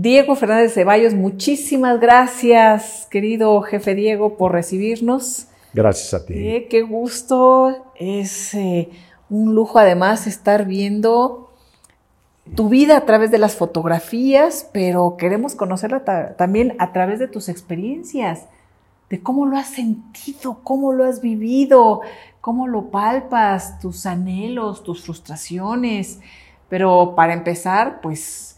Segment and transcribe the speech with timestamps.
[0.00, 5.48] Diego Fernández Ceballos, muchísimas gracias, querido jefe Diego, por recibirnos.
[5.74, 6.34] Gracias a ti.
[6.36, 8.90] Eh, qué gusto, es eh,
[9.28, 11.50] un lujo además estar viendo
[12.54, 17.48] tu vida a través de las fotografías, pero queremos conocerla también a través de tus
[17.48, 18.44] experiencias,
[19.10, 22.02] de cómo lo has sentido, cómo lo has vivido,
[22.40, 26.20] cómo lo palpas, tus anhelos, tus frustraciones.
[26.68, 28.57] Pero para empezar, pues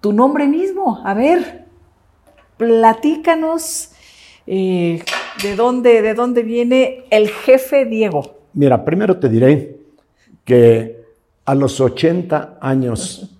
[0.00, 1.64] tu nombre mismo, a ver,
[2.56, 3.90] platícanos
[4.46, 5.02] eh,
[5.42, 8.36] de, dónde, de dónde viene el jefe Diego.
[8.52, 9.76] Mira, primero te diré
[10.44, 11.04] que
[11.44, 13.36] a los 80 años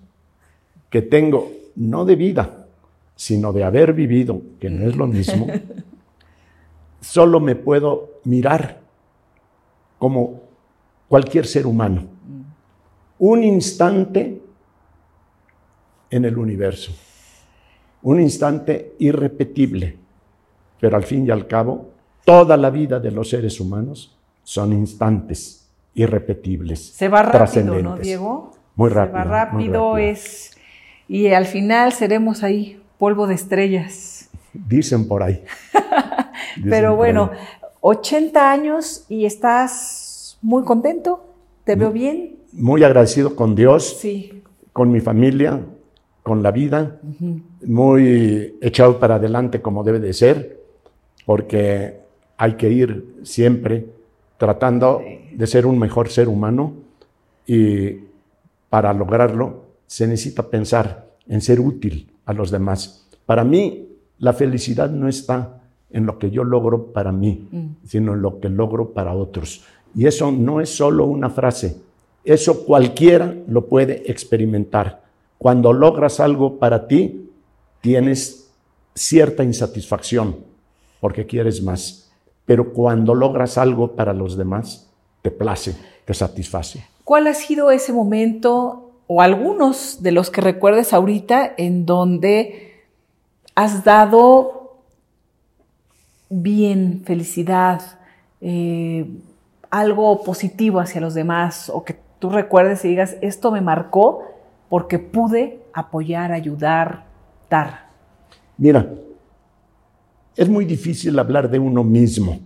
[0.89, 2.67] que tengo, no de vida,
[3.15, 5.47] sino de haber vivido, que no es lo mismo,
[7.01, 8.79] solo me puedo mirar
[9.97, 10.41] como
[11.07, 12.03] cualquier ser humano.
[13.19, 14.41] Un instante
[16.09, 16.91] en el universo.
[18.01, 19.97] Un instante irrepetible.
[20.79, 21.89] Pero al fin y al cabo,
[22.23, 26.93] toda la vida de los seres humanos son instantes irrepetibles.
[26.93, 28.51] Se va rápido, ¿no, Diego?
[28.75, 29.23] Muy rápido.
[29.23, 30.51] Se va rápido, es...
[31.07, 34.29] Y al final seremos ahí, polvo de estrellas.
[34.53, 35.43] Dicen por ahí.
[36.69, 37.31] Pero bueno,
[37.81, 42.37] 80 años y estás muy contento, ¿te veo bien?
[42.51, 44.43] Muy agradecido con Dios, sí.
[44.73, 45.61] con mi familia,
[46.27, 46.99] con la vida,
[47.65, 50.59] muy echado para adelante como debe de ser,
[51.25, 52.01] porque
[52.35, 53.85] hay que ir siempre
[54.37, 56.73] tratando de ser un mejor ser humano
[57.45, 57.99] y
[58.67, 63.07] para lograrlo se necesita pensar en ser útil a los demás.
[63.25, 63.87] Para mí,
[64.19, 67.67] la felicidad no está en lo que yo logro para mí, mm.
[67.85, 69.63] sino en lo que logro para otros.
[69.95, 71.77] Y eso no es solo una frase,
[72.25, 75.06] eso cualquiera lo puede experimentar.
[75.37, 77.29] Cuando logras algo para ti,
[77.81, 78.49] tienes
[78.93, 80.37] cierta insatisfacción
[80.99, 82.07] porque quieres más
[82.47, 84.89] pero cuando logras algo para los demás,
[85.21, 85.75] te place,
[86.05, 86.83] te satisface.
[87.03, 92.85] ¿Cuál ha sido ese momento o algunos de los que recuerdes ahorita en donde
[93.53, 94.77] has dado
[96.29, 97.81] bien, felicidad,
[98.39, 99.05] eh,
[99.69, 104.23] algo positivo hacia los demás o que tú recuerdes y digas, esto me marcó
[104.69, 107.05] porque pude apoyar, ayudar,
[107.49, 107.89] dar?
[108.57, 108.89] Mira,
[110.35, 112.39] es muy difícil hablar de uno mismo,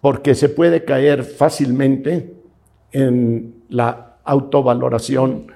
[0.00, 2.34] porque se puede caer fácilmente
[2.92, 5.46] en la autovaloración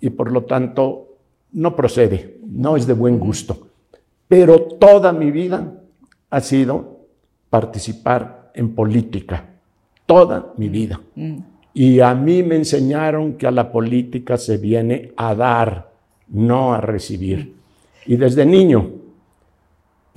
[0.00, 1.16] y por lo tanto
[1.52, 3.68] no procede, no es de buen gusto.
[4.28, 5.72] Pero toda mi vida
[6.30, 7.06] ha sido
[7.48, 9.44] participar en política,
[10.04, 11.00] toda mi vida.
[11.14, 11.38] Mm.
[11.76, 15.92] Y a mí me enseñaron que a la política se viene a dar,
[16.28, 17.54] no a recibir.
[18.06, 18.90] Y desde niño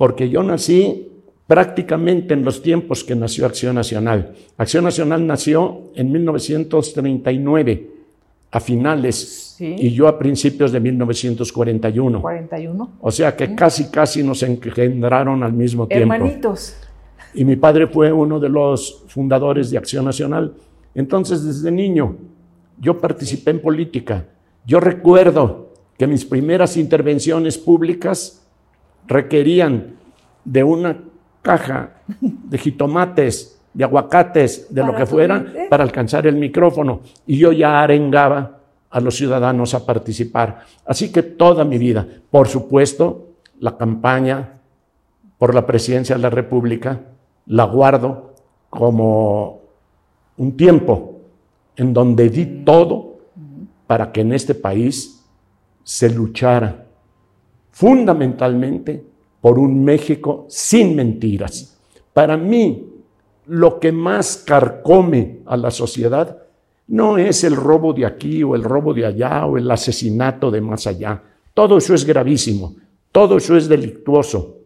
[0.00, 1.08] porque yo nací
[1.46, 4.34] prácticamente en los tiempos que nació Acción Nacional.
[4.56, 7.90] Acción Nacional nació en 1939,
[8.50, 12.22] a finales, y yo a principios de 1941.
[12.22, 12.92] 41.
[13.02, 16.14] O sea que casi, casi nos engendraron al mismo tiempo.
[16.14, 16.76] Hermanitos.
[17.34, 20.54] Y mi padre fue uno de los fundadores de Acción Nacional.
[20.94, 22.16] Entonces, desde niño,
[22.78, 24.26] yo participé en política.
[24.66, 28.46] Yo recuerdo que mis primeras intervenciones públicas
[29.06, 29.96] requerían
[30.44, 30.98] de una
[31.42, 37.00] caja de jitomates, de aguacates, de lo que fuera, para alcanzar el micrófono.
[37.26, 38.58] Y yo ya arengaba
[38.90, 40.64] a los ciudadanos a participar.
[40.84, 43.28] Así que toda mi vida, por supuesto,
[43.60, 44.54] la campaña
[45.38, 47.00] por la presidencia de la República
[47.46, 48.34] la guardo
[48.68, 49.59] como
[50.40, 51.20] un tiempo
[51.76, 53.18] en donde di todo
[53.86, 55.22] para que en este país
[55.84, 56.86] se luchara
[57.70, 59.04] fundamentalmente
[59.38, 61.76] por un México sin mentiras.
[62.14, 62.88] Para mí,
[63.48, 66.38] lo que más carcome a la sociedad
[66.88, 70.62] no es el robo de aquí o el robo de allá o el asesinato de
[70.62, 71.22] más allá.
[71.52, 72.76] Todo eso es gravísimo,
[73.12, 74.56] todo eso es delictuoso,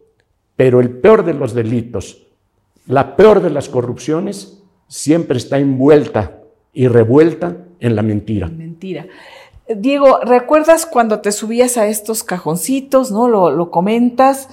[0.55, 2.25] pero el peor de los delitos,
[2.87, 6.39] la peor de las corrupciones, siempre está envuelta
[6.73, 8.47] y revuelta en la mentira.
[8.47, 9.07] Mentira.
[9.67, 13.27] Diego, ¿recuerdas cuando te subías a estos cajoncitos, no?
[13.27, 14.49] Lo, comentas.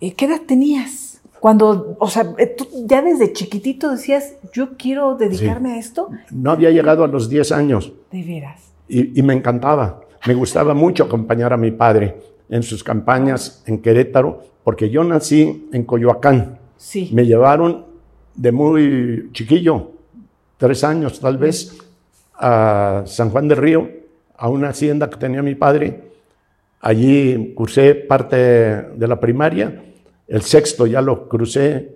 [0.00, 1.20] Eh, ¿Qué edad tenías?
[1.40, 6.08] Cuando, o sea, eh, tú ya desde chiquitito decías, yo quiero dedicarme a esto.
[6.30, 7.92] No había llegado a los 10 años.
[8.12, 8.62] De veras.
[8.88, 10.00] Y, me encantaba.
[10.26, 12.16] Me gustaba mucho acompañar a mi padre
[12.48, 16.58] en sus campañas en Querétaro, porque yo nací en Coyoacán.
[16.76, 17.10] Sí.
[17.12, 17.86] Me llevaron
[18.34, 19.92] de muy chiquillo,
[20.56, 21.78] tres años tal vez,
[22.34, 23.88] a San Juan del Río
[24.36, 26.12] a una hacienda que tenía mi padre.
[26.80, 29.82] Allí cursé parte de la primaria,
[30.28, 31.94] el sexto ya lo crucé,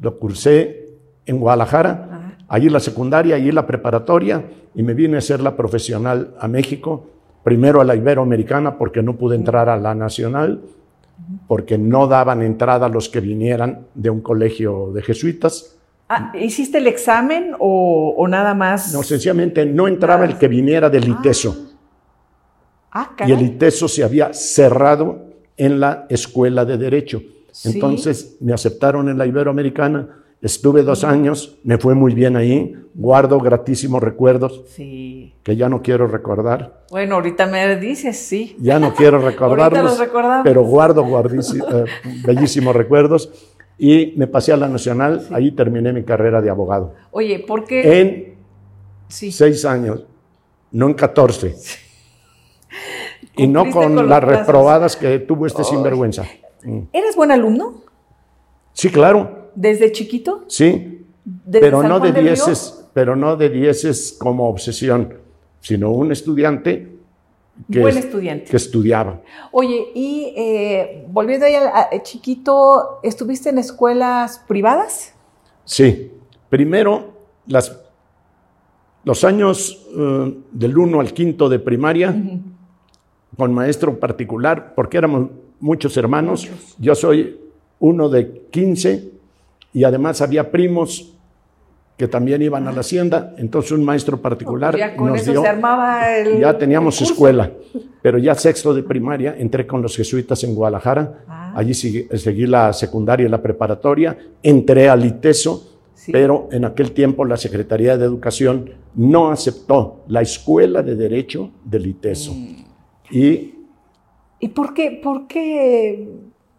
[0.00, 0.88] lo cursé
[1.26, 4.44] en Guadalajara, allí la secundaria, allí la preparatoria
[4.74, 7.06] y me vine a ser la profesional a México,
[7.44, 10.62] primero a la Iberoamericana porque no pude entrar a la nacional,
[11.46, 15.76] porque no daban entrada los que vinieran de un colegio de jesuitas.
[16.08, 18.94] Ah, ¿Hiciste el examen o, nada más?
[18.94, 21.74] No, sencillamente no entraba el que viniera del ITESO.
[22.92, 25.26] Ah, y el ITESO se había cerrado
[25.56, 27.22] en la escuela de Derecho.
[27.64, 33.38] Entonces me aceptaron en la Iberoamericana, estuve dos años, me fue muy bien ahí, guardo
[33.40, 35.34] gratísimos recuerdos sí.
[35.42, 36.84] que ya no quiero recordar.
[36.90, 38.56] Bueno, ahorita me dices, sí.
[38.60, 40.00] Ya no quiero recordarlos,
[40.44, 41.84] pero guardo eh,
[42.24, 43.30] bellísimos recuerdos.
[43.80, 46.94] Y me pasé a la Nacional, ahí terminé mi carrera de abogado.
[47.12, 48.00] Oye, ¿por qué?
[48.00, 48.34] En
[49.08, 50.04] seis años,
[50.72, 51.54] no en catorce
[53.38, 56.24] y no con, las reprobadas que tuvo este sinvergüenza.
[56.64, 56.80] Mm.
[56.92, 57.82] ¿Eres buen alumno?
[58.72, 59.37] Sí, claro.
[59.54, 60.44] ¿Desde chiquito?
[60.48, 61.04] Sí,
[61.50, 65.14] pero no, de dieces, pero no de dieces como obsesión,
[65.60, 66.98] sino un estudiante
[67.70, 68.50] que, buen estudiante.
[68.50, 69.20] que estudiaba.
[69.50, 75.14] Oye, y eh, volviendo ahí a, chiquito, ¿estuviste en escuelas privadas?
[75.64, 76.12] Sí,
[76.48, 77.14] primero
[77.46, 77.78] las,
[79.04, 82.14] los años eh, del 1 al quinto de primaria
[83.36, 85.30] con maestro particular, porque éramos
[85.60, 86.48] muchos hermanos.
[86.78, 87.38] Yo soy
[87.80, 89.17] uno de 15
[89.78, 91.14] y además había primos
[91.96, 95.42] que también iban a la hacienda, entonces un maestro particular ya con nos eso dio,
[95.42, 97.52] se armaba el, ya teníamos escuela,
[98.02, 101.52] pero ya sexto de primaria entré con los jesuitas en Guadalajara, ah.
[101.54, 105.78] allí seguí, la secundaria y la preparatoria, entré al ITESO,
[106.10, 111.86] pero en aquel tiempo la Secretaría de Educación no aceptó la escuela de Derecho del
[111.86, 112.32] ITESO.
[112.32, 112.64] Mm.
[113.12, 113.54] Y,
[114.40, 115.00] ¿Y por qué?
[115.00, 116.08] ¿Por qué?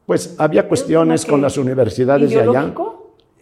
[0.05, 2.73] Pues había cuestiones con las universidades de allá.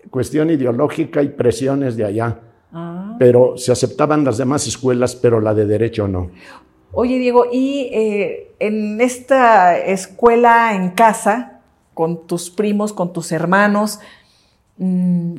[0.10, 2.40] Cuestión ideológica y presiones de allá.
[2.72, 3.16] Ah.
[3.20, 6.32] Pero se aceptaban las demás escuelas, pero la de derecho no.
[6.94, 11.62] Oye, Diego, y eh, en esta escuela en casa,
[11.94, 14.00] con tus primos, con tus hermanos,
[14.78, 15.36] mm,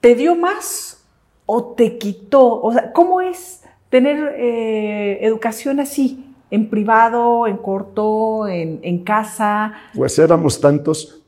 [0.00, 1.04] ¿te dio más
[1.46, 2.60] o te quitó?
[2.60, 9.72] O sea, ¿cómo es tener eh, educación así, en privado, en corto, en, casa.
[9.94, 11.22] Pues éramos tantos.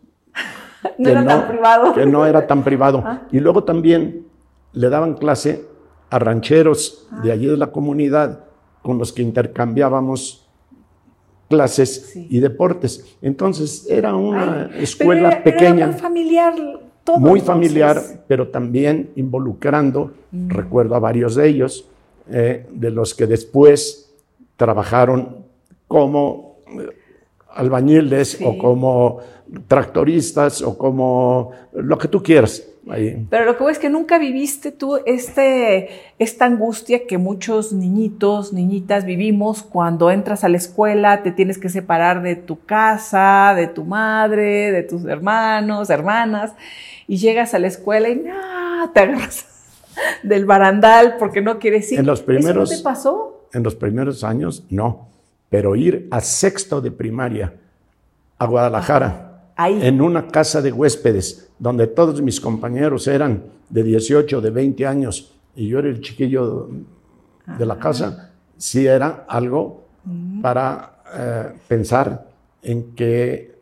[0.99, 1.95] no era tan privado.
[1.95, 3.03] Que no era tan privado.
[3.07, 3.23] Ah.
[3.31, 4.27] Y luego también
[4.73, 5.65] le daban clase
[6.11, 8.45] a rancheros de allí de la comunidad
[8.83, 10.49] con los que intercambiábamos
[11.49, 13.17] clases y deportes.
[13.23, 15.89] Entonces era una escuela pequeña.
[15.89, 16.55] muy familiar.
[17.05, 20.49] Todo, muy familiar, pero también involucrando, mm.
[20.51, 21.89] recuerdo a varios de ellos,
[22.29, 24.13] eh, de los que después
[24.57, 25.45] trabajaron
[25.87, 26.57] como
[27.57, 29.21] albañiles o como
[29.69, 32.63] tractoristas o como lo que tú quieras.
[32.89, 33.27] Ahí.
[33.31, 35.89] Pero lo que es que nunca viviste tú este,
[36.21, 41.69] esta angustia que muchos niñitos, niñitas vivimos cuando entras a la escuela, te tienes que
[41.69, 46.53] separar de tu casa, de tu madre, de tus hermanos, hermanas,
[47.09, 48.89] y llegas a la escuela y ¡ah!
[48.95, 49.47] te agarras
[50.23, 51.99] del barandal porque no quieres ir.
[51.99, 53.49] En los primeros, ¿Eso no te pasó?
[53.53, 55.09] En los primeros años, no.
[55.49, 57.55] Pero ir a sexto de primaria
[58.39, 59.79] a Guadalajara, ahí.
[59.83, 65.33] en una casa de huéspedes, donde todos mis compañeros eran de 18, de 20 años,
[65.55, 66.69] y yo era el chiquillo
[67.59, 69.85] de la casa, sí era algo
[70.43, 72.29] para eh, pensar
[72.63, 73.55] en que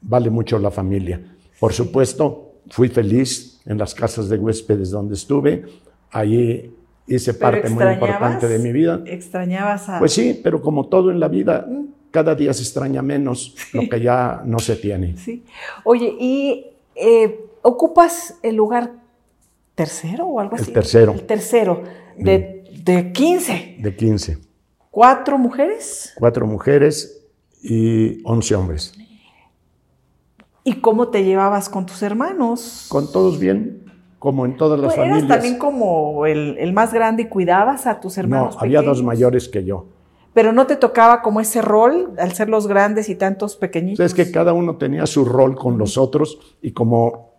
[0.00, 1.20] vale mucho la familia.
[1.60, 5.64] Por supuesto, fui feliz en las casas de huéspedes donde estuve,
[6.12, 6.70] Allí
[7.14, 9.02] hice parte muy importante de mi vida.
[9.06, 9.98] ¿Extrañabas a...?
[9.98, 11.66] Pues sí, pero como todo en la vida,
[12.10, 15.16] cada día se extraña menos lo que ya no se tiene.
[15.16, 15.44] Sí.
[15.84, 18.92] Oye, ¿y eh, ocupas el lugar
[19.74, 20.66] tercero o algo así?
[20.66, 21.12] El tercero.
[21.12, 21.82] El tercero,
[22.16, 23.76] de, de 15.
[23.78, 24.38] De 15.
[24.90, 26.12] ¿Cuatro mujeres?
[26.16, 27.24] Cuatro mujeres
[27.62, 28.92] y once hombres.
[30.64, 32.86] ¿Y cómo te llevabas con tus hermanos?
[32.88, 33.81] Con todos bien
[34.22, 35.24] como en todas las pues familias.
[35.24, 38.54] ¿Eras también como el, más grande y cuidabas a tus hermanos?
[38.54, 39.86] No, había dos mayores que yo.
[40.32, 44.06] Pero no te tocaba como ese rol al ser los grandes y tantos pequeñitos.
[44.06, 47.32] Es que cada uno tenía su rol con los otros y como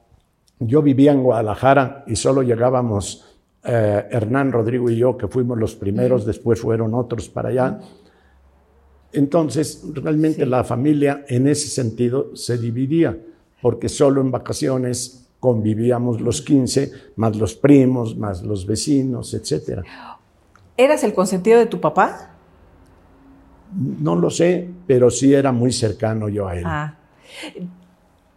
[0.60, 5.76] yo vivía en Guadalajara y solo llegábamos eh, Hernán, Rodrigo y yo, que fuimos los
[5.76, 7.80] primeros, después fueron otros para allá.
[9.14, 13.18] Entonces, realmente la familia en ese sentido se dividía,
[13.62, 19.82] porque solo en vacaciones convivíamos los 15, más los primos, más los vecinos, etc.
[20.78, 22.30] ¿Eras el consentido de tu papá?
[24.00, 26.64] No lo sé, pero sí era muy cercano yo a él.
[26.66, 26.96] Ah.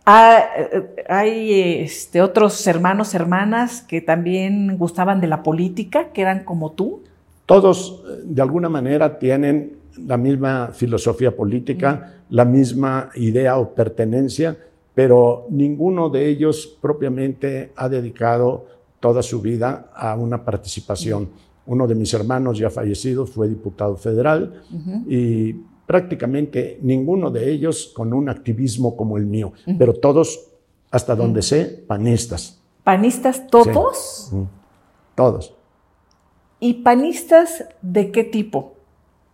[0.04, 6.42] Ah, eh, hay este, otros hermanos, hermanas que también gustaban de la política, que eran
[6.42, 7.04] como tú.
[7.46, 14.56] Todos, eh, de alguna manera, tienen la misma filosofía política, la misma idea o pertenencia,
[14.96, 18.64] pero ninguno de ellos propiamente ha dedicado
[18.98, 21.28] toda su vida a una participación.
[21.66, 24.62] Uno de mis hermanos ya fallecido fue diputado federal
[25.06, 25.52] y
[25.86, 30.48] prácticamente ninguno de ellos con un activismo como el mío, pero todos,
[30.90, 32.58] hasta donde sé, panistas.
[32.82, 34.32] ¿Panistas todos?
[35.14, 35.54] Todos.
[36.58, 38.75] ¿Y panistas de qué tipo?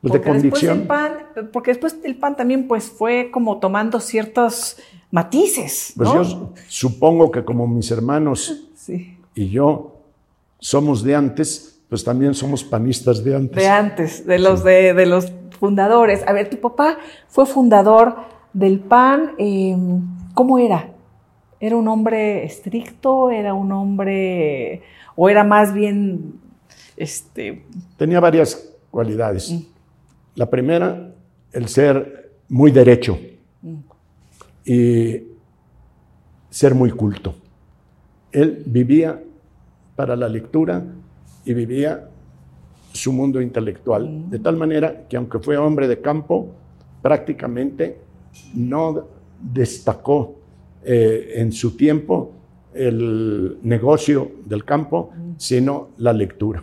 [0.02, 0.78] Pues de convicción.
[0.80, 1.00] Después
[1.34, 4.76] PAN, porque después el PAN también pues fue como tomando ciertos
[5.12, 5.92] matices.
[5.96, 8.68] Pues yo supongo que como mis hermanos
[9.34, 10.00] y yo
[10.58, 13.56] somos de antes, pues también somos panistas de antes.
[13.56, 16.24] De antes, de los, de, de los fundadores.
[16.26, 18.16] A ver, tu papá fue fundador
[18.52, 19.34] del PAN.
[19.38, 20.00] Em,
[20.34, 20.88] ¿Cómo era?
[21.60, 23.30] ¿Era un hombre estricto?
[23.30, 24.82] ¿Era un hombre...
[25.14, 26.40] o era más bien...
[26.96, 27.64] Este...
[27.96, 29.52] Tenía varias cualidades.
[29.52, 29.71] Mm.
[30.34, 31.12] La primera,
[31.52, 33.18] el ser muy derecho
[34.64, 35.22] y
[36.48, 37.34] ser muy culto.
[38.30, 39.22] Él vivía
[39.96, 40.82] para la lectura
[41.44, 42.08] y vivía
[42.92, 46.54] su mundo intelectual, de tal manera que aunque fue hombre de campo,
[47.00, 47.98] prácticamente
[48.54, 49.06] no
[49.40, 50.36] destacó
[50.84, 52.32] eh, en su tiempo
[52.74, 56.62] el negocio del campo, sino la lectura.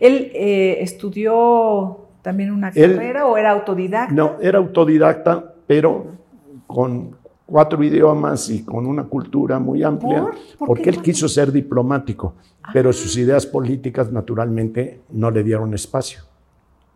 [0.00, 4.14] ¿Él eh, estudió también una carrera o era autodidacta?
[4.14, 6.06] No, era autodidacta, pero
[6.66, 10.26] con cuatro idiomas y con una cultura muy amplia,
[10.58, 12.34] porque él quiso ser diplomático,
[12.72, 12.92] pero ah.
[12.94, 16.22] sus ideas políticas naturalmente no le dieron espacio.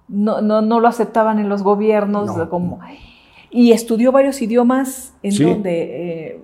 [0.09, 2.81] No, no, no lo aceptaban en los gobiernos como...
[3.51, 5.83] Y estudió varios idiomas en donde...
[6.29, 6.43] Eh,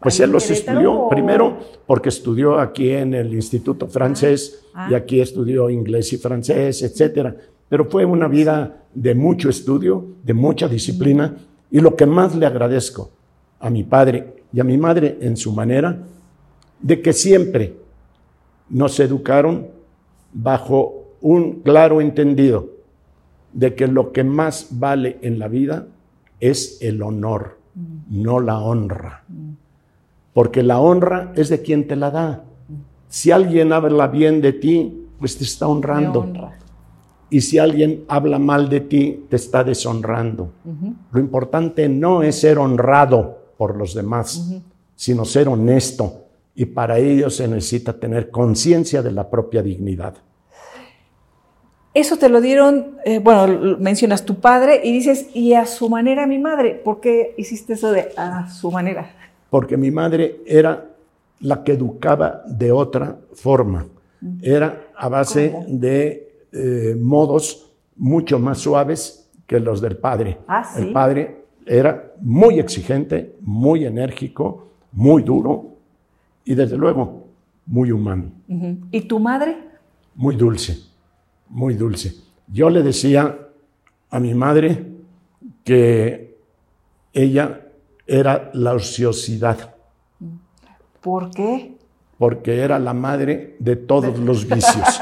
[0.00, 4.98] pues él los estudió primero porque estudió aquí en el Instituto Francés ah, y ah.
[4.98, 7.34] aquí estudió inglés y francés, etcétera.
[7.68, 11.36] Pero fue una vida de mucho estudio, de mucha disciplina
[11.70, 13.10] y lo que más le agradezco
[13.60, 15.98] a mi padre y a mi madre en su manera,
[16.80, 17.76] de que siempre
[18.68, 19.68] nos educaron
[20.32, 22.68] bajo un claro entendido
[23.52, 25.86] de que lo que más vale en la vida
[26.40, 27.58] es el honor,
[28.10, 29.24] no la honra.
[30.32, 32.44] Porque la honra es de quien te la da.
[33.08, 36.50] Si alguien habla bien de ti, pues te está honrando.
[37.34, 40.52] Y si alguien habla mal de ti, te está deshonrando.
[41.10, 44.52] Lo importante no es ser honrado, por los demás,
[44.94, 46.26] sino ser honesto.
[46.54, 50.14] Y para ello se necesita tener conciencia de la propia dignidad.
[51.92, 56.28] Eso te lo dieron, eh, bueno, mencionas tu padre y dices, y a su manera
[56.28, 56.80] mi madre.
[56.84, 59.10] ¿Por qué hiciste eso de a su manera?
[59.50, 60.88] Porque mi madre era
[61.40, 63.88] la que educaba de otra forma.
[64.40, 70.38] Era a base de eh, modos mucho más suaves que los del padre.
[70.46, 75.74] Ah, El padre era muy exigente, muy enérgico, muy duro
[76.44, 77.24] y desde luego
[77.66, 78.30] muy humano.
[78.90, 79.56] ¿Y tu madre?
[80.14, 80.78] Muy dulce,
[81.48, 82.14] muy dulce.
[82.46, 83.36] Yo le decía
[84.10, 84.92] a mi madre
[85.64, 86.36] que
[87.12, 87.62] ella
[88.06, 89.74] era la ociosidad.
[91.00, 91.73] ¿Por qué?
[92.18, 95.00] Porque era la madre de todos los vicios.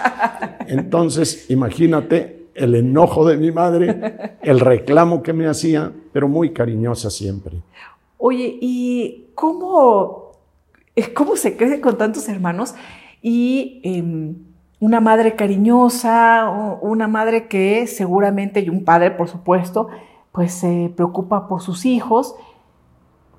[0.67, 7.11] Entonces, imagínate el enojo de mi madre, el reclamo que me hacía, pero muy cariñosa
[7.11, 7.63] siempre.
[8.19, 10.33] Oye, ¿y cómo,
[11.15, 12.75] cómo se crece con tantos hermanos?
[13.21, 14.37] Y em,
[14.81, 19.89] una madre cariñosa, una madre que seguramente, y un padre, por supuesto,
[20.33, 22.35] pues se preocupa por sus hijos.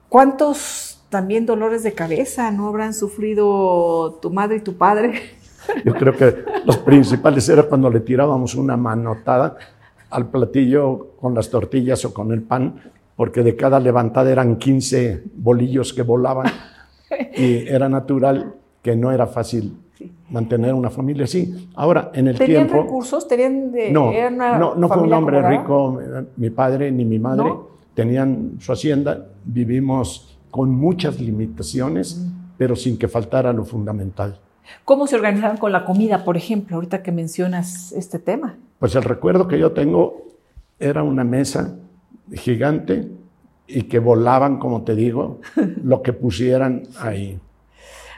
[0.09, 5.13] ¿Cuántos también dolores de cabeza no habrán sufrido tu madre y tu padre?
[5.85, 9.55] Yo creo que los principales era cuando le tirábamos una manotada
[10.09, 12.81] al platillo con las tortillas o con el pan,
[13.15, 16.47] porque de cada levantada eran 15 bolillos que volaban
[17.37, 19.77] y era natural que no era fácil
[20.31, 21.69] mantener una familia así.
[21.75, 22.85] Ahora, en el ¿Tenían tiempo...
[22.85, 23.27] recursos?
[23.27, 25.99] ¿Tenían de, no, no, no fue un hombre rico,
[26.37, 27.53] mi padre ni mi madre.
[27.93, 32.53] Tenían su hacienda, vivimos con muchas limitaciones, mm.
[32.59, 34.39] pero sin que faltara lo fundamental.
[34.85, 38.55] ¿Cómo se organizaban con la comida, por ejemplo, ahorita que mencionas este tema?
[38.77, 40.27] Pues el recuerdo que yo tengo
[40.79, 41.73] era una mesa
[42.33, 43.07] gigante
[43.65, 45.41] y que volaban, como te digo,
[45.83, 47.39] lo que pusieran ahí.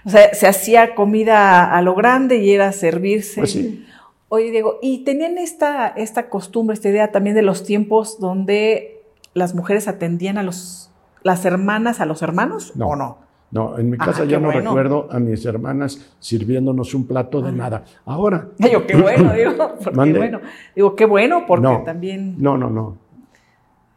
[0.03, 3.39] O sea, se hacía comida a lo grande y era servirse.
[3.39, 3.85] Pues sí.
[4.27, 9.55] Oye, Diego, ¿y tenían esta, esta costumbre, esta idea también de los tiempos donde las
[9.55, 10.91] mujeres atendían a los,
[11.25, 12.87] las hermanas a los hermanos No.
[12.89, 13.17] o no?
[13.51, 14.61] No, en mi Ah, casa yo no bueno.
[14.69, 17.83] recuerdo a mis hermanas sirviéndonos un plato de nada.
[18.05, 18.49] Ahora.
[18.57, 19.51] Digo, qué bueno, digo,
[19.83, 20.19] porque Mande.
[20.19, 20.39] bueno.
[20.75, 21.83] Digo, qué bueno, porque No.
[21.83, 22.35] también.
[22.37, 22.97] No, no, no.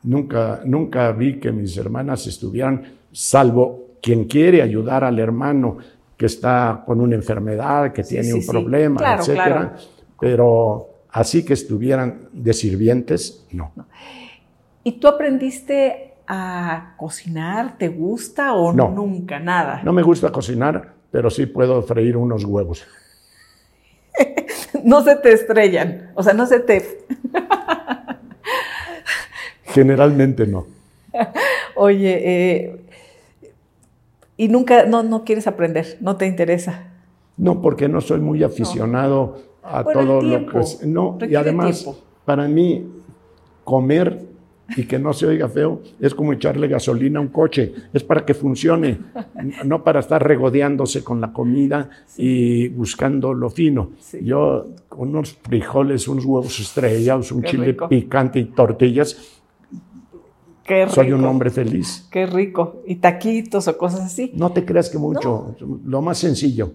[0.04, 2.82] Nunca, nunca vi que mis hermanas estuvieran,
[3.12, 5.78] salvo quien quiere ayudar al hermano
[6.16, 8.50] que está con una enfermedad, que Sí, tiene sí, un sí.
[8.50, 9.44] problema, Claro, etcétera.
[9.46, 9.72] claro.
[10.20, 13.72] Pero así que estuvieran de sirvientes, no.
[14.84, 17.76] ¿Y tú aprendiste a cocinar?
[17.78, 18.90] ¿Te gusta o No.
[18.90, 19.40] nunca?
[19.40, 19.80] Nada.
[19.82, 22.86] No me gusta cocinar, pero sí puedo freír unos huevos.
[24.84, 26.12] No se te estrellan.
[26.14, 27.04] O sea, no se te.
[29.64, 30.66] Generalmente no.
[31.76, 32.22] Oye,
[32.62, 32.80] eh,
[34.36, 36.84] y nunca, no, no quieres aprender, no te interesa.
[37.36, 40.86] No, porque no soy muy aficionado a Bueno, todo lo que.
[40.86, 41.98] No, y además, tiempo.
[42.24, 42.86] para mí,
[43.64, 44.22] comer
[44.76, 47.72] y que no se oiga feo es como echarle gasolina a un coche.
[47.92, 48.98] Es para que funcione,
[49.64, 53.92] no para estar regodeándose con la comida y buscando lo fino.
[53.98, 54.18] Sí.
[54.22, 57.88] Yo, con unos frijoles, unos huevos estrellados, un Qué chile rico.
[57.88, 59.16] picante y tortillas,
[60.64, 60.94] Qué rico.
[60.94, 62.06] soy un hombre feliz.
[62.10, 62.82] Qué rico.
[62.86, 64.32] Y taquitos o cosas así.
[64.34, 66.72] No te creas que mucho, lo más sencillo,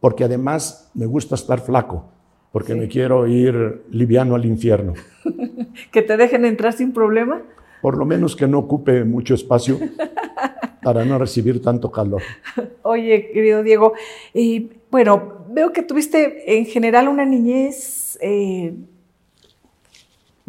[0.00, 2.06] porque además me gusta estar flaco,
[2.50, 4.94] porque me quiero ir liviano al infierno.
[5.90, 7.42] Que te dejen entrar sin problema.
[7.82, 9.78] Por lo menos que no ocupe mucho espacio
[10.82, 12.22] para no recibir tanto calor.
[12.82, 13.92] Oye, querido Diego,
[14.32, 18.74] y bueno, veo que tuviste en general una niñez eh,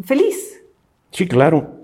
[0.04, 0.60] feliz.
[1.10, 1.78] Sí, claro.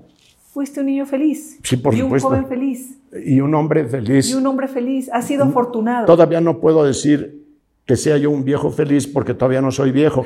[0.52, 1.58] Fuiste un niño feliz.
[1.64, 2.28] Sí, por y supuesto.
[2.28, 2.98] un joven feliz.
[3.24, 4.30] Y un hombre feliz.
[4.30, 5.10] Y un hombre feliz.
[5.12, 6.06] Has sido afortunado.
[6.06, 7.44] Todavía no puedo decir
[7.86, 10.24] que sea yo un viejo feliz porque todavía no soy viejo,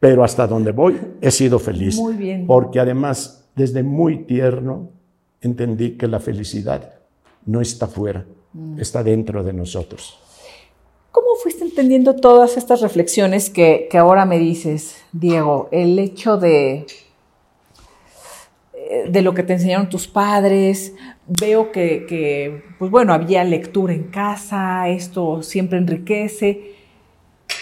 [0.00, 1.96] pero hasta donde voy he sido feliz.
[1.96, 2.46] Muy bien.
[2.46, 4.90] Porque además, desde muy tierno,
[5.40, 6.94] entendí que la felicidad
[7.46, 8.80] no está fuera, Mm.
[8.80, 10.18] está dentro de nosotros.
[11.12, 15.68] ¿Cómo fuiste entendiendo todas estas reflexiones que, que ahora me dices, Diego?
[15.70, 16.86] El hecho de,
[18.74, 20.94] eh, de lo que te enseñaron tus padres.
[21.40, 26.74] Veo que, que, pues bueno, había lectura en casa, esto siempre enriquece.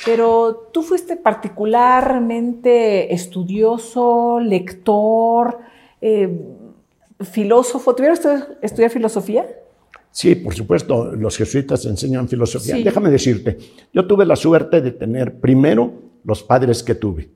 [0.05, 5.59] Pero tú fuiste particularmente estudioso, lector,
[6.01, 6.29] eh,
[7.21, 7.95] filósofo.
[7.95, 8.19] ¿Tuvieron
[8.63, 9.47] estudiar filosofía?
[10.11, 12.77] Sí, por supuesto, los jesuitas enseñan filosofía.
[12.77, 12.83] Sí.
[12.83, 13.59] Déjame decirte,
[13.93, 15.93] yo tuve la suerte de tener primero
[16.25, 17.31] los padres que tuve,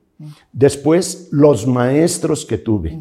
[0.53, 2.99] después los maestros que tuve,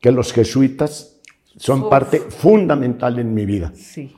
[0.00, 1.18] que los jesuitas
[1.56, 1.88] son Uf.
[1.88, 3.72] parte fundamental en mi vida.
[3.74, 4.14] Sí.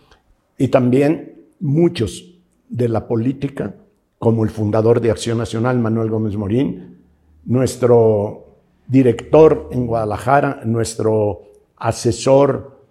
[0.58, 2.34] Y también muchos
[2.68, 3.74] de la política,
[4.20, 6.98] como el fundador de Acción Nacional, Manuel Gómez Morín,
[7.46, 11.40] nuestro director en Guadalajara, nuestro
[11.78, 12.82] asesor,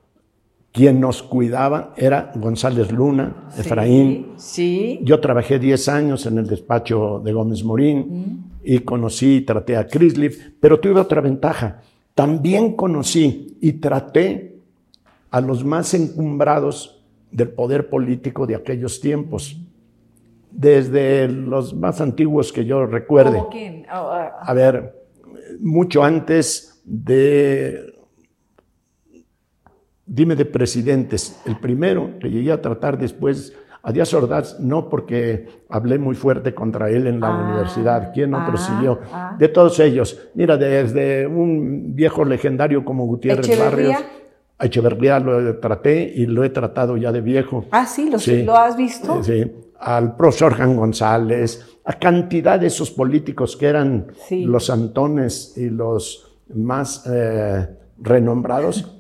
[0.72, 4.30] quien nos cuidaba, era González Luna, Efraín.
[4.38, 5.02] Sí.
[5.04, 9.86] Yo trabajé 10 años en el despacho de Gómez Morín y conocí y traté a
[9.86, 11.84] Chrisliffe, pero tuve otra ventaja.
[12.16, 14.58] También conocí y traté
[15.30, 19.62] a los más encumbrados del poder político de aquellos tiempos,
[20.52, 23.38] desde los más antiguos que yo recuerde.
[23.38, 23.86] ¿Cómo quién?
[23.90, 24.96] Ah, ah, A ver,
[25.60, 27.94] mucho antes de,
[30.06, 35.48] dime de presidentes, el primero que llegué a tratar después, a Díaz Ordaz, no porque
[35.70, 39.00] hablé muy fuerte contra él en la Ah, universidad, ¿quién otro ah, siguió?
[39.14, 39.36] ah.
[39.38, 43.90] De todos ellos, mira, desde un viejo legendario como Gutiérrez ¿Echeverría?
[43.94, 44.12] Barrios,
[44.58, 47.66] a Echeverría lo traté y lo he tratado ya de viejo.
[47.72, 48.44] Ah, sí, lo, Sí.
[48.44, 49.24] ¿lo has visto?
[49.24, 49.46] Sí,
[49.80, 54.44] al profesor Jan González, a cantidad de esos políticos que eran Sí.
[54.44, 57.68] los Antones y los más eh,
[58.02, 58.96] renombrados,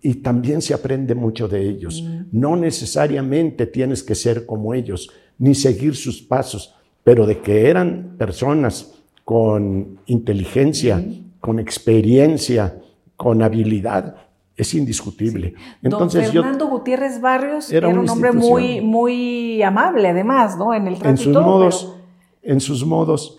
[0.00, 2.02] y también se aprende mucho de ellos.
[2.02, 2.24] Mm.
[2.32, 8.14] No necesariamente tienes que ser como ellos, ni seguir sus pasos, pero de que eran
[8.18, 11.24] personas con inteligencia, Mm.
[11.40, 12.76] con experiencia,
[13.16, 14.16] con habilidad,
[14.56, 15.54] es indiscutible.
[15.82, 20.72] Entonces Don yo Fernando Gutiérrez Barrios Era un hombre muy, muy amable, además, ¿no?
[20.74, 21.96] En el trato en sus modos,
[22.42, 23.36] en sus modos,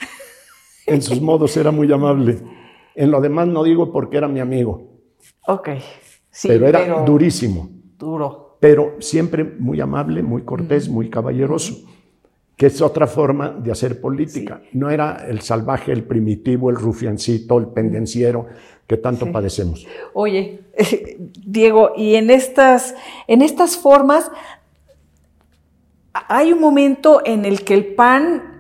[0.86, 2.40] en sus modos era muy amable.
[2.96, 5.00] En lo demás no digo porque era mi amigo,
[5.48, 5.70] ok.
[6.30, 8.58] Sí, pero era durísimo, Duro.
[8.60, 11.76] pero siempre muy amable, muy cortés, muy caballeroso,
[12.58, 14.62] que es otra forma de hacer política.
[14.74, 18.48] No era el salvaje, el primitivo, el rufiancito, el pendenciero
[18.88, 19.86] que tanto padecemos.
[20.14, 20.62] Oye,
[21.46, 22.96] Diego, y en estas,
[23.28, 24.32] en estas formas,
[26.14, 28.56] hay un momento en el que el PAN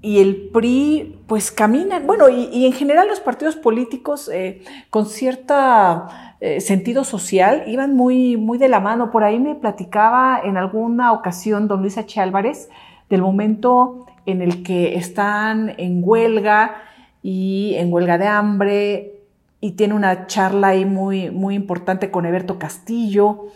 [0.00, 6.36] y el PRI pues caminan, bueno, y, en general los partidos políticos eh, con cierta
[6.40, 9.10] eh, sentido social iban muy, muy de la mano.
[9.10, 12.20] Por ahí me platicaba en alguna ocasión don Luis H.
[12.20, 12.68] Álvarez
[13.08, 16.82] del momento en el que están en huelga
[17.22, 19.14] y en huelga de hambre
[19.60, 23.50] y tiene una charla ahí muy, muy importante con Eberto Castillo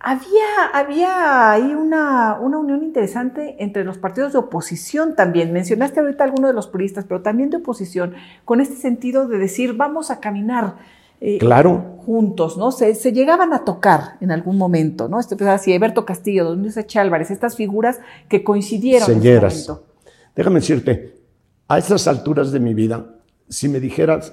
[0.00, 5.52] había, había ahí una, unión interesante entre los partidos de oposición también.
[5.52, 8.14] Mencionaste ahorita algunos de los puristas, pero también de oposición,
[8.44, 10.76] con este sentido de decir, vamos a caminar.
[11.20, 11.96] Eh, claro.
[11.98, 12.70] juntos, ¿no?
[12.70, 15.18] Se, llegaban a tocar en algún momento, ¿no?
[15.18, 19.72] Este, pues, así, Eberto Castillo, Don Luis Álvarez, estas figuras que coincidieron Señeras, en ese
[19.72, 19.94] momento.
[20.36, 21.18] Déjame decirte,
[21.66, 23.16] a estas alturas de mi vida,
[23.48, 24.32] si me dijeras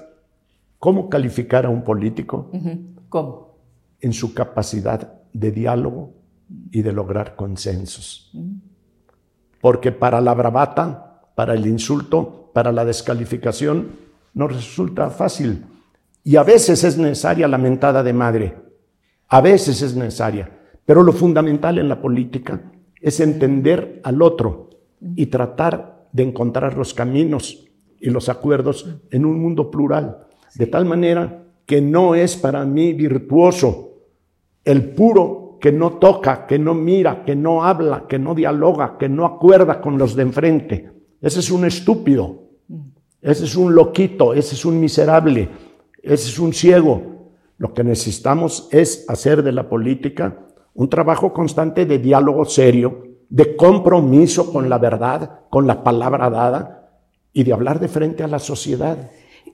[0.78, 2.50] cómo calificar a un político,
[3.08, 3.56] ¿cómo?
[4.00, 6.12] En su capacidad de diálogo
[6.70, 8.32] y de lograr consensos.
[9.60, 13.90] Porque para la bravata, para el insulto, para la descalificación,
[14.32, 15.64] no resulta fácil.
[16.26, 18.56] Y a veces es necesaria la mentada de madre,
[19.28, 20.50] a veces es necesaria.
[20.84, 24.70] Pero lo fundamental en la política es entender al otro
[25.14, 27.68] y tratar de encontrar los caminos
[28.00, 32.92] y los acuerdos en un mundo plural, de tal manera que no es para mí
[32.92, 33.92] virtuoso
[34.64, 39.08] el puro que no toca, que no mira, que no habla, que no dialoga, que
[39.08, 40.90] no acuerda con los de enfrente.
[41.20, 42.48] Ese es un estúpido,
[43.22, 45.48] ese es un loquito, ese es un miserable,
[46.06, 47.32] ese es un ciego.
[47.58, 53.56] Lo que necesitamos es hacer de la política un trabajo constante de diálogo serio, de
[53.56, 56.90] compromiso con la verdad, con la palabra dada
[57.32, 59.10] y de hablar de frente a la sociedad.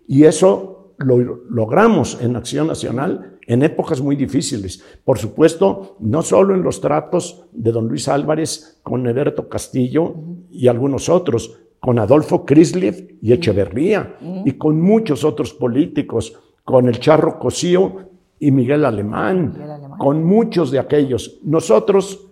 [0.07, 4.85] Y eso lo logramos en Acción Nacional en épocas muy difíciles.
[5.05, 10.15] Por supuesto, no solo en los tratos de don Luis Álvarez con Eberto Castillo
[10.51, 17.01] y algunos otros, con Adolfo Crislev y Echeverría, y con muchos otros políticos, con el
[17.01, 19.53] Charro Cosío y Miguel Alemán,
[19.99, 21.41] con muchos de aquellos.
[21.43, 22.29] Nosotros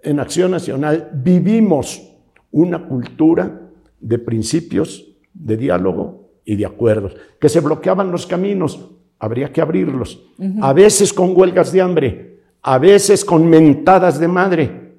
[0.00, 2.08] en Acción Nacional vivimos
[2.52, 9.52] una cultura de principios, de diálogo y de acuerdos, que se bloqueaban los caminos habría
[9.52, 10.22] que abrirlos.
[10.62, 14.92] A veces con huelgas de hambre, a veces con mentadas de madre,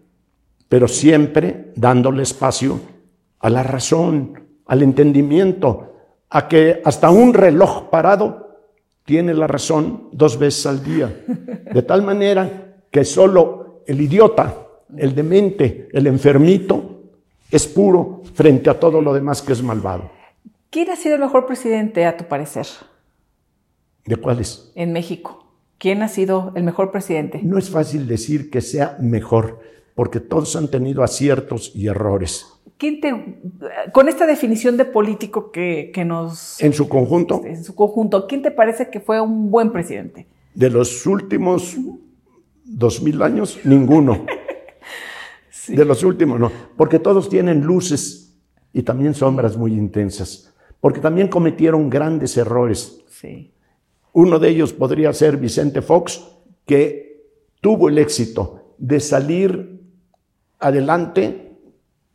[0.68, 2.99] pero siempre dándole espacio
[3.40, 5.94] a la razón, al entendimiento,
[6.30, 8.50] a que hasta un reloj parado
[9.06, 11.24] tiene la razón dos veces al día.
[11.74, 14.56] De tal manera que solo el idiota,
[14.96, 17.04] el demente, el enfermito,
[17.52, 20.12] es puro frente a todo lo demás que es malvado.
[20.70, 22.68] ¿Quién ha sido el mejor presidente, a tu parecer?
[24.06, 24.72] ¿De cuáles?
[24.76, 25.46] En México.
[25.80, 27.40] ¿Quién ha sido el mejor presidente?
[27.42, 29.60] No es fácil decir que sea mejor,
[30.00, 32.46] porque todos han tenido aciertos y errores.
[32.78, 33.14] ¿Quién te,
[33.92, 36.64] con esta definición de político que, nos...
[36.64, 37.42] En su conjunto.
[37.44, 40.26] En su conjunto, ¿quién te parece que fue un buen presidente?
[40.54, 41.76] De los últimos
[42.64, 44.26] dos mil años, ninguno.
[45.68, 46.50] De los últimos, no.
[46.78, 48.40] Porque todos tienen luces
[48.72, 50.56] y también sombras muy intensas.
[50.80, 53.04] Porque también cometieron grandes errores.
[53.10, 53.52] Sí.
[54.14, 56.26] Uno de ellos podría ser Vicente Fox,
[56.66, 59.79] que tuvo el éxito de salir
[60.60, 61.58] adelante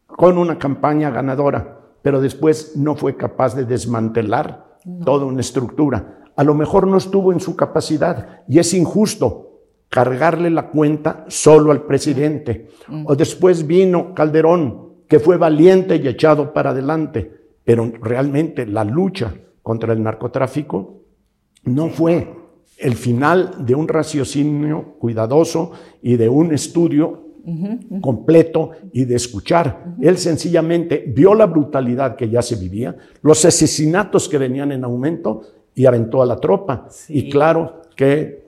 [0.07, 6.21] con una campaña ganadora, pero después no fue capaz de desmantelar toda una estructura.
[6.37, 11.71] A lo mejor no estuvo en su capacidad y es injusto cargarle la cuenta solo
[11.71, 12.69] al presidente.
[12.89, 13.05] Mm.
[13.07, 17.31] O después vino Calderón, que fue valiente y echado para adelante,
[17.65, 21.01] pero realmente la lucha contra el narcotráfico
[21.65, 22.35] no fue
[22.79, 27.24] el final de un raciocinio cuidadoso y de un estudio
[28.01, 29.95] completo y de escuchar.
[30.01, 35.43] Él sencillamente vio la brutalidad que ya se vivía, los asesinatos que venían en aumento
[35.75, 36.89] y aventó a la tropa.
[37.09, 38.45] Y claro que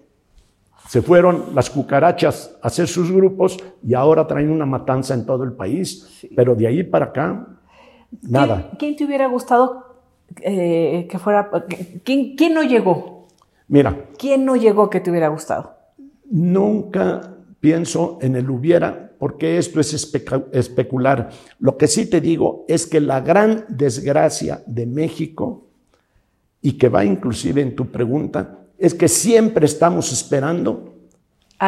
[0.88, 5.44] se fueron las cucarachas a hacer sus grupos y ahora traen una matanza en todo
[5.44, 6.26] el país.
[6.34, 7.46] Pero de ahí para acá,
[8.22, 8.70] nada.
[8.78, 9.84] ¿Quién te hubiera gustado
[10.40, 11.50] eh, que fuera...
[12.04, 13.26] ¿quién, no llegó?
[13.68, 14.06] Mira.
[14.16, 15.74] ¿Quién no llegó que te hubiera gustado?
[16.30, 17.35] Nunca
[17.66, 19.92] pienso en el hubiera, porque esto es
[20.52, 21.30] especular.
[21.58, 25.66] Lo que sí te digo es que la gran desgracia de México,
[26.62, 30.94] y que va inclusive en tu pregunta, es que siempre estamos esperando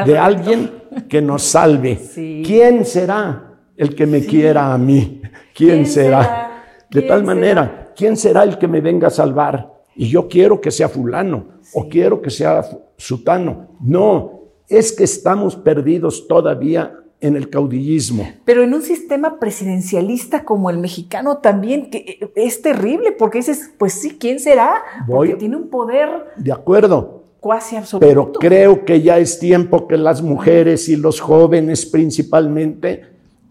[0.06, 0.70] de alguien
[1.08, 1.98] que nos salve.
[2.46, 5.20] ¿Quién será el que me quiera a mí?
[5.52, 6.62] ¿Quién, será?
[6.88, 9.82] De tal manera ¿quién será el que me venga a salvar?
[9.96, 12.64] Y yo quiero que sea fulano o quiero que sea
[12.96, 13.70] sutano.
[13.80, 14.37] No,
[14.68, 18.28] es que estamos perdidos todavía en el caudillismo.
[18.44, 23.72] Pero en un sistema presidencialista como el mexicano también, que eh, es terrible, porque dices,
[23.78, 24.82] pues sí, ¿quién será?
[25.06, 26.08] Porque tiene un poder.
[26.36, 27.24] De acuerdo.
[27.40, 28.06] Cuasi absoluto.
[28.06, 33.02] Pero creo que ya es tiempo que las mujeres y los jóvenes principalmente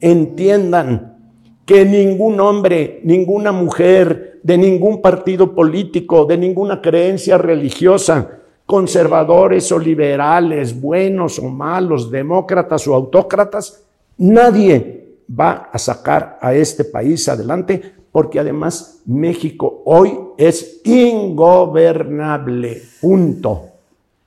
[0.01, 1.17] entiendan
[1.65, 9.79] que ningún hombre, ninguna mujer, de ningún partido político, de ninguna creencia religiosa, conservadores o
[9.79, 13.83] liberales, buenos o malos, demócratas o autócratas,
[14.17, 23.69] nadie va a sacar a este país adelante porque además México hoy es ingobernable, punto.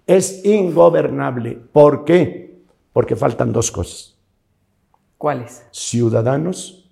[0.07, 1.59] Es ingobernable.
[1.73, 2.63] ¿Por qué?
[2.93, 4.17] Porque faltan dos cosas.
[5.19, 5.65] ¿Cuáles?
[5.71, 6.91] Ciudadanos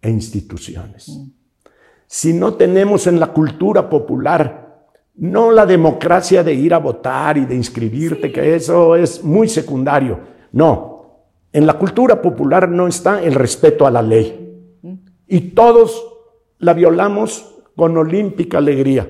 [0.00, 1.08] e instituciones.
[1.08, 1.30] Mm.
[2.06, 4.61] Si no tenemos en la cultura popular
[5.14, 10.20] no la democracia de ir a votar y de inscribirte, que eso es muy secundario.
[10.52, 10.92] No,
[11.52, 14.38] en la cultura popular no está el respeto a la ley.
[15.26, 16.06] Y todos
[16.58, 19.08] la violamos con olímpica alegría.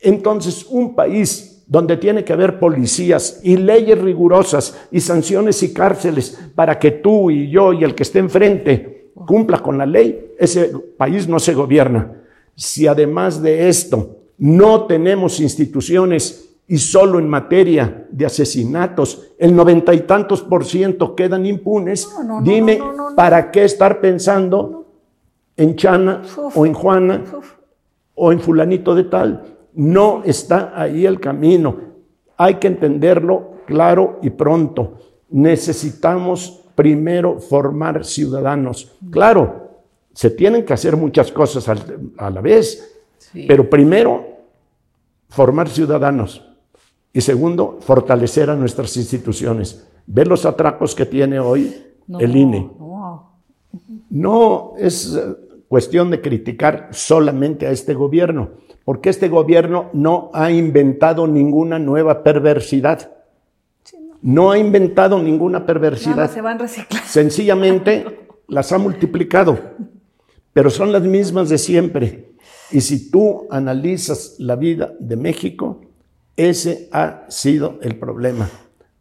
[0.00, 6.38] Entonces, un país donde tiene que haber policías y leyes rigurosas y sanciones y cárceles
[6.54, 10.72] para que tú y yo y el que esté enfrente cumpla con la ley, ese
[10.96, 12.22] país no se gobierna.
[12.54, 19.94] Si además de esto no tenemos instituciones y solo en materia de asesinatos el noventa
[19.94, 22.08] y tantos por ciento quedan impunes.
[22.42, 22.78] Dime,
[23.16, 24.86] ¿para qué estar pensando
[25.56, 26.22] en Chana
[26.54, 27.24] o en Juana
[28.14, 29.56] o en fulanito de tal?
[29.74, 31.76] No está ahí el camino.
[32.36, 34.98] Hay que entenderlo claro y pronto.
[35.30, 38.96] Necesitamos primero formar ciudadanos.
[39.10, 39.68] Claro,
[40.12, 41.68] se tienen que hacer muchas cosas
[42.18, 42.97] a la vez
[43.46, 44.26] pero primero,
[45.28, 46.44] formar ciudadanos.
[47.12, 49.86] Y segundo, fortalecer a nuestras instituciones.
[50.06, 51.74] Ve los atracos que tiene hoy
[52.18, 52.70] el INE.
[54.10, 54.72] No.
[54.78, 55.34] es eh,
[55.68, 58.50] cuestión de criticar solamente a este gobierno,
[58.84, 63.10] porque este gobierno no ha inventado ninguna nueva perversidad.
[64.22, 64.50] no.
[64.50, 66.30] ha inventado ninguna perversidad.
[66.30, 66.58] se van
[67.04, 69.58] Sencillamente las ha multiplicado,
[70.52, 72.27] pero son las mismas de siempre.
[72.70, 75.80] Y si tú analizas la vida de México,
[76.36, 78.48] ese ha sido el problema.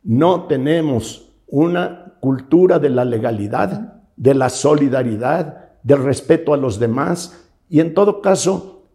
[0.03, 7.47] No tenemos una cultura de la legalidad, de la solidaridad, del respeto a los demás
[7.69, 8.85] y en todo caso,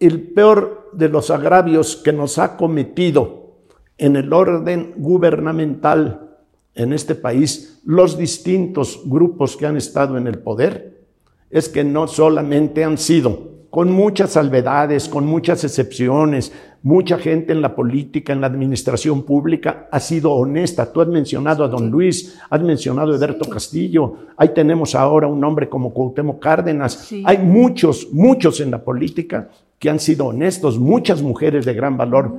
[0.00, 3.56] el peor de los agravios que nos ha cometido
[3.98, 6.38] en el orden gubernamental
[6.74, 11.06] en este país los distintos grupos que han estado en el poder
[11.48, 16.50] es que no solamente han sido con muchas salvedades, con muchas excepciones.
[16.82, 20.90] Mucha gente en la política, en la administración pública ha sido honesta.
[20.90, 24.14] Tú has mencionado a don Luis, has mencionado a Eberto Castillo.
[24.38, 27.12] Ahí tenemos ahora un hombre como Cuauhtémoc Cárdenas.
[27.22, 32.32] Hay muchos, muchos en la política que han sido honestos, muchas mujeres de gran valor.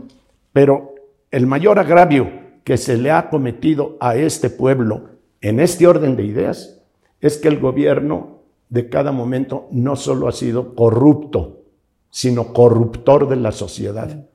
[0.52, 0.96] Pero
[1.30, 2.32] el mayor agravio
[2.64, 5.10] que se le ha cometido a este pueblo
[5.42, 6.82] en este orden de ideas
[7.22, 8.37] es que el gobierno
[8.70, 11.62] de cada momento no solo ha sido corrupto,
[12.10, 14.26] sino corruptor de la sociedad.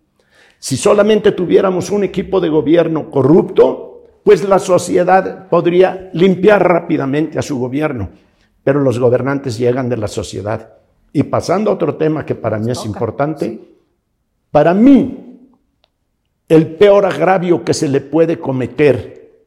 [0.59, 7.42] Si solamente tuviéramos un equipo de gobierno corrupto, pues la sociedad podría limpiar rápidamente a
[7.42, 8.11] su gobierno,
[8.62, 10.75] pero los gobernantes llegan de la sociedad.
[11.12, 13.61] Y pasando a otro tema que para mí es importante,
[14.51, 15.49] para mí
[16.49, 19.47] el peor agravio que se le puede cometer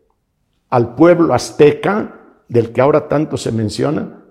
[0.69, 2.19] al pueblo azteca,
[2.49, 4.24] del que ahora tanto se menciona,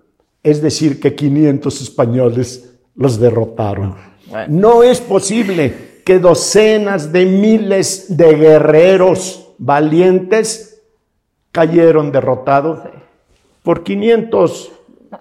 [0.44, 3.96] es decir, que 500 españoles los derrotaron.
[4.48, 10.83] No es posible que docenas de miles de guerreros valientes
[11.50, 12.80] cayeron derrotados
[13.62, 14.72] por 500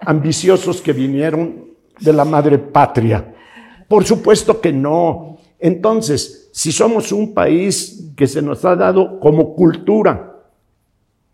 [0.02, 1.64] ambiciosos que vinieron
[2.00, 3.34] de la madre patria.
[3.88, 5.38] Por supuesto que no.
[5.58, 10.34] Entonces, si somos un país que se nos ha dado como cultura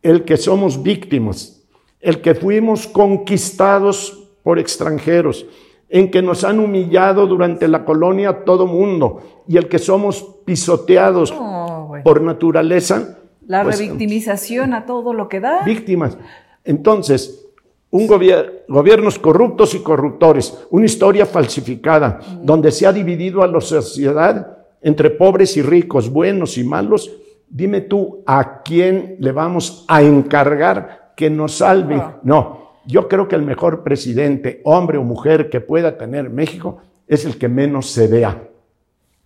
[0.00, 1.59] el que somos víctimas
[2.00, 5.46] el que fuimos conquistados por extranjeros,
[5.88, 11.32] en que nos han humillado durante la colonia todo mundo y el que somos pisoteados
[12.04, 13.18] por naturaleza.
[13.46, 15.64] La pues, revictimización a todo lo que da.
[15.64, 16.16] Víctimas.
[16.64, 17.46] Entonces,
[17.90, 24.58] un gobiernos corruptos y corruptores, una historia falsificada, donde se ha dividido a la sociedad
[24.80, 27.10] entre pobres y ricos, buenos y malos.
[27.48, 32.02] Dime tú, ¿a quién le vamos a encargar que nos salve.
[32.22, 37.26] No, yo creo que el mejor presidente, hombre o mujer que pueda tener México, es
[37.26, 38.48] el que menos se vea,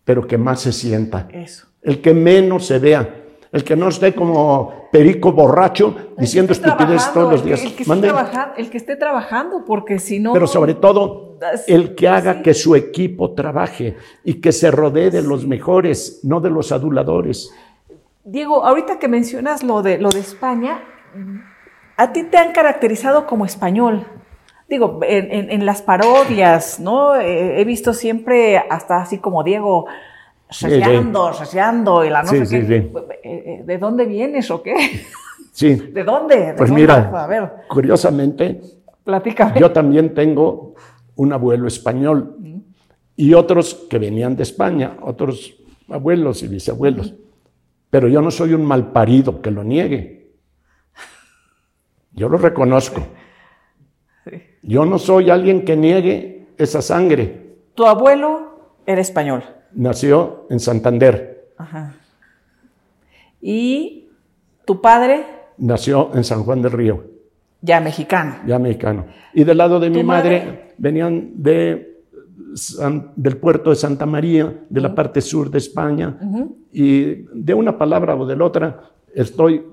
[0.05, 1.29] pero que más se sienta.
[1.31, 1.69] Eso.
[1.83, 3.21] El que menos se vea.
[3.53, 7.63] el que no esté como perico borracho diciendo estupidez todos los días.
[7.63, 10.33] El que, esté trabajando, el que esté trabajando, porque si no...
[10.33, 15.23] Pero sobre todo, el que haga que su equipo trabaje y que se rodee de
[15.23, 17.53] los mejores, no de los aduladores.
[18.25, 20.83] Diego, ahorita que mencionas lo de, lo de España,
[21.97, 24.07] a ti te han caracterizado como español.
[24.69, 27.15] Digo, en, las parodias, ¿no?
[27.17, 29.87] Eh, he visto siempre hasta así como Diego
[30.49, 32.77] saseando, saseando y la no sé qué.
[32.77, 32.91] Eh,
[33.23, 34.75] eh, ¿De dónde vienes o qué?
[35.53, 35.77] Sí.
[35.77, 36.53] ¿De dónde?
[36.57, 37.13] pues mira,
[37.69, 38.61] curiosamente,
[39.57, 40.75] yo también tengo
[41.15, 42.37] un abuelo español
[43.15, 45.55] y otros que venían de España, otros
[45.89, 47.15] abuelos y bisabuelos.
[47.89, 50.24] Pero yo no soy un malparido que lo niegue.
[52.15, 53.03] Yo lo reconozco.
[54.63, 57.57] Yo no soy alguien que niegue esa sangre.
[57.75, 59.43] Tu abuelo era español
[59.75, 61.53] nació en Santander.
[61.59, 61.95] Ajá.
[63.41, 64.09] ¿Y
[64.65, 65.25] tu padre?
[65.59, 67.05] Nació en San Juan del Río.
[67.61, 68.37] Ya mexicano.
[68.47, 69.07] Ya mexicano.
[69.33, 72.03] Y del lado de mi madre, venían de,
[73.17, 76.19] del puerto de Santa María, de la parte sur de España.
[76.73, 79.65] Y de una palabra o de la otra, estoy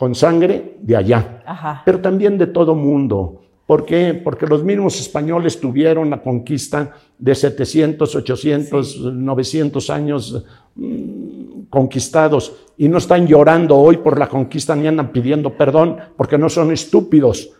[0.00, 1.42] con sangre de allá.
[1.44, 1.82] Ajá.
[1.84, 3.42] Pero también de todo mundo.
[3.66, 4.14] ¿Por qué?
[4.14, 10.42] Porque los mismos españoles tuvieron la conquista de 700, 800, 900 años
[10.74, 16.38] mm, conquistados y no están llorando hoy por la conquista ni andan pidiendo perdón porque
[16.38, 17.50] no son estúpidos.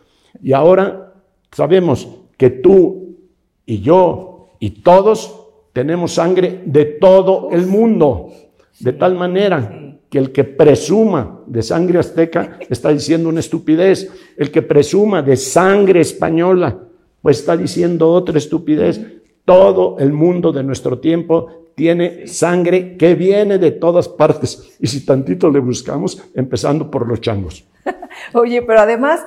[0.43, 1.13] Y ahora
[1.53, 3.19] sabemos que tú
[3.67, 5.43] y yo y todos
[5.75, 8.31] tenemos sangre de todo el mundo,
[8.79, 14.51] de tal manera que el que presuma de sangre azteca está diciendo una estupidez, el
[14.51, 16.79] que presuma de sangre española,
[17.23, 19.01] pues está diciendo otra estupidez.
[19.45, 24.77] Todo el mundo de nuestro tiempo tiene sangre que viene de todas partes.
[24.81, 27.65] Y si tantito le buscamos, empezando por los changos.
[28.35, 29.21] Oye, pero además,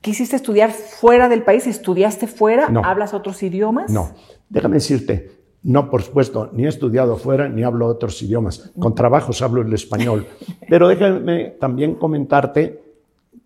[0.00, 1.66] ¿quisiste estudiar fuera del país?
[1.66, 2.70] ¿Estudiaste fuera?
[2.84, 3.90] ¿Hablas otros idiomas?
[3.90, 4.14] No,
[4.48, 5.37] déjame decirte,
[5.68, 8.72] no, por supuesto, ni he estudiado fuera, ni hablo otros idiomas.
[8.78, 10.26] Con trabajos hablo el español.
[10.66, 12.82] Pero déjame también comentarte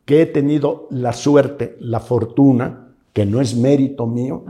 [0.04, 4.44] que he tenido la suerte, la fortuna, que no es mérito mío,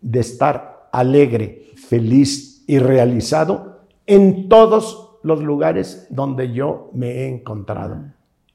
[0.00, 8.04] de estar alegre, feliz y realizado en todos los lugares donde yo me he encontrado,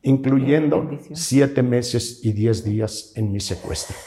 [0.01, 3.97] incluyendo siete meses y diez días en mi secuestro.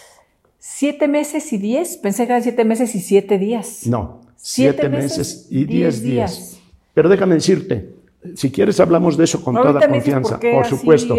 [0.59, 1.99] ¿Siete meses y diez?
[1.99, 3.87] Pensé que eran siete meses y siete días.
[3.87, 6.61] No, siete, meses, y diez, días.
[6.95, 7.95] Pero déjame decirte,
[8.35, 11.17] si quieres hablamos de eso con toda confianza, por, supuesto.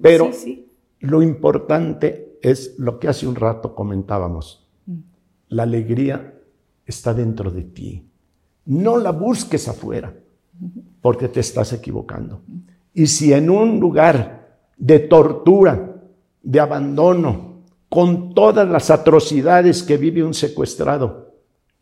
[0.00, 0.30] Pero
[1.00, 4.68] lo importante es lo que hace un rato comentábamos.
[4.86, 4.98] Mm.
[5.48, 6.34] La alegría
[6.86, 8.06] está dentro de ti.
[8.66, 10.14] No la busques afuera,
[11.00, 12.42] porque te estás equivocando.
[12.92, 15.96] Y si en un lugar de tortura,
[16.42, 21.19] de abandono, con todas las atrocidades que vive un secuestrado,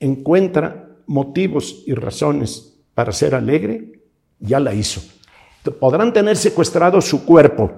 [0.01, 4.01] encuentra motivos y razones para ser alegre,
[4.39, 5.01] ya la hizo.
[5.81, 7.71] Podrán tener secuestrado su cuerpo,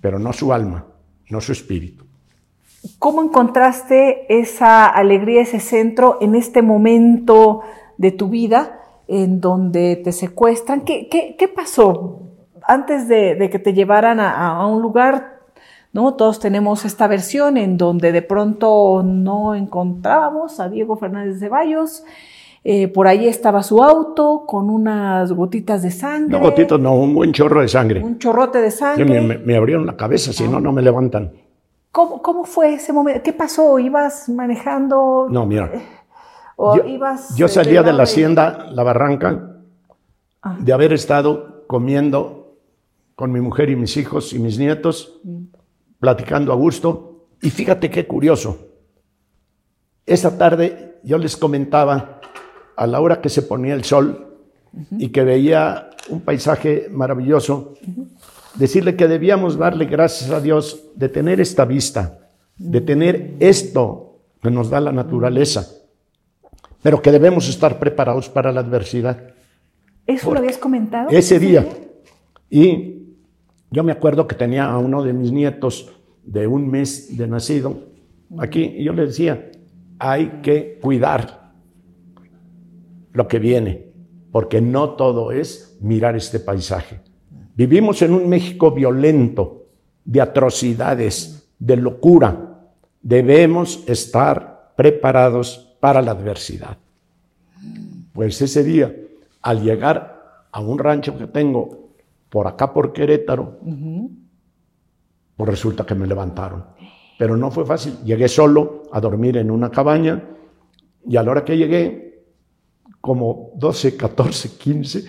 [0.00, 0.86] pero no su alma,
[1.28, 2.04] no su espíritu.
[2.98, 7.60] ¿Cómo encontraste esa alegría, ese centro en este momento
[7.98, 10.82] de tu vida en donde te secuestran?
[10.82, 12.20] ¿Qué, pasó
[12.66, 15.39] antes de, que te llevaran a un lugar
[15.92, 16.14] ¿no?
[16.14, 22.04] Todos tenemos esta versión en donde de pronto no encontrábamos a Diego Fernández Ceballos.
[22.62, 26.38] Eh, por ahí estaba su auto con unas gotitas de sangre.
[26.38, 28.02] No gotitas, no, un buen chorro de sangre.
[28.02, 29.20] Un chorrote de sangre.
[29.20, 31.32] Me, abrieron la cabeza, si no, no me levantan.
[31.90, 33.22] ¿Cómo, ¿Cómo, fue ese momento?
[33.22, 33.78] ¿Qué pasó?
[33.78, 35.26] ¿Ibas manejando?
[35.30, 35.72] No, mira.
[36.56, 39.56] ¿O yo, ibas, yo salía de la hacienda La Barranca
[40.42, 40.58] ah.
[40.60, 42.58] de haber estado comiendo
[43.14, 45.20] con mi mujer y mis hijos y mis nietos.
[45.24, 45.59] Mm
[46.00, 47.28] platicando a gusto.
[47.40, 48.68] Y fíjate qué curioso.
[50.06, 52.20] Esa tarde yo les comentaba
[52.76, 54.38] a la hora que se ponía el sol
[54.98, 57.74] y que veía un paisaje maravilloso,
[58.54, 62.18] decirle que debíamos darle gracias a Dios de tener esta vista,
[62.56, 65.68] de tener esto que nos da la naturaleza,
[66.82, 69.34] pero que debemos estar preparados para la adversidad.
[70.06, 71.10] ¿Eso lo habías comentado?
[71.10, 71.66] Ese día.
[72.48, 72.99] Y
[73.70, 75.92] yo me acuerdo que tenía a uno de mis nietos
[76.24, 77.90] de un mes de nacido
[78.38, 79.50] aquí y yo le decía,
[79.98, 81.52] hay que cuidar
[83.12, 83.92] lo que viene,
[84.32, 87.00] porque no todo es mirar este paisaje.
[87.54, 89.66] Vivimos en un México violento,
[90.04, 92.62] de atrocidades, de locura.
[93.02, 96.78] Debemos estar preparados para la adversidad.
[98.12, 98.94] Pues ese día,
[99.42, 101.89] al llegar a un rancho que tengo
[102.30, 103.58] por acá por Querétaro,
[105.36, 106.64] pues resulta que me levantaron.
[107.18, 107.98] Pero no fue fácil.
[108.04, 110.22] Llegué solo a dormir en una cabaña
[111.06, 112.24] y a la hora que llegué,
[113.00, 115.04] como 12, 14, 15,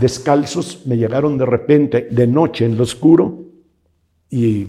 [0.00, 3.38] descalzos, me llegaron de repente, de noche en lo oscuro
[4.30, 4.66] y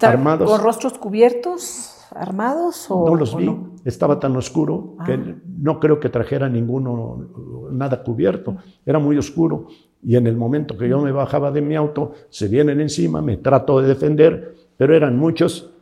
[0.00, 0.50] armados.
[0.50, 1.92] ¿Con rostros cubiertos?
[2.14, 2.86] ¿Armados?
[2.90, 3.72] O, no los vi, no?
[3.84, 5.34] estaba tan oscuro que Ah.
[5.58, 9.66] no creo que trajera ninguno, nada cubierto, era muy oscuro.
[10.06, 13.38] Y en el momento que yo me bajaba de mi auto, se vienen encima, me
[13.38, 15.72] trato de defender, pero eran muchos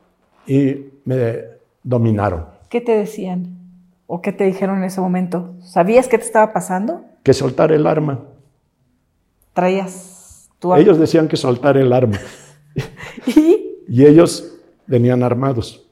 [0.47, 1.41] y me
[1.83, 2.47] dominaron.
[2.71, 3.59] ¿Qué te decían?
[4.07, 5.53] ¿O qué te dijeron en ese momento?
[5.61, 7.05] ¿Sabías qué te estaba pasando?
[7.23, 8.25] Que soltar el arma.
[9.53, 10.83] Traías tu arma.
[10.83, 12.19] Ellos decían que soltar el arma
[13.27, 13.77] ¿Y?
[13.87, 14.57] y ellos
[14.87, 15.87] venían armados.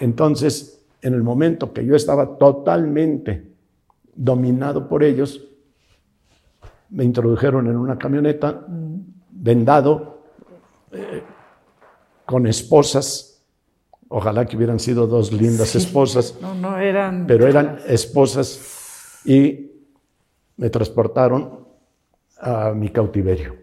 [0.00, 3.44] Entonces, en el momento que yo estaba totalmente
[4.14, 5.44] dominado por ellos,
[6.90, 8.64] me introdujeron en una camioneta,
[9.30, 10.22] vendado,
[10.92, 11.22] eh,
[12.24, 13.42] con esposas.
[14.08, 15.78] Ojalá que hubieran sido dos lindas Sí.
[15.78, 17.26] esposas, No, no eran.
[17.26, 19.70] pero eran esposas y
[20.56, 21.66] me transportaron
[22.40, 23.54] a mi cautiverio.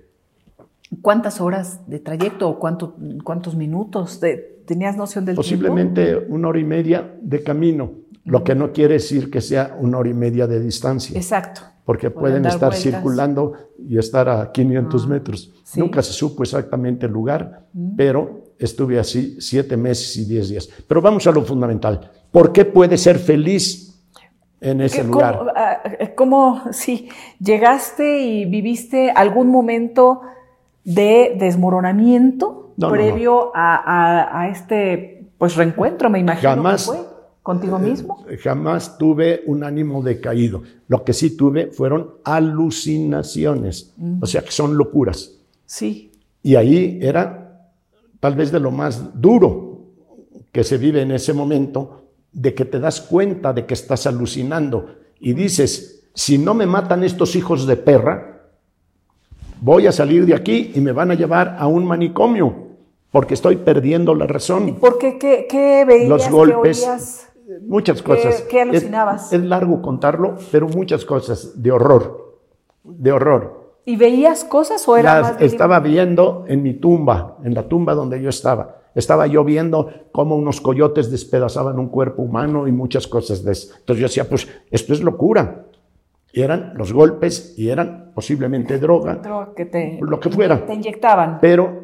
[1.01, 4.19] ¿Cuántas horas de trayecto o cuánto- cuántos minutos?
[4.21, 7.91] de- ¿Tenías noción del Posiblemente una hora y media de camino,
[8.26, 11.17] lo que no quiere decir que sea una hora y media de distancia?
[11.17, 11.61] Exacto.
[11.86, 12.82] porque Pueden estar vueltas.
[12.82, 15.51] circulando y estar a 500 Ah, metros.
[15.63, 15.80] sí.
[15.80, 20.67] Nunca se supo exactamente el lugar, pero estuve así siete meses y diez días.
[20.88, 22.09] Pero vamos a lo fundamental.
[22.32, 24.01] ¿Por qué puede ser feliz
[24.61, 25.38] en ese ¿Qué- lugar?
[25.38, 25.80] ¿Cómo, ah,
[26.15, 27.07] cómo, sí,
[27.39, 30.21] llegaste y viviste algún momento
[30.84, 36.89] de desmoronamiento No, no, previo A, a- a este pues reencuentro, me imagino Jamás.
[36.89, 37.05] que fue
[37.45, 38.25] contigo mismo?
[38.41, 40.63] Jamás tuve un ánimo decaído.
[40.87, 45.37] Lo que sí tuve fueron alucinaciones, o sea que son locuras.
[45.63, 46.11] Sí.
[46.41, 47.69] Y ahí era
[48.19, 49.81] tal vez de lo más duro
[50.51, 54.95] que se vive en ese momento, de que te das cuenta de que estás alucinando
[55.19, 58.41] y dices, si no me matan estos hijos de perra,
[59.61, 62.69] voy a salir de aquí y me van a llevar a un manicomio,
[63.11, 64.77] porque estoy perdiendo la razón.
[64.79, 65.19] ¿Por qué?
[65.19, 66.09] ¿Qué, qué veías?
[66.09, 67.29] Los golpes?
[67.67, 68.41] Muchas cosas.
[68.49, 69.31] qué alucinabas?
[69.33, 72.39] Es, largo contarlo, pero muchas cosas de horror,
[72.83, 73.65] de horror.
[73.85, 77.67] ¿Y veías cosas o era Las más bien- estaba viendo en mi tumba, en la
[77.67, 78.77] tumba donde yo estaba.
[78.95, 83.73] Estaba yo viendo cómo unos coyotes despedazaban un cuerpo humano y muchas cosas de eso.
[83.77, 85.65] Entonces yo decía, pues esto es locura.
[86.31, 90.65] Y eran los golpes y eran posiblemente droga, Droga que te, lo que fuera.
[90.65, 91.39] te inyectaban?
[91.41, 91.83] Pero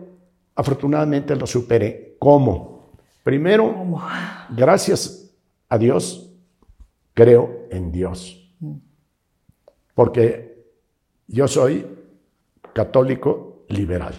[0.55, 2.15] afortunadamente lo superé.
[2.17, 2.91] ¿Cómo?
[3.23, 4.01] Primero, ¿Cómo?
[4.49, 5.20] gracias
[5.71, 6.29] a Dios,
[7.13, 8.53] creo en Dios.
[9.95, 10.65] Porque
[11.27, 11.87] yo soy
[12.73, 14.13] católico liberal.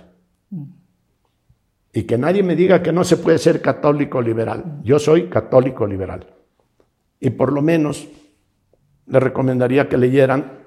[1.93, 4.81] Y que nadie me diga que no se puede ser católico liberal.
[4.83, 6.27] Yo soy católico liberal.
[7.21, 8.09] Y por lo menos
[9.07, 10.59] le recomendaría que leyeran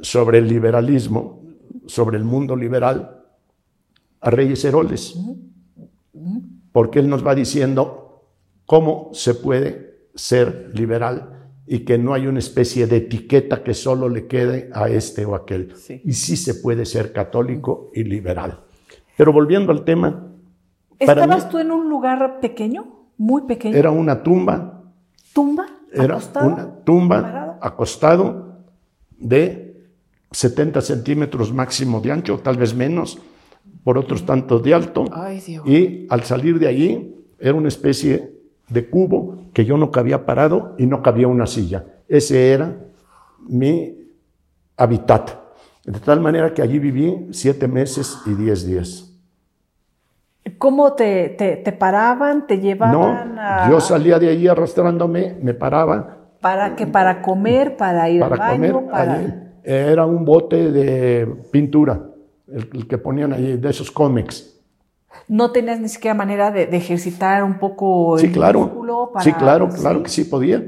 [0.00, 1.42] sobre el liberalismo,
[1.84, 3.26] sobre el mundo liberal,
[4.22, 5.18] a Reyes Heroles.
[6.72, 8.30] Porque él nos va diciendo
[8.64, 14.08] cómo se puede ser liberal y que no hay una especie de etiqueta que solo
[14.08, 15.74] le quede a este o aquel.
[15.76, 16.00] Sí.
[16.04, 18.60] Y sí se puede ser católico y liberal.
[19.16, 20.30] Pero volviendo al tema,
[20.98, 23.08] ¿Estabas mí tú en un lugar pequeño?
[23.16, 23.76] Muy pequeño.
[23.76, 24.82] era una tumba,
[25.32, 25.66] ¿Tumba?
[25.92, 26.46] era ¿Acostado?
[26.48, 27.58] una tumba ¿Parado?
[27.60, 28.58] acostado
[29.18, 29.86] de
[30.32, 33.18] 70 centímetros máximo de ancho, tal vez menos,
[33.84, 35.04] por otros tantos de alto.
[35.12, 35.40] Ay.
[35.64, 38.32] Y al salir de allí era una especie
[38.68, 41.84] de cubo que yo no cabía parado y no cabía una silla.
[42.08, 42.76] Ese era
[43.46, 43.96] mi
[44.76, 45.30] hábitat.
[45.84, 49.10] De tal manera que allí viví siete meses y diez días.
[50.58, 52.46] ¿Cómo te, te, te paraban?
[52.46, 57.74] ¿Te No, llevaban a, yo salía de allí arrastrándome, me paraba para que para comer,
[57.78, 58.90] para ir para al baño, comer.
[58.90, 59.34] para allí.
[59.62, 61.98] Era un bote de pintura,
[62.46, 64.53] el, el que ponían allí, de esos cómics.
[65.28, 68.60] No tenías ni siquiera manera de, de ejercitar un poco Sí, el claro.
[68.60, 70.02] músculo para- Sí, claro, claro ¿sí?
[70.04, 70.64] que sí podía.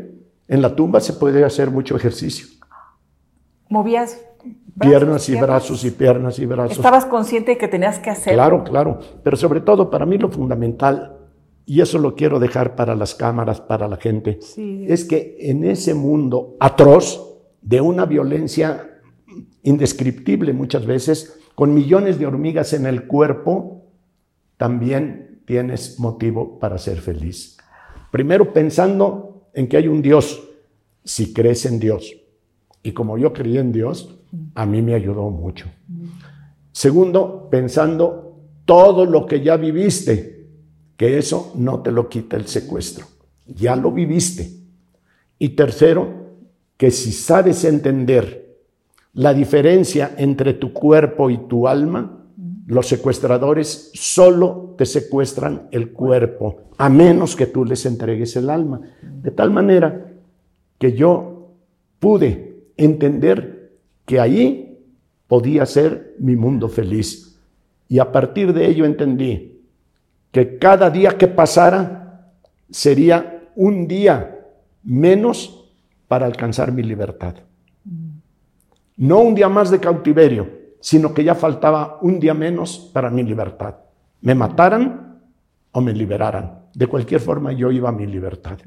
[0.49, 2.47] En la tumba se puede hacer mucho ejercicio.
[3.68, 4.20] Movías
[4.78, 5.49] Piernas y piernas.
[5.49, 6.76] brazos y piernas y brazos.
[6.76, 8.34] Estabas consciente de que tenías que hacer.
[8.34, 8.99] Claro, claro.
[9.24, 11.16] Pero sobre todo, para mí lo fundamental,
[11.64, 14.84] y eso lo quiero dejar para las cámaras, para la gente, Sí.
[14.88, 17.22] es que en ese mundo atroz,
[17.62, 18.88] de una violencia
[19.62, 23.76] indescriptible muchas veces, con millones de hormigas en el cuerpo,
[24.57, 27.57] también tienes motivo para ser feliz.
[28.11, 30.43] Primero pensando en que hay un Dios,
[31.05, 32.15] si crees en Dios.
[32.83, 34.17] Y como yo creí en Dios,
[34.55, 35.67] a mí me ayudó mucho.
[36.73, 40.47] Segundo, pensando todo lo que ya viviste,
[40.97, 43.07] que eso no te lo quita el secuestro.
[43.47, 44.51] Ya lo viviste.
[45.39, 46.27] Y tercero,
[46.77, 48.59] que si sabes entender
[49.15, 52.26] la diferencia entre tu cuerpo y tu alma,
[52.67, 58.81] los secuestradores solo te secuestran el cuerpo, a menos que tú les entregues el alma.
[59.03, 60.12] De tal manera
[60.79, 61.53] que yo
[62.01, 63.73] pude entender
[64.05, 64.79] que ahí
[65.29, 67.39] podía ser mi mundo feliz.
[67.89, 69.61] Y a partir de ello entendí
[70.33, 72.33] que cada día que pasara
[72.69, 74.45] sería un día
[74.83, 75.71] menos
[76.09, 77.37] para alcanzar mi libertad.
[78.97, 80.49] No un día más de cautiverio,
[80.81, 83.77] sino que ya faltaba un día menos para mi libertad.
[84.20, 85.20] Me mataran
[85.72, 86.66] o me liberaran.
[86.74, 88.59] De cualquier forma yo iba a mi libertad.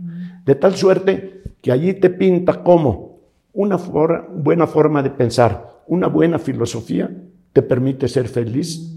[0.45, 3.19] De tal suerte que allí te pinta como
[3.53, 7.09] una buena forma de pensar, una buena filosofía
[7.53, 8.95] te permite ser feliz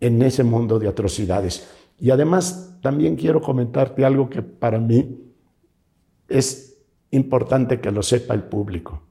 [0.00, 1.68] en ese mundo de atrocidades.
[1.98, 5.20] Y además también quiero comentarte algo que para mí
[6.28, 6.78] es
[7.10, 9.02] importante que lo sepa el público.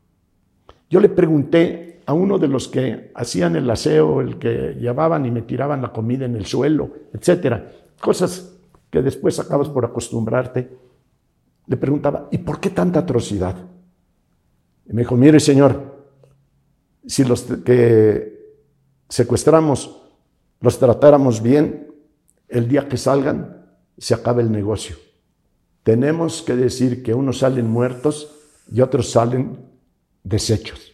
[0.89, 5.31] Yo le pregunté a uno de los que hacían el aseo, el que llevaban y
[5.31, 8.57] me tiraban la comida en el suelo, etcétera, cosas
[8.89, 10.77] que después acabas por acostumbrarte,
[11.67, 13.55] le preguntaba, ¿y por qué tanta atrocidad?
[14.85, 15.93] Y me dijo, mire señor,
[17.05, 18.57] si los que
[19.09, 20.01] secuestramos
[20.59, 21.93] los tratáramos bien,
[22.47, 23.65] el día que salgan
[23.97, 24.95] se acaba el negocio.
[25.83, 28.31] Tenemos que decir que unos salen muertos
[28.71, 29.57] y otros salen
[30.23, 30.92] deshechos.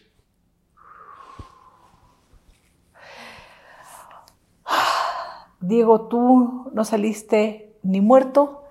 [5.70, 8.64] Diego, tú no saliste ni muerto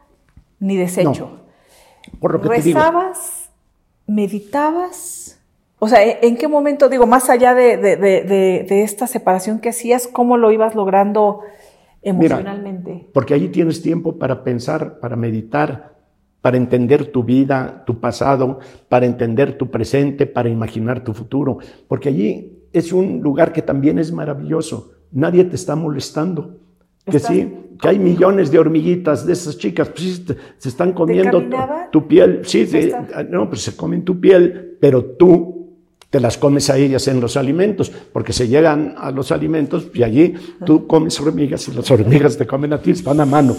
[0.60, 1.40] ni deshecho.
[2.20, 3.50] por lo que ¿Rezabas?
[4.06, 5.40] ¿Meditabas?
[5.80, 10.52] O sea, ¿en qué momento, digo, más allá de, esta separación que hacías, cómo lo
[10.52, 11.42] ibas logrando
[12.02, 13.08] emocionalmente?
[13.14, 15.96] porque allí tienes tiempo para pensar, para meditar,
[16.42, 21.60] para entender tu vida, tu pasado, para entender tu presente, para imaginar tu futuro.
[21.88, 24.92] Porque allí es un lugar que también es maravilloso.
[25.12, 26.58] Nadie te está molestando
[27.06, 30.22] que sí, que hay millones de hormiguitas de esas chicas, pues
[30.58, 31.44] se están comiendo
[31.92, 32.68] tu, piel, sí,
[33.30, 35.60] no, pues se comen tu piel, pero tú
[36.10, 40.04] te las comes a ellas en los alimentos, porque se llegan a los alimentos y
[40.04, 40.34] allí
[40.66, 43.56] tú comes hormigas y las hormigas te comen a ti, están a mano.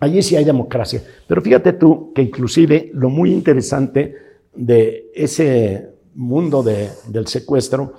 [0.00, 1.02] allí sí hay democracia.
[1.26, 4.14] Pero fíjate tú que inclusive lo muy interesante
[4.54, 7.94] de ese mundo del secuestro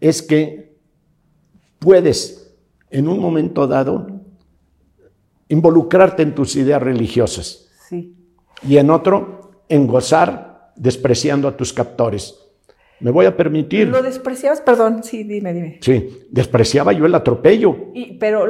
[0.00, 0.72] es que
[1.80, 2.37] puedes
[2.90, 4.06] en un momento dado
[5.48, 7.68] involucrarte en tus ideas religiosas.
[7.88, 8.14] Sí.
[8.66, 12.48] Y en otro, en gozar despreciando a tus captores.
[13.00, 13.88] Me voy a permitir.
[13.88, 14.60] ¿Lo despreciabas?
[14.60, 15.78] Perdón, sí, dime, dime.
[15.80, 17.92] Sí, despreciaba yo el atropello.
[18.18, 18.44] pero,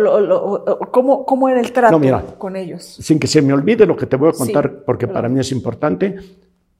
[0.91, 2.01] ¿cómo, era el trato
[2.39, 2.83] con ellos?
[2.83, 5.53] Sin que se me olvide lo que te voy a contar, porque para mí es
[5.53, 6.17] importante.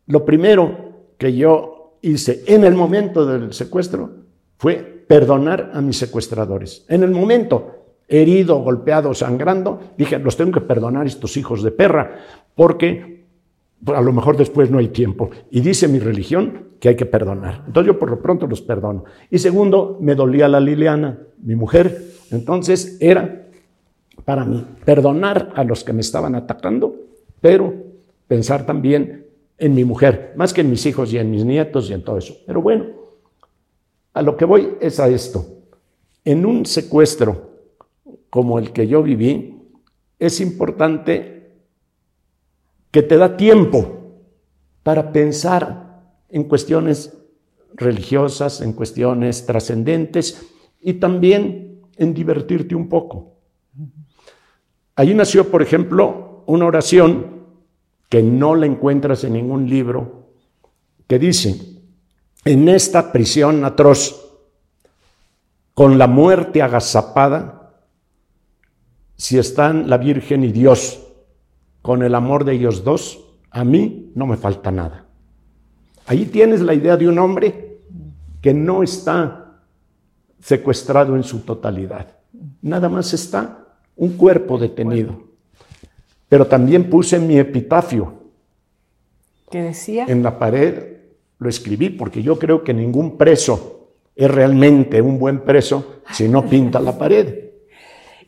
[0.07, 4.11] Lo primero que yo hice en el momento del secuestro
[4.57, 6.85] fue perdonar a mis secuestradores.
[6.89, 12.19] En el momento, herido, golpeado, sangrando, dije, los tengo que perdonar estos hijos de perra,
[12.55, 13.25] porque
[13.87, 15.31] a lo mejor después no hay tiempo.
[15.51, 17.65] Y dice mi religión que hay que perdonar.
[17.67, 19.05] Entonces yo por lo pronto los perdono.
[19.31, 22.13] Y segundo, me dolía la Liliana, mi mujer.
[22.31, 23.47] Entonces era
[24.25, 26.95] para mí perdonar a los que me estaban atacando,
[27.41, 27.73] pero
[28.27, 31.95] pensar también en mi mujer, más que en mis hijos y en mis nietos y
[31.95, 32.37] en todo eso.
[32.47, 32.98] Pero bueno,
[34.19, 35.47] a lo que voy es a esto.
[36.25, 37.53] En un secuestro
[38.31, 39.63] como el que yo viví,
[40.19, 41.53] es importante
[42.91, 44.17] que te da tiempo
[44.83, 47.17] para pensar en cuestiones
[47.75, 50.51] religiosas, en cuestiones trascendentes
[50.81, 53.37] y también en divertirte un poco.
[54.97, 57.45] Allí nació, por ejemplo, una oración
[58.09, 60.33] que no la encuentras en ningún libro,
[61.07, 61.78] que dice,
[62.49, 64.25] en esta prisión atroz,
[65.75, 67.75] con la muerte agazapada,
[69.17, 70.99] si están la Virgen y Dios
[71.83, 75.05] con el amor de ellos dos, a mí no me falta nada.
[76.07, 77.81] Ahí tienes la idea de un hombre
[78.41, 79.61] que no está
[80.41, 82.07] secuestrado en su totalidad.
[82.63, 85.23] Nada más está un cuerpo detenido.
[86.31, 88.15] Pero también puse mi epitafio.
[89.51, 90.07] ¿Qué decía?
[90.09, 90.98] En la pared
[91.39, 96.45] lo escribí porque yo creo que ningún preso es realmente un buen preso si no
[96.45, 97.51] pinta la pared.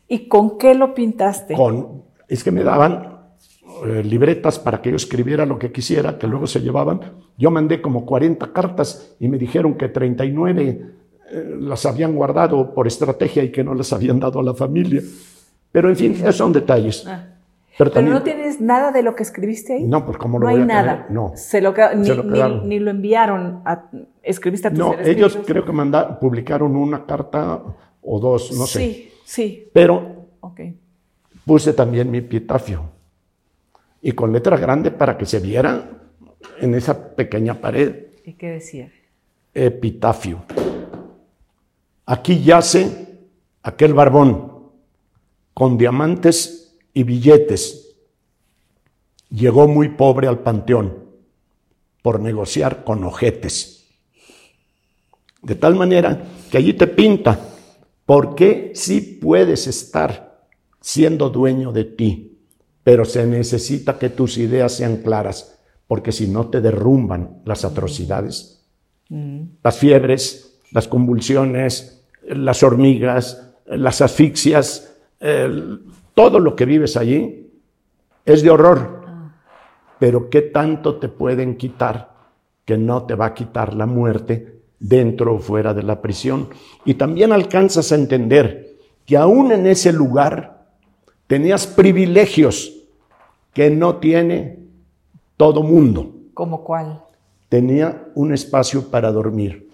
[0.07, 1.53] ¿Y con qué lo pintaste?
[1.53, 3.19] Con, es que me daban
[3.85, 7.01] eh, libretas para que yo escribiera lo que quisiera, que luego se llevaban.
[7.37, 10.81] Yo mandé como 40 cartas y me dijeron que 39
[11.31, 15.01] eh, las habían guardado por estrategia y que no las habían dado a la familia.
[15.71, 17.05] Pero en fin, esos son detalles.
[17.07, 17.30] Ah.
[17.89, 19.83] Pero, no tienes nada de lo que escribiste ahí.
[19.83, 21.07] No, pues como lo no voy hay a nada.
[21.09, 21.31] No.
[21.35, 23.61] Se lo, ni, Se lo ni- ni lo enviaron.
[23.65, 23.89] A,
[24.21, 27.63] escribiste a tus No, ellos creo que manda, publicaron una carta
[28.03, 28.79] o dos, no sé.
[28.79, 29.69] Sí, sí.
[29.73, 30.61] Pero Ok.
[31.45, 32.83] puse también mi epitafio.
[34.01, 35.89] Y con letra grande para que se viera
[36.59, 38.07] en esa pequeña pared.
[38.25, 38.91] ¿Y qué decía?
[39.53, 40.43] Epitafio.
[42.05, 43.19] Aquí yace
[43.63, 44.51] aquel barbón
[45.53, 46.60] con diamantes
[46.93, 47.95] y billetes.
[49.29, 51.05] Llegó muy pobre al panteón
[52.01, 53.85] por negociar con ojetes.
[55.41, 57.39] De tal manera que allí te pinta
[58.05, 60.45] por qué sí puedes estar
[60.81, 62.39] siendo dueño de ti,
[62.83, 68.65] pero se necesita que tus ideas sean claras, porque si no te derrumban las atrocidades,
[69.63, 75.81] las fiebres, las convulsiones, las hormigas, las asfixias, el-
[76.21, 77.51] todo lo que vives allí
[78.23, 79.01] es de horror.
[79.97, 82.11] Pero ¿qué tanto te pueden quitar
[82.63, 86.49] que no te va a quitar la muerte dentro o fuera de la prisión?
[86.85, 90.67] Y también alcanzas a entender que aún en ese lugar
[91.25, 92.71] tenías privilegios
[93.51, 94.59] que no tiene
[95.37, 96.13] todo mundo.
[96.35, 97.01] ¿Cómo cuál?
[97.49, 99.71] Tenía un espacio para dormir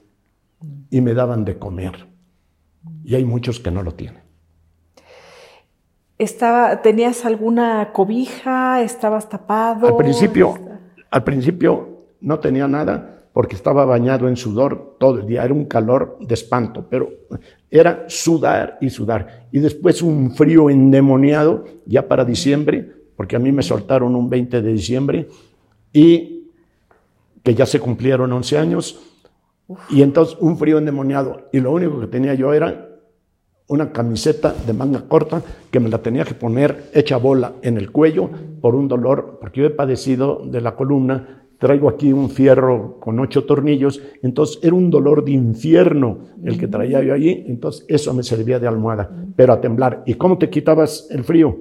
[0.90, 2.08] y me daban de comer.
[3.04, 4.27] Y hay muchos que no lo tienen.
[6.18, 8.82] Estaba, ¿Tenías alguna cobija?
[8.82, 9.88] ¿Estabas tapado?
[9.88, 10.58] Al principio,
[11.12, 15.44] al principio no tenía nada porque estaba bañado en sudor todo el día.
[15.44, 17.08] Era un calor de espanto, pero
[17.70, 19.48] era sudar y sudar.
[19.52, 24.64] Y después un frío endemoniado ya para diciembre, porque a mí me soltaron un 20
[24.64, 25.28] de diciembre
[25.94, 26.50] y
[27.44, 29.00] que ya se cumplieron 11 años.
[29.92, 31.48] Y entonces un frío endemoniado.
[31.54, 32.87] Y lo único que tenía yo era
[33.68, 37.92] una camiseta de manga corta que me la tenía que poner hecha bola en el
[37.92, 38.30] cuello
[38.62, 43.20] por un dolor, porque yo he padecido de la columna, traigo aquí un fierro con
[43.20, 48.14] ocho tornillos, entonces era un dolor de infierno el que traía yo allí, entonces eso
[48.14, 50.04] me servía de almohada, pero a temblar.
[50.06, 51.58] ¿Y cómo te quitabas el frío?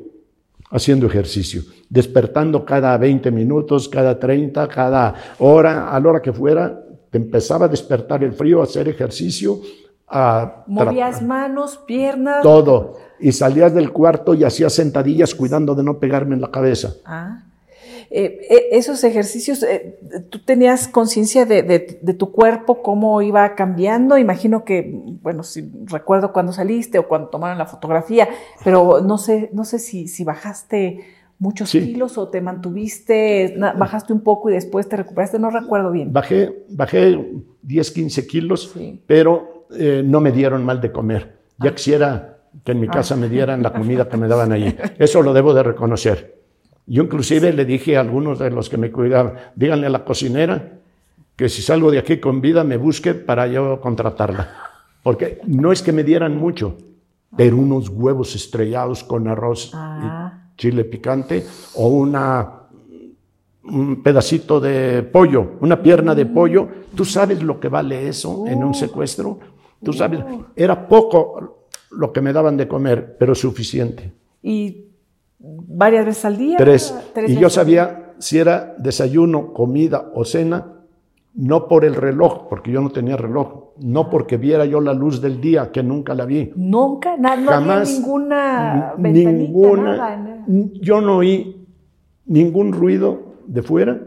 [0.70, 6.82] Haciendo ejercicio, despertando cada 20 minutos, cada 30, cada hora, a la hora que fuera,
[7.10, 9.60] te empezaba a despertar el frío, a hacer ejercicio,
[10.08, 12.42] a ¿Movías manos, piernas?
[12.42, 12.94] todo.
[13.18, 16.94] Y salías del cuarto y hacías sentadillas cuidando de no pegarme en la cabeza.
[17.04, 17.42] Ah.
[18.08, 19.98] Eh, eh, esos ejercicios, eh,
[20.30, 24.16] ¿tú tenías conciencia de, de- de tu cuerpo, cómo iba cambiando?
[24.16, 24.92] Imagino que,
[25.22, 28.28] bueno, si recuerdo cuando saliste o cuando tomaron la fotografía,
[28.62, 31.00] pero no sé, no sé si, si bajaste
[31.40, 31.80] muchos Sí.
[31.80, 36.12] kilos o te mantuviste, bajaste un poco y después te recuperaste, no recuerdo bien.
[36.12, 37.18] Bajé, bajé
[37.62, 39.02] 10, 15 kilos, Sí.
[39.06, 41.36] pero eh, no me dieron mal de comer.
[41.58, 44.74] Ya quisiera que en mi casa me dieran la comida que me daban allí.
[44.98, 46.36] Eso lo debo de reconocer.
[46.86, 50.72] Yo inclusive le dije a algunos de los que me cuidaban, díganle a la cocinera
[51.34, 54.48] que si salgo de aquí con vida me busque para yo contratarla.
[55.02, 56.76] Porque no es que me dieran mucho,
[57.36, 60.32] pero unos huevos estrellados con arroz Ah.
[60.54, 61.44] y chile picante
[61.74, 62.52] o una
[63.64, 66.68] un pedacito de pollo, una pierna de pollo.
[66.94, 69.40] ¿Tú sabes lo que vale eso en un secuestro?
[69.86, 70.20] Tú sabes,
[70.54, 74.12] era poco lo que me daban de comer, pero suficiente.
[74.42, 74.84] ¿Y
[75.38, 76.56] varias veces al día?
[76.58, 76.94] Tres.
[77.14, 80.72] Tres Y yo sabía si era desayuno, comida o cena,
[81.34, 85.20] no por el reloj, porque yo no tenía reloj, no porque viera yo la luz
[85.20, 86.50] del día, que nunca la vi.
[86.56, 87.88] Nunca, na- no Jamás.
[87.88, 90.44] había ninguna ventanita, ninguna, nada, nada.
[90.80, 91.66] yo no oí
[92.24, 94.00] ningún ruido de fuera,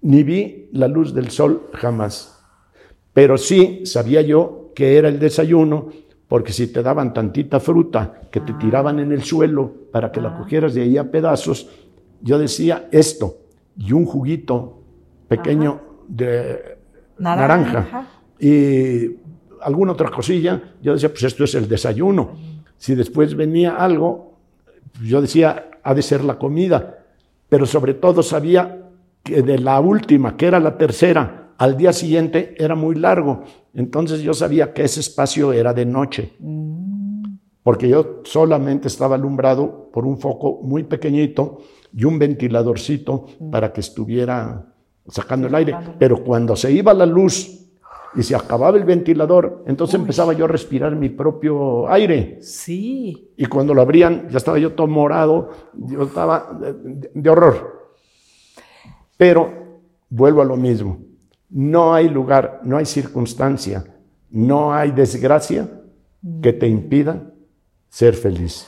[0.00, 2.40] ni vi la luz del sol jamás.
[3.12, 5.88] Pero sí sabía yo que era el desayuno,
[6.28, 10.38] porque si te daban tantita fruta que te tiraban en el suelo para que la
[10.38, 11.68] cogieras de ahí a pedazos,
[12.22, 13.38] yo decía esto,
[13.76, 14.78] y un juguito
[15.26, 16.78] pequeño de
[17.18, 17.72] Naranja.
[17.72, 18.08] naranja
[18.38, 19.16] y
[19.60, 22.36] alguna otra cosilla, yo decía, pues esto es el desayuno.
[22.76, 24.38] Si después venía algo,
[25.02, 27.04] yo decía, ha de ser la comida,
[27.48, 28.90] pero sobre todo sabía
[29.24, 33.42] que de la última, que era la tercera, al día siguiente era muy largo.
[33.78, 36.32] Entonces yo sabía que ese espacio era de noche,
[37.62, 41.58] porque yo solamente estaba alumbrado por un foco muy pequeñito
[41.94, 44.66] y un ventiladorcito para que estuviera
[45.06, 45.72] sacando el aire.
[45.98, 47.54] Pero cuando se iba la luz
[48.16, 52.38] y se acababa el ventilador, entonces empezaba yo a respirar mi propio aire.
[52.42, 53.30] Sí.
[53.36, 57.92] Y cuando lo abrían, ya estaba yo todo morado, yo estaba de, de- de horror.
[59.16, 60.98] Pero vuelvo a lo mismo.
[61.50, 63.84] No hay lugar, no hay circunstancia
[64.30, 65.68] No hay desgracia
[66.42, 67.30] que te impida
[67.88, 68.66] ser feliz.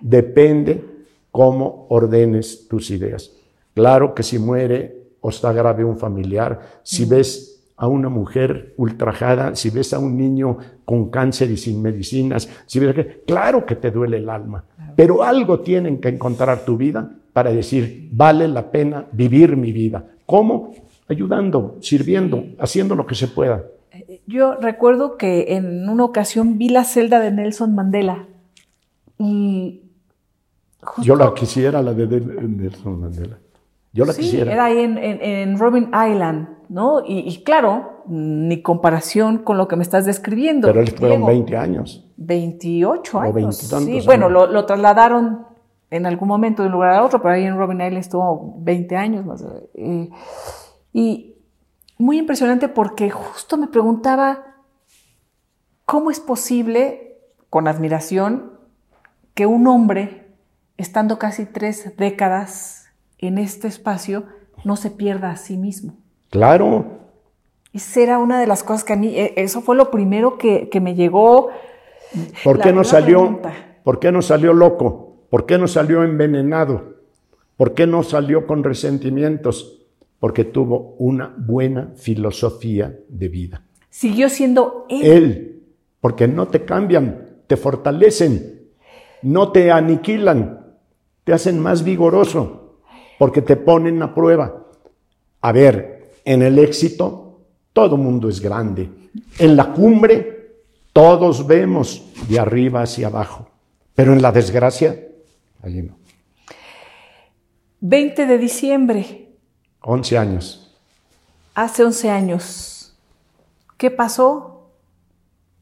[0.00, 0.82] Depende
[1.30, 3.32] cómo ordenes tus ideas.
[3.74, 9.54] Claro que si muere o está grave un familiar, si ves a una mujer ultrajada,
[9.54, 13.76] si ves a un niño con cáncer y sin medicinas, si ves que, claro que
[13.76, 14.64] te duele el alma,
[14.94, 20.06] pero algo tienen que encontrar tu vida para decir, vale la pena vivir mi vida.
[20.26, 20.74] ¿Cómo?
[21.08, 23.64] Ayudando, sirviendo, haciendo lo que se pueda.
[24.26, 28.26] Yo recuerdo que en una ocasión vi la celda de Nelson Mandela
[29.18, 29.82] y...
[31.02, 33.38] Yo la quisiera, la de Nelson Mandela.
[33.92, 34.52] Yo la sí, quisiera.
[34.52, 37.02] Era ahí en, Robin Island, ¿no?
[37.06, 40.66] Y, claro, ni comparación con lo que me estás describiendo.
[40.66, 42.04] Pero él fueron 20 años.
[42.16, 43.56] 28 años.
[43.56, 45.46] sí, bueno, lo, trasladaron
[45.90, 48.96] en algún momento de un lugar a otro, pero ahí en Robin Island estuvo 20
[48.96, 49.44] años más.
[49.74, 50.08] Eh,
[50.92, 51.36] y
[51.98, 54.56] muy impresionante porque justo me preguntaba
[55.84, 57.18] cómo es posible,
[57.50, 58.58] con admiración,
[59.34, 60.34] que un hombre,
[60.76, 62.88] estando casi tres décadas
[63.18, 64.24] en este espacio
[64.64, 65.96] no se pierda a sí mismo.
[66.30, 67.00] Claro.
[67.72, 70.68] Esa era una de las cosas que a mí, e, eso fue lo primero que,
[70.80, 71.50] me llegó.
[72.44, 73.40] ¿Por qué no salió?
[73.84, 75.26] ¿Por qué no salió loco?
[75.30, 76.96] ¿Por qué no salió envenenado?
[77.56, 79.81] ¿Por qué no salió con resentimientos?
[80.22, 83.64] Porque tuvo una buena filosofía de vida.
[83.90, 85.02] Siguió siendo él.
[85.02, 85.62] Él,
[86.00, 88.68] porque no te cambian, te fortalecen,
[89.22, 90.76] no te aniquilan,
[91.24, 92.78] te hacen más vigoroso
[93.18, 94.64] porque te ponen a prueba.
[95.40, 97.40] A ver, en el éxito
[97.72, 98.88] todo mundo es grande.
[99.40, 100.60] En la cumbre
[100.92, 103.48] todos vemos de arriba hacia abajo.
[103.92, 104.96] Pero en la desgracia,
[105.62, 105.96] allí no.
[107.80, 109.21] 20 de diciembre.
[109.82, 110.74] 11 años.
[111.54, 112.94] Hace 11 años.
[113.76, 114.70] ¿Qué pasó?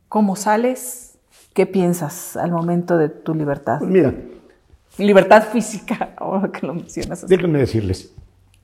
[0.09, 1.19] ¿Cómo sales?
[1.55, 3.79] ¿Qué piensas al momento de tu libertad?
[3.79, 4.15] Pues mira,
[4.99, 7.27] libertad física, ahora que lo mencionas.
[7.27, 8.15] Déjenme decirles,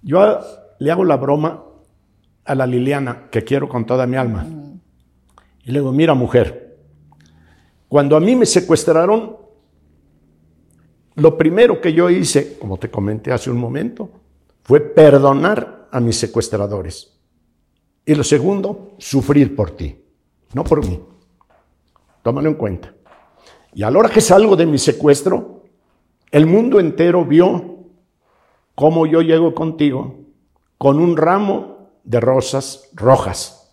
[0.02, 0.40] yo
[0.78, 1.64] le hago la broma
[2.44, 4.46] a la Liliana, que quiero con toda mi alma.
[5.64, 6.78] Y le digo, mira mujer,
[7.88, 9.36] cuando a mí me secuestraron,
[11.16, 14.10] lo primero que yo hice, como te comenté hace un momento,
[14.66, 17.16] fue perdonar a mis secuestradores.
[18.04, 19.96] Y lo segundo, sufrir por ti,
[20.54, 21.00] no por mí.
[22.24, 22.92] Tómalo en cuenta.
[23.74, 25.62] Y a la hora que salgo de mi secuestro,
[26.32, 27.76] el mundo entero vio
[28.74, 30.16] cómo yo llego contigo
[30.78, 33.72] con un ramo de rosas rojas.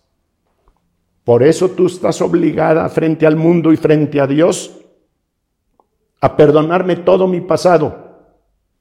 [1.24, 4.78] Por eso tú estás obligada frente al mundo y frente a Dios
[6.20, 8.28] a perdonarme todo mi pasado,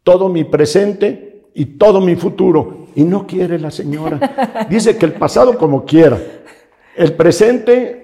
[0.04, 2.88] todo mi presente y todo mi futuro.
[2.96, 4.68] Y no quiere la señora.
[4.70, 6.18] Dice que el pasado como quiera,
[6.96, 8.04] el presente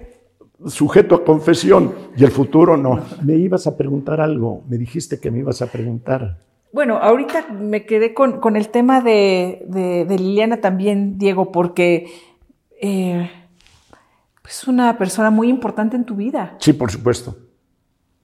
[0.66, 3.00] sujeto a confesión y el futuro no.
[3.24, 6.38] Me ibas a preguntar algo, me dijiste que me ibas a preguntar.
[6.72, 9.66] Bueno, ahorita me quedé con, el tema de,
[10.08, 12.08] Liliana también, Diego, porque
[12.80, 13.30] eh,
[14.48, 16.56] es una persona muy importante en tu vida.
[16.60, 17.36] Sí, por supuesto.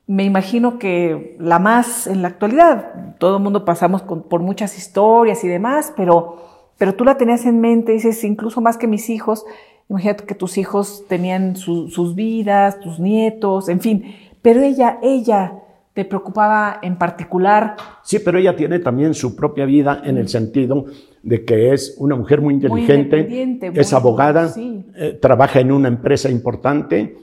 [0.07, 5.43] Me imagino que la más en la actualidad, todo el mundo pasamos por muchas historias
[5.43, 6.37] y demás, pero,
[6.77, 9.45] pero tú la tenías en mente, dices, incluso más que mis hijos,
[9.89, 15.53] Imagínate que tus hijos tenían sus vidas, tus nietos, en fin, pero ella, ella
[15.93, 17.75] te preocupaba en particular.
[18.03, 20.85] Sí, pero ella tiene también su propia vida en el sentido
[21.21, 27.15] de que es una mujer muy inteligente, es abogada, eh, trabaja en una empresa importante,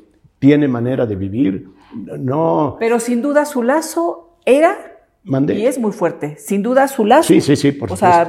[0.43, 1.69] tiene manera de vivir.
[1.95, 2.77] No.
[2.81, 4.77] Pero sin duda su lazo era
[5.25, 6.37] y es muy fuerte.
[6.37, 7.29] Sin duda su lazo.
[7.29, 8.29] Sí, sí, sí, por O sea,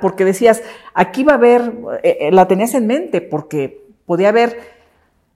[0.00, 0.62] porque decías,
[0.94, 4.56] aquí va a haber, eh, eh, la tenías en mente, porque podía haber,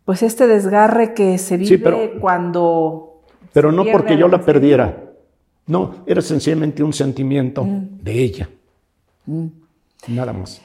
[0.07, 3.21] pues, este desgarre que se vive cuando.
[3.53, 5.03] Pero no porque yo la perdiera.
[5.67, 8.03] No, era sencillamente un sentimiento mm.
[8.03, 8.49] de ella.
[9.27, 9.47] Mm.
[10.09, 10.63] Nada más.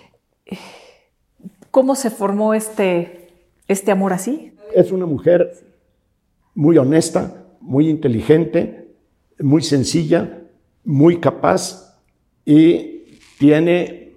[1.71, 3.31] ¿Cómo se formó este,
[3.67, 4.53] este amor así?
[4.79, 5.51] Es una mujer
[6.55, 8.87] muy honesta, muy inteligente,
[9.37, 10.43] muy sencilla,
[10.85, 11.99] muy capaz
[12.45, 13.03] y
[13.37, 14.13] tiene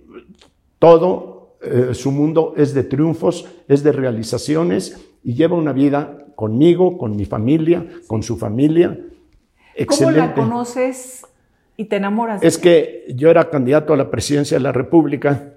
[0.78, 6.96] todo, eh, su mundo es de triunfos, es de realizaciones y lleva una vida conmigo,
[6.96, 9.00] con mi familia, con su familia.
[9.74, 10.20] Excelente.
[10.20, 11.26] ¿Cómo la conoces
[11.76, 12.40] y te enamoras?
[12.40, 15.54] es que yo era candidato a la presidencia de la República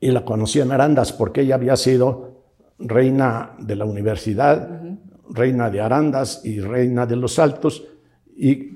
[0.00, 2.35] y la conocí en Arandas porque ella había sido
[2.78, 4.82] reina de la universidad,
[5.30, 7.84] reina de Arandas y reina de los Altos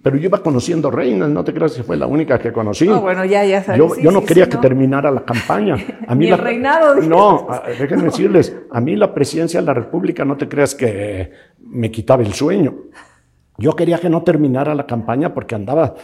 [0.02, 2.88] pero yo iba conociendo reinas, no te creas que fue la única que conocí.
[2.88, 3.78] No, bueno, ya, ya sabes.
[3.78, 5.76] Yo, yo no quería que terminara la campaña.
[6.06, 6.94] A mí el reinado.
[6.96, 7.46] No,
[7.78, 12.22] déjenme decirles, a mí la presidencia de la República no te creas que me quitaba
[12.22, 12.74] el sueño.
[13.58, 15.94] Yo quería que no terminara la campaña porque andaba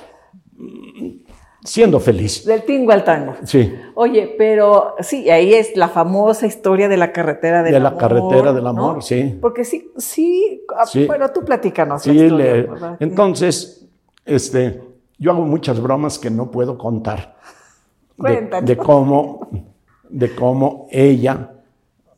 [1.66, 2.44] siendo feliz.
[2.44, 3.34] Del tingo al tango.
[3.44, 3.74] Sí.
[3.94, 7.90] Oye, pero sí, ahí es la famosa historia de la carretera del de amor.
[7.90, 9.36] De la carretera del amor, sí.
[9.40, 12.02] Porque sí, sí, ah, sí, bueno, tú platícanos.
[12.02, 12.68] Sí, le,
[13.00, 13.86] entonces,
[14.24, 14.80] este,
[15.18, 17.36] yo hago muchas bromas que no puedo contar.
[18.16, 18.66] Cuéntanos.
[18.66, 19.48] De, cómo,
[20.08, 21.50] de cómo ella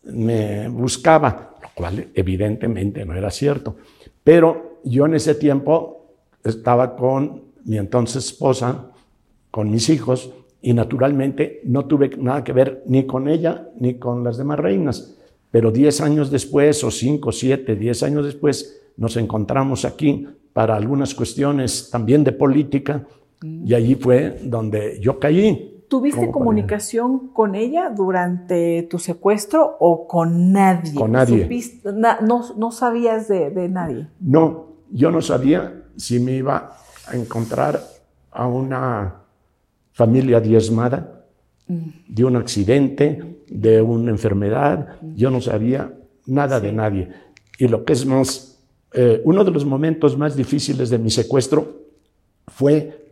[0.04, 3.76] me buscaba, lo cual evidentemente no era cierto.
[4.22, 6.06] Pero yo en ese tiempo
[6.44, 8.90] estaba con mi entonces esposa,
[9.50, 14.24] con mis hijos y naturalmente no tuve nada que ver ni con ella ni con
[14.24, 15.16] las demás reinas.
[15.50, 21.14] Pero diez años después, o cinco, siete, diez años después, nos encontramos aquí para algunas
[21.14, 23.06] cuestiones también de política
[23.42, 25.84] y allí fue donde yo caí.
[25.88, 30.94] ¿Tuviste comunicación con ella durante tu secuestro o con nadie?
[30.94, 31.48] Con nadie.
[32.20, 34.08] no, no, sabías de, de nadie?
[34.20, 36.76] No, yo no sabía si me iba
[37.06, 37.80] a encontrar
[38.30, 39.22] a una
[39.98, 41.24] familia diezmada
[41.66, 44.96] de un accidente, de una enfermedad.
[45.16, 45.92] Yo no sabía
[46.26, 47.08] nada de nadie.
[47.58, 48.60] Y lo que es más,
[48.92, 51.80] eh, uno de los momentos más difíciles de mi secuestro
[52.46, 53.08] fue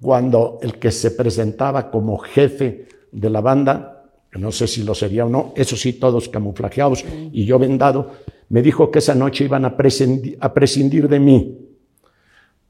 [0.00, 5.26] cuando el que se presentaba como jefe de la banda, no sé si lo sería
[5.26, 8.10] o no, eso sí, todos camuflajeados y yo vendado,
[8.48, 9.76] me dijo que esa noche iban a
[10.40, 11.56] a prescindir de mí,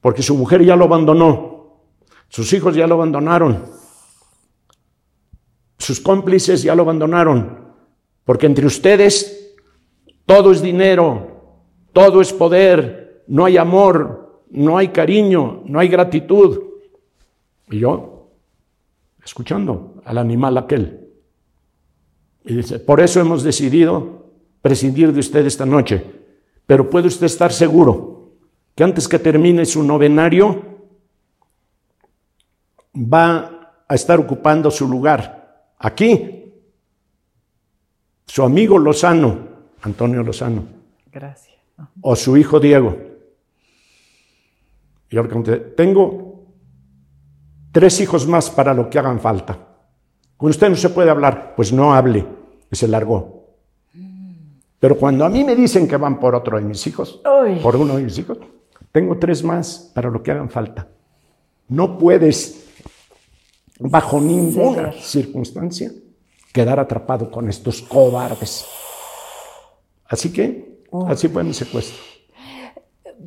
[0.03, 1.56] porque su mujer ya lo abandonó
[2.29, 3.65] sus hijos ya lo abandonaron.
[5.79, 7.67] Sus cómplices ya lo abandonaron.
[8.25, 9.55] Porque entre ustedes
[10.27, 11.63] todo es dinero,
[11.93, 16.61] todo es poder, no hay amor, no hay cariño, no hay gratitud.
[17.71, 18.33] Y yo,
[19.25, 21.07] escuchando al animal aquel,
[22.45, 24.27] y dice, por eso hemos decidido
[24.63, 26.03] prescindir de usted esta noche,
[26.67, 28.33] pero puede usted estar seguro
[28.75, 30.76] que antes que termine su novenario,
[32.97, 35.73] va a estar ocupando su lugar.
[35.79, 36.53] Aquí,
[38.27, 39.39] su amigo Lozano,
[39.83, 40.65] Antonio Lozano.
[41.13, 41.57] Gracias.
[42.01, 42.97] O su hijo Diego.
[45.11, 45.43] Y ahora
[45.77, 46.45] tengo
[47.71, 49.59] tres hijos más para lo que hagan falta.
[50.37, 52.27] Con usted no se puede hablar, pues no hable.
[52.71, 53.45] Y se largó.
[54.79, 57.21] Pero cuando a mí me dicen que van por otro de mis hijos,
[57.63, 58.39] por uno de mis hijos,
[58.93, 60.89] tengo tres más para lo que hagan falta.
[61.69, 62.66] No puedes
[63.79, 65.91] bajo ninguna circunstancia
[66.53, 68.67] quedar atrapado con estos cobardes.
[70.07, 71.99] Así que, así fue mi secuestro.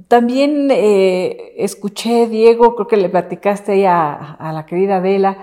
[0.07, 5.37] También eh, escuché, Diego, creo que le platicaste ahí a, la querida Adela,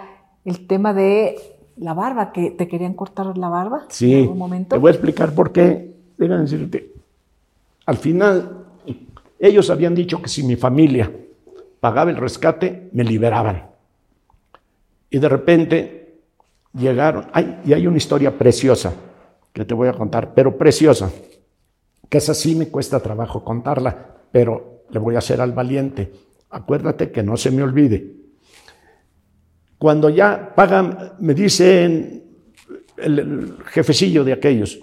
[0.44, 1.36] el tema de
[1.76, 4.74] la barba, que te querían cortar la barba sí, en algún momento.
[4.74, 5.94] Te voy a explicar por qué.
[6.16, 6.92] Déjame decirte,
[7.84, 8.64] al final,
[9.38, 11.12] ellos habían dicho que si mi familia
[11.78, 13.75] pagaba el rescate, me liberaban.
[15.10, 16.20] Y de repente
[16.72, 17.26] llegaron,
[17.64, 18.94] y hay una historia preciosa
[19.52, 21.10] que te voy a contar, pero preciosa,
[22.08, 26.12] que esa sí me cuesta trabajo contarla, pero le voy a hacer al valiente.
[26.50, 28.16] Acuérdate que no se me olvide.
[29.78, 32.24] Cuando ya pagan, me dicen
[32.96, 34.78] el, jefecillo de aquellos,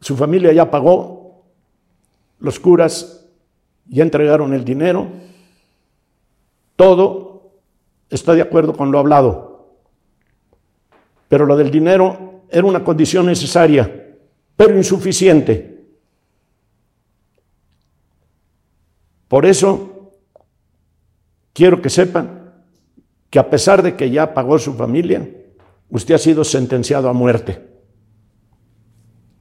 [0.00, 1.44] su familia ya pagó,
[2.40, 3.26] los curas
[3.86, 5.08] ya entregaron el dinero,
[6.76, 7.27] todo
[8.10, 9.76] Estoy de acuerdo con lo hablado.
[11.28, 14.16] Pero lo del dinero era una condición necesaria,
[14.56, 15.86] pero insuficiente.
[19.28, 20.12] Por eso
[21.52, 22.54] quiero que sepan
[23.28, 25.28] que a pesar de que ya pagó su familia,
[25.90, 27.62] usted ha sido sentenciado a muerte.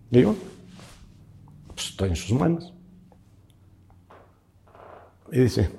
[0.10, 0.36] Digo,
[1.74, 2.74] pues está en sus manos.
[5.32, 5.70] Y dice,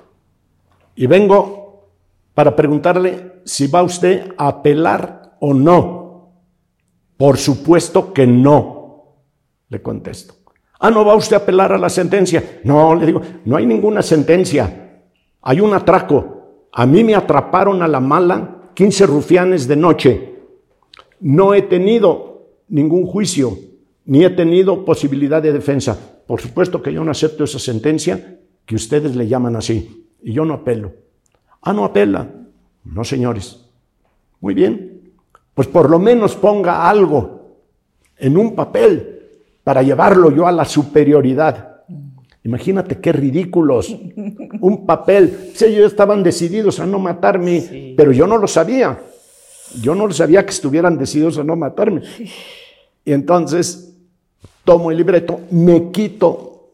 [0.95, 1.68] y vengo
[2.39, 6.34] para preguntarle si va usted a apelar o no.
[7.16, 9.24] Por supuesto que no,
[9.68, 10.34] le contesto.
[10.78, 12.61] Ah, ¿no va usted a apelar a la sentencia?
[12.62, 15.03] No, le digo, no hay ninguna sentencia.
[15.43, 16.68] Hay un atraco.
[16.70, 20.34] A mí me atraparon a la mala 15 rufianes de noche.
[21.18, 23.59] No he tenido ningún juicio,
[24.05, 26.22] ni he tenido posibilidad de defensa.
[26.24, 30.45] Por supuesto que yo no acepto esa sentencia que ustedes le llaman así, y yo
[30.45, 31.08] no apelo.
[31.63, 32.27] Ah, no apela.
[32.85, 33.65] No, señores.
[34.41, 35.13] Muy bien.
[35.55, 37.57] Pues por lo menos ponga algo
[38.17, 39.19] en un papel
[39.65, 41.83] para llevarlo yo a la superioridad.
[42.45, 43.95] Imagínate qué ridículos.
[44.61, 45.51] Un papel.
[45.55, 48.99] Sí, ellos estaban decididos a no matarme, pero yo no lo sabía.
[49.83, 52.03] Yo no lo sabía que estuvieran decididos a no matarme.
[53.05, 53.97] Y entonces
[54.65, 56.71] tomo el libreto, me quito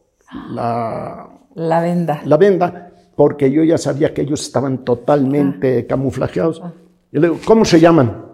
[0.51, 2.21] la, la venda.
[2.25, 5.87] La venda, porque yo ya sabía que ellos estaban totalmente ah.
[5.87, 6.61] camuflajeados.
[6.63, 6.73] Ah.
[7.11, 8.25] Y le digo, ¿cómo se llaman?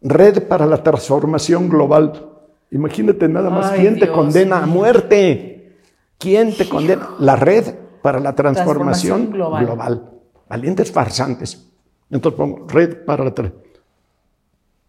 [0.00, 2.28] Red para la Transformación Global.
[2.72, 5.76] Imagínate nada más, ¿quién te condena a muerte?
[6.18, 7.10] ¿Quién te condena?
[7.18, 10.10] La red para la transformación, global.
[10.48, 11.68] Valientes farsantes.
[12.10, 13.52] Entonces pongo red para la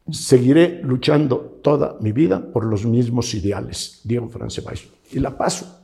[0.10, 4.88] Seguiré luchando toda mi vida por los mismos ideales, Diego Francebais.
[5.12, 5.82] Y la paso.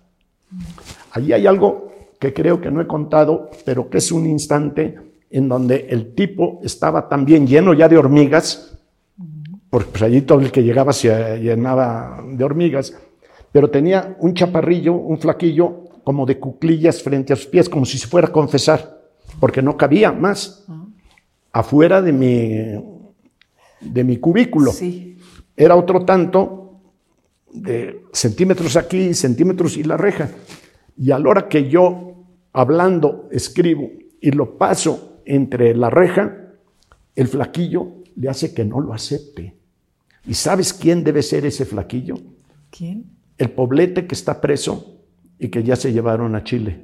[1.12, 5.00] Allí hay algo que creo que no he contado, pero que es un instante
[5.32, 8.78] en donde el tipo estaba también lleno ya de hormigas,
[9.70, 12.94] porque pues allí todo el que llegaba se llenaba de hormigas,
[13.52, 17.98] pero tenía un chaparrillo, un flaquillo, como de cuclillas frente a sus pies, como si
[17.98, 19.00] se fuera a confesar,
[19.40, 20.66] porque no cabía más
[21.52, 23.10] afuera de mi,
[23.80, 24.72] de mi cubículo.
[25.56, 26.82] Era otro tanto
[27.52, 30.30] de centímetros aquí, centímetros y la reja.
[31.00, 33.90] Y a la hora que yo, hablando, escribo
[34.22, 36.52] y lo paso entre la reja,
[37.16, 39.56] el flaquillo le hace que no lo acepte.
[40.28, 42.16] ¿Y sabes quién debe ser ese flaquillo?
[42.70, 43.06] ¿Quién?
[43.40, 45.00] el poblete que está preso
[45.40, 46.82] y que ya se llevaron a Chile.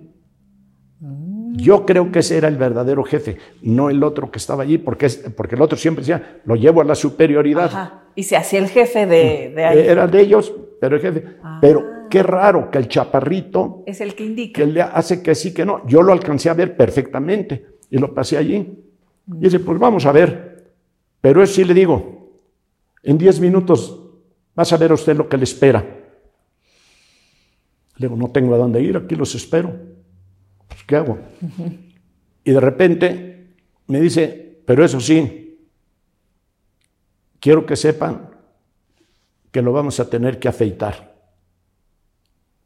[1.51, 5.07] Yo creo que ese era el verdadero jefe, no el otro que estaba allí, porque,
[5.35, 8.01] porque el otro siempre decía, lo llevo a la superioridad.
[8.15, 9.79] Y se hacía el jefe de, de ahí.
[9.79, 11.25] Era de ellos, pero el jefe.
[11.43, 11.59] Ah.
[11.61, 13.83] Pero qué raro que el chaparrito...
[13.85, 14.61] Es el que indica.
[14.61, 15.85] Que le hace que sí, que no.
[15.87, 18.55] Yo lo alcancé a ver perfectamente y lo pasé allí.
[19.27, 20.73] Y dice, pues vamos a ver.
[21.21, 22.39] Pero eso sí le digo,
[23.01, 23.99] en 10 minutos
[24.53, 25.83] vas a ver a usted lo que le espera.
[27.97, 29.73] Le digo, no tengo a dónde ir, aquí los espero.
[30.67, 31.17] Pues, ¿Qué hago?
[32.43, 33.55] Y de repente
[33.87, 35.67] me dice, pero eso sí,
[37.39, 38.29] quiero que sepan
[39.51, 41.14] que lo vamos a tener que afeitar.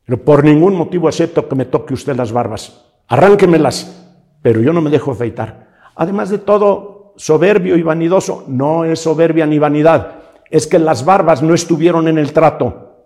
[0.09, 2.83] Pero por ningún motivo acepto que me toque usted las barbas.
[3.09, 4.07] Arránquemelas,
[4.41, 5.67] pero yo no me dejo afeitar.
[5.93, 10.15] Además de todo, soberbio y vanidoso, no es soberbia ni vanidad,
[10.49, 13.05] es que las barbas no estuvieron en el trato.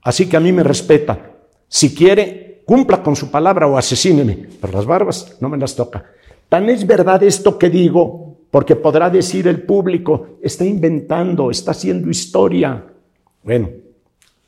[0.00, 1.18] Así que a mí me respeta.
[1.68, 6.02] Si quiere, cumpla con su palabra o asesíneme, pero las barbas no me las toca.
[6.48, 12.08] Tan es verdad esto que digo, porque podrá decir el público, está inventando, está haciendo
[12.08, 12.86] historia.
[13.42, 13.68] Bueno,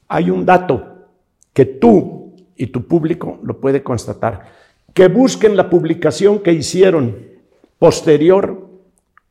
[0.09, 0.93] hay un dato
[1.55, 4.53] que tú y tu público lo puede constatar.
[4.93, 7.17] Que busquen la publicación que hicieron
[7.79, 8.69] posterior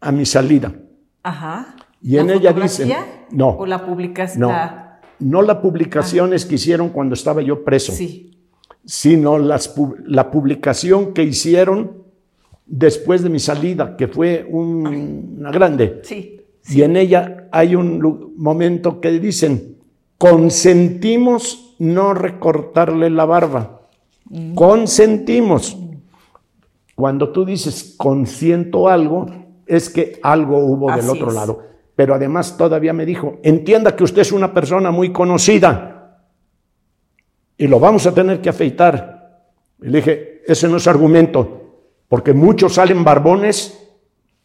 [0.02, 0.74] a mi salida.
[1.22, 1.76] Ajá.
[2.02, 2.92] Y en ella dicen,
[3.30, 3.50] no.
[3.50, 4.42] ¿O la publicación?
[4.42, 4.84] No
[5.24, 7.94] no las publicaciones que hicieron cuando estaba yo preso,
[8.86, 9.74] sino las,
[10.06, 12.04] la publicación que hicieron
[12.66, 16.02] después de mi salida, que fue una grande.
[16.70, 19.73] Y en ella hay un momento que dicen,
[20.24, 23.82] consentimos no recortarle la barba.
[24.56, 25.78] Consentimos.
[26.96, 29.26] Cuando tú dices consiento algo,
[29.66, 31.64] es que algo hubo del otro lado.
[31.98, 36.22] Pero además todavía me dijo, entienda que usted es una persona muy conocida
[37.58, 39.50] y lo vamos a tener que afeitar.
[39.82, 43.78] Y le dije, ese no es argumento, porque muchos salen barbones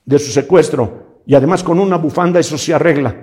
[0.05, 3.15] de su secuestro y además con una bufanda eso se arregla.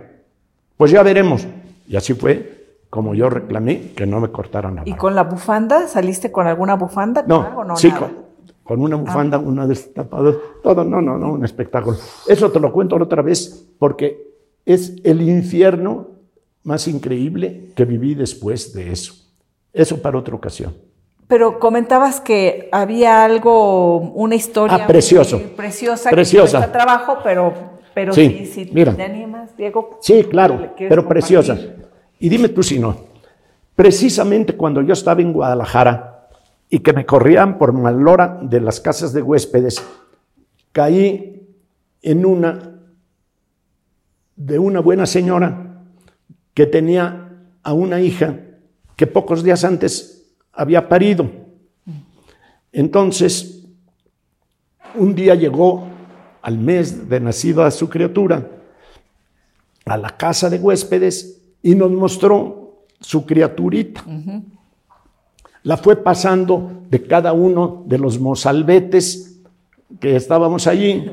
[0.78, 1.46] Pues ya veremos.
[1.88, 4.96] Y así fue como yo reclamé que no me cortaran la barba.
[4.96, 5.88] ¿Y con la bufanda?
[5.88, 7.24] ¿Saliste con alguna bufanda?
[7.28, 7.92] No, no sí,
[8.66, 10.34] con una bufanda, una destapada,
[10.64, 11.98] todo, no, no, no, un espectáculo.
[12.28, 14.34] Eso te lo cuento otra vez porque
[14.66, 16.08] es el infierno
[16.64, 19.14] más increíble que viví después de eso.
[19.72, 20.74] Eso para otra ocasión.
[21.28, 25.40] Pero comentabas que había algo, una historia ah, precioso.
[25.56, 26.66] preciosa, preciosa.
[26.66, 27.54] Que trabajo, pero,
[27.96, 28.94] pero sí, si, mira.
[28.94, 29.98] te animas, Diego.
[30.02, 31.58] Sí, claro, pero preciosa.
[32.20, 32.96] Y dime tú si no.
[33.76, 36.28] Precisamente cuando yo estaba en Guadalajara,
[36.70, 39.82] y que me corrían por malora de las casas de huéspedes,
[40.72, 41.48] caí
[42.02, 42.72] en una
[44.36, 45.84] de una buena señora
[46.54, 47.32] que tenía
[47.64, 48.38] a una hija
[48.98, 51.30] que pocos días antes había parido.
[52.74, 53.66] Entonces,
[54.96, 55.88] un día llegó
[56.46, 58.50] al mes de nacido a su criatura
[59.86, 64.04] a la casa de huéspedes y nos mostró su criaturita
[65.66, 69.42] la fue pasando de cada uno de los mozalbetes
[70.00, 71.04] que estábamos allí.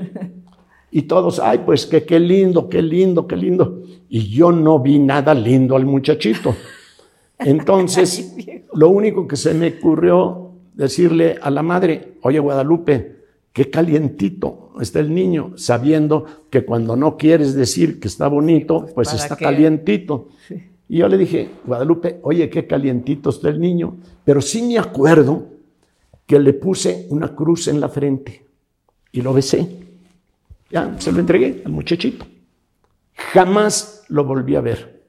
[0.90, 3.82] Y todos, ay, pues que qué lindo, qué lindo, qué lindo.
[4.10, 6.54] Y yo no vi nada lindo al muchachito.
[7.38, 8.36] Entonces,
[8.74, 13.21] lo único que se me ocurrió decirle a la madre, oye Guadalupe,
[13.52, 19.08] qué calientito está el niño, sabiendo que cuando no quieres decir que está bonito, pues,
[19.08, 19.44] ¿para está qué?
[19.44, 20.28] calientito.
[20.48, 20.62] Sí.
[20.88, 25.48] Y yo le dije, Guadalupe, oye, qué calientito está el niño, pero sí me acuerdo
[26.26, 28.46] que le puse una cruz en la frente
[29.10, 29.68] y lo besé.
[30.70, 32.26] Ya, se lo entregué al muchachito.
[33.14, 35.02] Jamás lo volví a ver.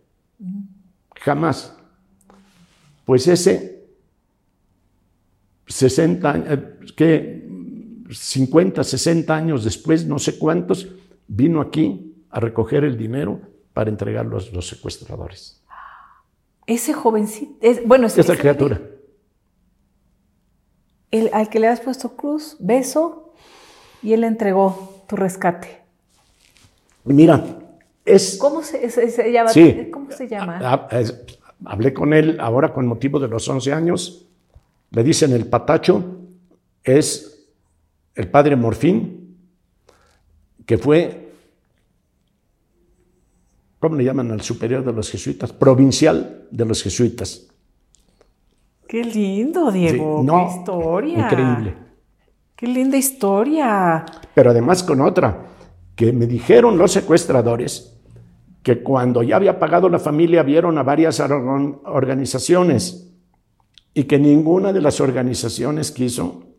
[1.16, 1.76] Jamás.
[3.06, 3.86] Pues ese
[5.68, 7.43] 60, años, que
[8.20, 10.88] 50, 60 años después, no sé cuántos,
[11.28, 13.40] vino aquí a recoger el dinero
[13.74, 15.62] para entregarlo a los secuestradores.
[16.66, 18.80] Ese jovencito, es, bueno, ese- Esa criatura.
[21.12, 23.34] el, al que le has puesto cruz, beso,
[24.02, 25.82] y él le entregó tu rescate.
[27.06, 27.44] Mira,
[28.06, 28.38] es...
[28.38, 29.50] ¿Cómo se, se- se llama?
[29.50, 29.90] Sí.
[29.92, 30.88] ¿Cómo se llama?
[30.92, 31.16] Es-
[31.66, 34.26] hablé con él ahora con motivo de los 11 años.
[34.92, 36.04] Le dicen el patacho,
[36.84, 37.33] es
[38.16, 39.38] el padre Morfín,
[40.66, 41.32] que fue,
[43.80, 45.52] ¿cómo le llaman al superior de los jesuitas?
[45.52, 47.48] Provincial de los jesuitas.
[48.88, 50.20] Qué lindo, Diego.
[50.20, 51.20] Sí, no, qué historia.
[51.20, 51.74] Increíble.
[52.56, 54.06] Qué linda historia.
[54.36, 55.48] Pero además con otra,
[55.96, 57.98] que me dijeron los secuestradores
[58.62, 63.10] que cuando ya había pagado la familia vieron a varias organ- organizaciones
[63.94, 66.53] y que ninguna de las organizaciones quiso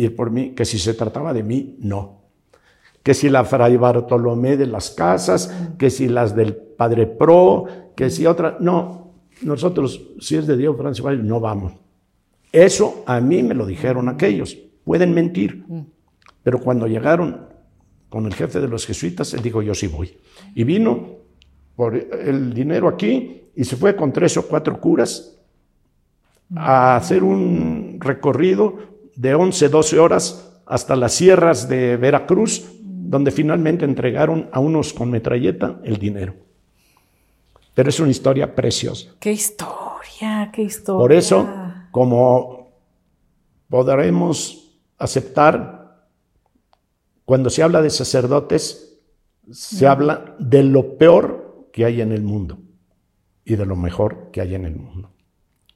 [0.00, 2.20] ir por mí, que si se trataba de mí, no.
[3.02, 8.10] Que si la Fray Bartolomé de las Casas, que si las del Padre Pro, que
[8.10, 11.72] si otra, no, nosotros, si es de Dios, Francia, Valle, no vamos.
[12.52, 15.64] Eso a mí me lo dijeron aquellos, pueden mentir,
[16.42, 17.48] pero cuando llegaron
[18.08, 20.16] con el jefe de los jesuitas, él dijo, yo sí voy.
[20.54, 21.20] Y vino
[21.76, 25.38] por el dinero aquí y se fue con tres o cuatro curas
[26.56, 28.78] a hacer un recorrido
[29.16, 35.10] de 11, 12 horas hasta las sierras de Veracruz, donde finalmente entregaron a unos con
[35.10, 36.34] metralleta el dinero.
[37.74, 39.10] Pero es una historia preciosa.
[39.18, 40.98] Qué historia, qué historia.
[40.98, 41.48] Por eso,
[41.90, 42.72] como
[43.68, 46.06] podremos aceptar,
[47.24, 48.98] cuando se habla de sacerdotes,
[49.50, 52.58] se habla de lo peor que hay en el mundo
[53.44, 55.10] y de lo mejor que hay en el mundo.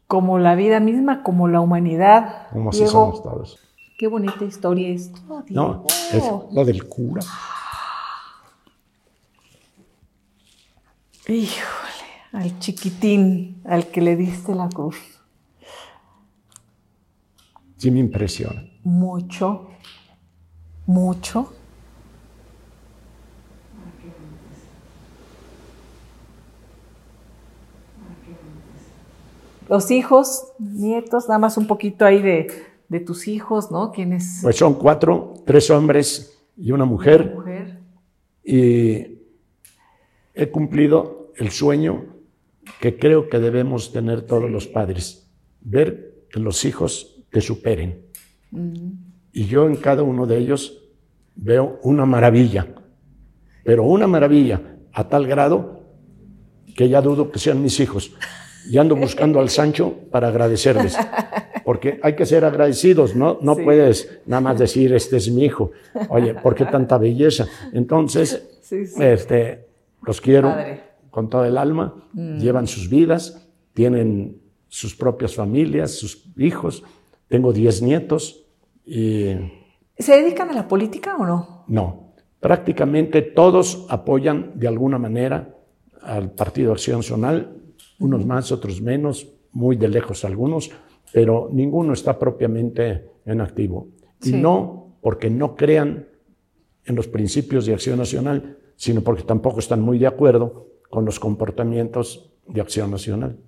[0.06, 2.48] Como la vida misma, como la humanidad.
[2.52, 3.58] Como así Diego, somos todos.
[3.98, 7.22] Qué bonita historia esto, No, es lo del cura.
[11.26, 14.96] Híjole, al chiquitín al que le diste la cruz.
[17.78, 18.62] Sí me impresiona.
[18.82, 19.68] Mucho,
[20.86, 21.52] mucho.
[29.68, 32.48] Los hijos, nietos, nada más un poquito ahí de,
[32.88, 33.92] de tus hijos, ¿no?
[33.92, 37.34] ¿Quién Pues son cuatro, tres hombres y una mujer.
[37.34, 37.80] mujer?
[38.44, 39.18] Y
[40.34, 42.04] he cumplido el sueño
[42.80, 48.06] que creo que debemos tener todos los padres, ver que los hijos te superen.
[49.32, 50.84] Y yo en cada uno de ellos
[51.34, 52.74] veo una maravilla,
[53.64, 54.60] pero una maravilla
[54.92, 55.80] a tal grado
[56.76, 58.12] que ya dudo que sean mis hijos.
[58.70, 60.96] Y ando buscando al Sancho para agradecerles,
[61.64, 63.38] porque hay que ser agradecidos, ¿no?
[63.42, 63.62] No Sí.
[63.62, 65.72] puedes nada más decir, este es mi hijo.
[66.08, 67.46] Oye, ¿por qué tanta belleza?
[67.72, 69.02] Entonces, Sí, sí.
[69.02, 69.66] este,
[70.06, 70.80] los quiero Padre.
[71.10, 76.82] con todo el alma, llevan sus vidas, tienen sus propias familias, sus hijos.
[77.28, 78.46] Tengo 10 nietos
[78.86, 79.32] y
[79.98, 81.64] ¿Se dedican a la política o no?
[81.68, 85.54] no, prácticamente todos apoyan de alguna manera
[86.02, 87.56] al Partido Acción Nacional,
[87.98, 90.70] unos más, otros menos, muy de lejos algunos,
[91.12, 93.88] pero ninguno está propiamente en activo.
[94.22, 94.36] Y Sí.
[94.40, 96.06] no porque no crean
[96.86, 101.20] en los principios de Acción Nacional, sino porque tampoco están muy de acuerdo con los
[101.20, 103.38] comportamientos de Acción Nacional.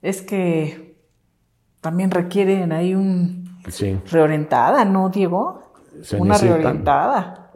[0.00, 0.96] Es que
[1.80, 5.62] también requieren ahí un Sí, reorientada, ¿no, Diego?
[6.02, 6.58] Se Una necesitan.
[6.62, 7.52] reorientada.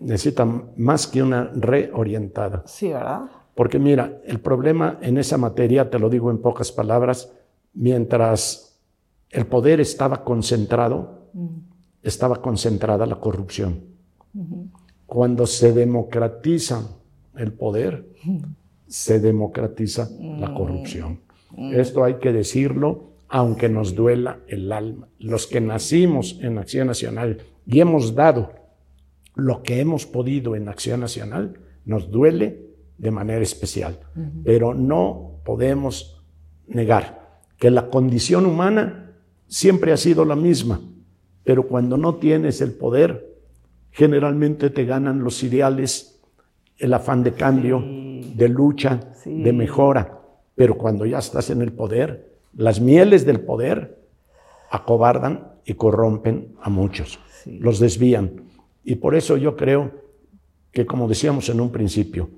[0.00, 2.62] necesitan más que una reorientada.
[2.66, 3.22] Sí, ¿verdad?
[3.54, 7.32] Porque mira, el problema en esa materia, te lo digo en pocas palabras,
[7.74, 8.78] mientras
[9.30, 11.28] el poder estaba concentrado,
[12.02, 13.84] estaba concentrada la corrupción.
[15.06, 16.96] Cuando se democratiza
[17.36, 18.06] el poder,
[18.86, 20.08] se democratiza
[20.38, 21.20] la corrupción.
[21.72, 25.08] Esto hay que decirlo, aunque nos duela el alma.
[25.18, 28.52] Los que nacimos en Acción Nacional y hemos dado
[29.34, 32.69] lo que hemos podido en Acción Nacional, nos duele
[33.00, 33.98] de manera especial,
[34.44, 36.22] pero no podemos
[36.66, 39.14] negar que la condición humana
[39.46, 40.80] siempre ha sido la misma,
[41.42, 43.38] pero cuando no tienes el poder,
[43.90, 46.20] generalmente te ganan los ideales,
[46.76, 50.20] el afán de cambio, de lucha, de mejora,
[50.54, 53.98] pero cuando ya estás en el poder, las mieles del poder
[54.70, 58.42] acobardan y corrompen a muchos, los desvían.
[58.84, 59.90] Y por eso yo creo
[60.70, 62.28] que, como decíamos en un principio,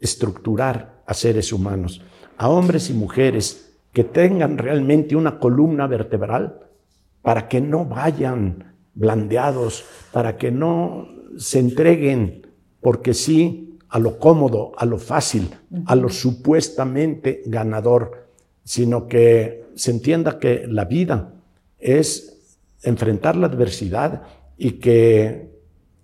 [0.00, 2.02] estructurar a seres humanos,
[2.36, 6.60] a hombres y mujeres que tengan realmente una columna vertebral
[7.22, 12.46] para que no vayan blandeados, para que no se entreguen
[12.80, 15.50] porque sí a lo cómodo, a lo fácil,
[15.86, 18.28] a lo supuestamente ganador,
[18.64, 21.34] sino que se entienda que la vida
[21.78, 24.22] es enfrentar la adversidad
[24.56, 25.50] y que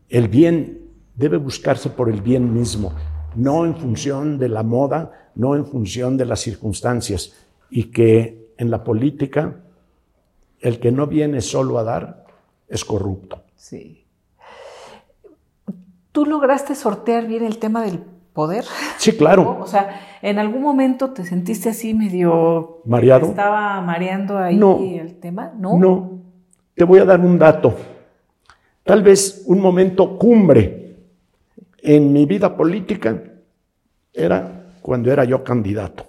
[0.08, 0.80] el bien
[1.14, 2.92] debe buscarse por el bien mismo,
[3.36, 7.34] no en función de la moda, no en función de las circunstancias,
[7.70, 9.56] y que en la política
[10.60, 12.24] el que no viene solo a dar
[12.68, 13.42] es corrupto.
[13.56, 14.06] Sí.
[16.12, 17.98] ¿Tú lograste sortear bien el tema del
[18.32, 18.64] poder?
[18.98, 19.58] Sí, claro.
[19.64, 22.80] O sea, ¿en algún momento te sentiste así medio...
[22.84, 23.26] ¿Mareado?
[23.26, 25.52] ¿Estaba mareando ahí el tema?
[25.58, 25.78] No.
[25.78, 26.20] No.
[26.74, 27.74] Te voy a dar un dato.
[28.84, 30.83] Tal vez un momento cumbre
[31.84, 33.22] en mi vida política
[34.12, 36.04] era cuando era yo candidato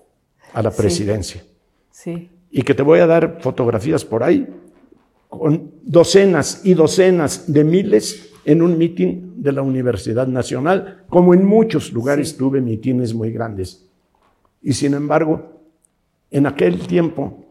[0.53, 1.43] a la presidencia.
[1.91, 2.29] Sí.
[2.49, 4.47] Y que te voy a dar fotografías por ahí,
[5.27, 11.45] con docenas y docenas de miles en un mitin de la Universidad Nacional, como en
[11.45, 13.85] muchos lugares tuve mitines muy grandes.
[14.61, 15.61] Y sin embargo,
[16.31, 17.43] en aquel tiempo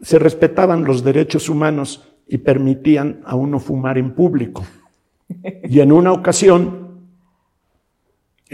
[0.00, 4.64] se respetaban los derechos humanos y permitían a uno fumar en público.
[5.68, 6.83] Y en una ocasión,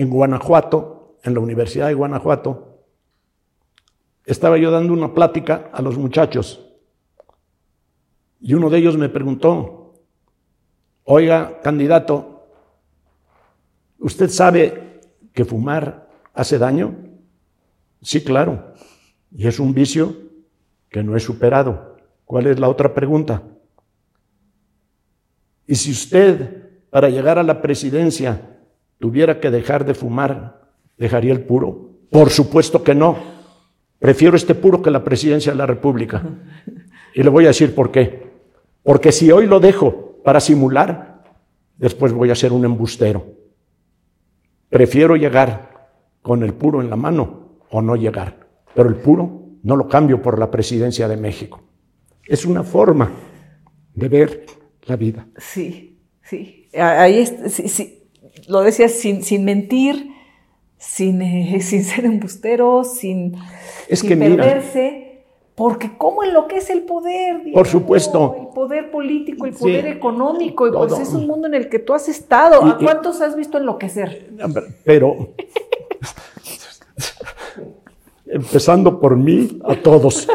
[0.01, 2.87] en Guanajuato, en la Universidad de Guanajuato,
[4.25, 6.67] estaba yo dando una plática a los muchachos
[8.41, 9.93] y uno de ellos me preguntó,
[11.05, 12.47] oiga, candidato,
[13.99, 15.03] ¿usted sabe
[15.35, 16.97] que fumar hace daño?
[18.01, 18.73] Sí, claro,
[19.31, 20.17] y es un vicio
[20.89, 21.99] que no he superado.
[22.25, 23.43] ¿Cuál es la otra pregunta?
[25.67, 28.60] Y si usted, para llegar a la presidencia,
[29.01, 30.61] tuviera que dejar de fumar,
[30.97, 31.91] ¿dejaría el puro?
[32.11, 33.17] Por supuesto que no.
[33.99, 36.23] Prefiero este puro que la presidencia de la República.
[37.15, 38.31] Y le voy a decir por qué.
[38.85, 41.25] Porque si hoy lo dejo para simular,
[41.77, 43.27] después voy a ser un embustero.
[44.69, 45.91] Prefiero llegar
[46.23, 48.47] con el puro en la mano o no llegar.
[48.75, 51.61] Pero el puro no lo cambio por la presidencia de México.
[52.25, 53.11] Es una forma
[53.95, 54.47] de ver
[54.85, 55.27] la vida.
[55.37, 56.69] Sí, sí.
[56.75, 58.00] Ahí sí,
[58.49, 60.11] lo decías sin, sin mentir,
[60.79, 63.37] sin, eh, sin ser embustero, sin,
[63.89, 65.07] es que perderse.
[65.55, 67.43] Porque ¿cómo enloquece el poder?
[67.53, 68.35] Por supuesto.
[68.41, 71.93] El poder político, el poder económico, y pues es un mundo en el que tú
[71.93, 72.65] has estado.
[72.65, 74.33] ¿A cuántos has visto enloquecer?
[74.85, 75.35] Pero,
[78.25, 80.27] empezando por mí, a todos.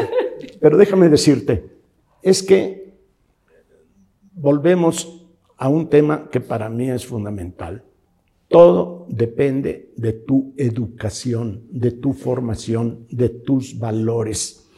[0.60, 1.70] Pero déjame decirte,
[2.22, 2.94] es que
[4.32, 5.26] volvemos
[5.56, 7.82] a un tema que para mí es fundamental.
[8.48, 14.68] Todo depende de tu educación, de tu formación, de tus valores.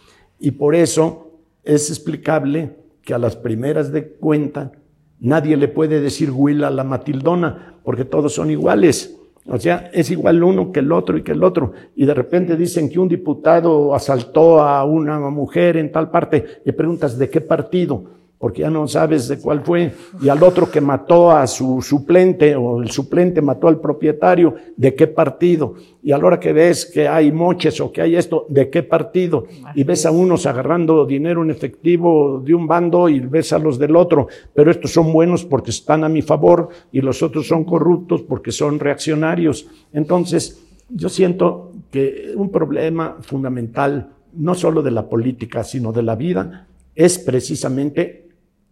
[0.41, 1.33] Y por eso
[1.65, 4.73] es explicable que a las primeras de cuenta
[5.21, 9.15] nadie le puede decir Will a la Matildona, porque todos son iguales.
[9.47, 11.73] O sea, es igual uno que el otro y que el otro.
[11.97, 16.73] Y de repente dicen que un diputado asaltó a una mujer en tal parte y
[16.73, 19.93] preguntas de qué partido porque ya no sabes de cuál fue,
[20.23, 24.95] y al otro que mató a su suplente, o el suplente mató al propietario, de
[24.95, 28.47] qué partido, y a la hora que ves que hay moches o que hay esto,
[28.49, 33.19] de qué partido, y ves a unos agarrando dinero en efectivo de un bando y
[33.19, 37.01] ves a los del otro, pero estos son buenos porque están a mi favor y
[37.01, 39.67] los otros son corruptos porque son reaccionarios.
[39.93, 46.15] Entonces, yo siento que un problema fundamental, no solo de la política, sino de la
[46.15, 48.28] vida, es precisamente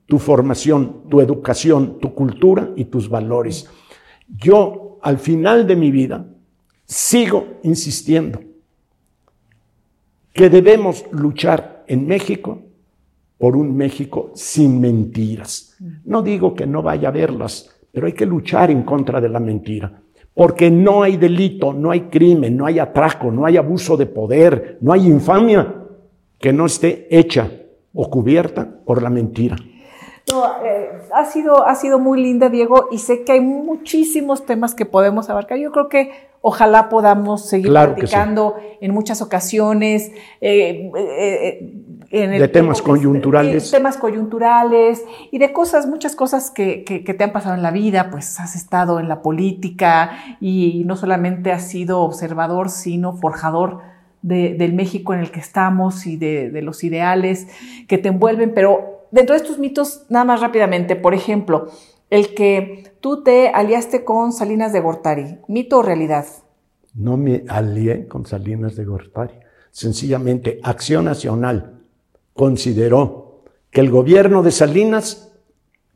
[0.06, 3.68] tu formación, tu educación, tu cultura y tus valores.
[4.28, 6.26] Yo, al final de mi vida,
[6.84, 8.40] sigo insistiendo
[10.32, 12.62] que debemos luchar en México
[13.38, 15.76] por un México sin mentiras.
[16.04, 19.40] No digo que no vaya a verlas, pero hay que luchar en contra de la
[19.40, 20.02] mentira.
[20.34, 24.78] Porque no hay delito, no hay crimen, no hay atraco, no hay abuso de poder,
[24.82, 25.74] no hay infamia
[26.38, 27.50] que no esté hecha
[27.94, 29.56] o cubierta por la mentira.
[30.28, 34.84] Eh, ha, sido, ha sido muy linda, Diego, y sé que hay muchísimos temas que
[34.84, 35.58] podemos abarcar.
[35.58, 40.10] Yo creo que ojalá podamos seguir platicando en muchas ocasiones.
[40.40, 40.90] Eh,
[42.10, 43.70] eh, de temas coyunturales.
[43.70, 48.40] temas coyunturales y de cosas, muchas cosas que, te han pasado en la vida, pues
[48.40, 53.80] has estado en la política y no solamente has sido observador, sino forjador
[54.22, 57.46] del México en el que estamos y de, de los ideales
[57.86, 61.68] que te envuelven, pero dentro de estos mitos, nada más rápidamente, por ejemplo,
[62.10, 66.26] el que tú te aliaste con Salinas de Gortari, ¿mito o realidad?
[66.94, 69.34] No me alié con Salinas de Gortari.
[69.70, 71.82] Sencillamente, Acción Nacional
[72.32, 75.32] consideró que el gobierno de Salinas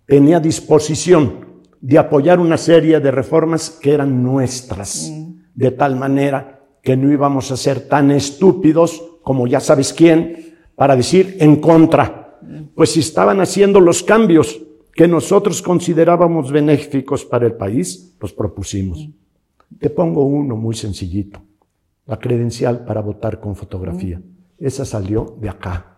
[0.06, 5.34] tenía disposición de apoyar una serie de reformas que eran nuestras, mm.
[5.54, 10.96] de tal manera que no íbamos a ser tan estúpidos como ya sabes quién, para
[10.96, 12.19] decir en contra
[12.74, 14.60] pues si estaban haciendo los cambios
[14.94, 19.08] que nosotros considerábamos benéficos para el país, los propusimos.
[19.78, 21.40] Te pongo uno muy sencillito,
[22.06, 24.20] la credencial para votar con fotografía.
[24.58, 25.96] Esa salió de acá,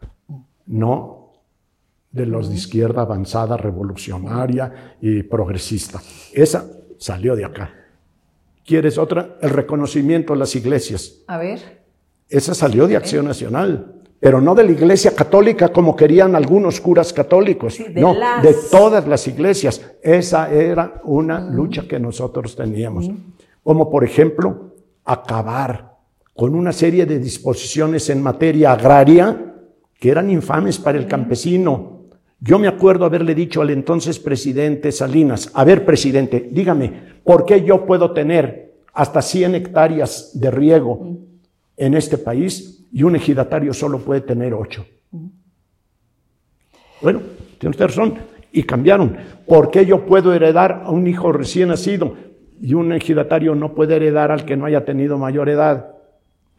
[0.66, 1.32] no
[2.10, 6.00] de los de izquierda avanzada, revolucionaria y progresista.
[6.32, 7.74] Esa salió de acá.
[8.64, 9.38] ¿Quieres otra?
[9.40, 11.22] El reconocimiento a las iglesias.
[11.26, 11.82] A ver.
[12.28, 17.12] Esa salió de Acción Nacional pero no de la iglesia católica como querían algunos curas
[17.12, 19.84] católicos, no, de todas las iglesias.
[20.00, 23.10] Esa era una lucha que nosotros teníamos.
[23.64, 24.74] Como por ejemplo,
[25.04, 25.96] acabar
[26.36, 29.56] con una serie de disposiciones en materia agraria
[29.98, 32.02] que eran infames para el campesino.
[32.38, 36.92] Yo me acuerdo haberle dicho al entonces presidente Salinas, a ver presidente, dígame,
[37.24, 41.18] ¿por qué yo puedo tener hasta 100 hectáreas de riego
[41.76, 44.84] en este país y un ejidatario solo puede tener ocho.
[47.00, 47.20] Bueno,
[47.58, 48.14] tiene usted razón.
[48.52, 49.16] Y cambiaron.
[49.46, 52.14] ¿Por qué yo puedo heredar a un hijo recién nacido
[52.60, 55.94] y un ejidatario no puede heredar al que no haya tenido mayor edad?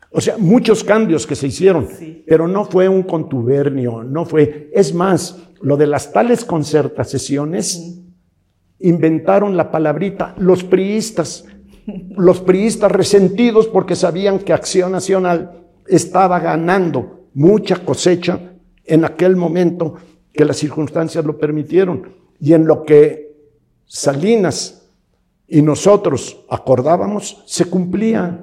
[0.09, 1.87] O sea, muchos cambios que se hicieron,
[2.27, 4.69] pero no fue un contubernio, no fue.
[4.73, 7.99] Es más, lo de las tales concertaciones,
[8.79, 11.45] inventaron la palabrita los priistas,
[12.15, 18.39] los priistas resentidos porque sabían que Acción Nacional estaba ganando mucha cosecha
[18.85, 19.95] en aquel momento
[20.31, 22.13] que las circunstancias lo permitieron.
[22.39, 23.33] Y en lo que
[23.85, 24.89] Salinas
[25.47, 28.39] y nosotros acordábamos, se cumplía.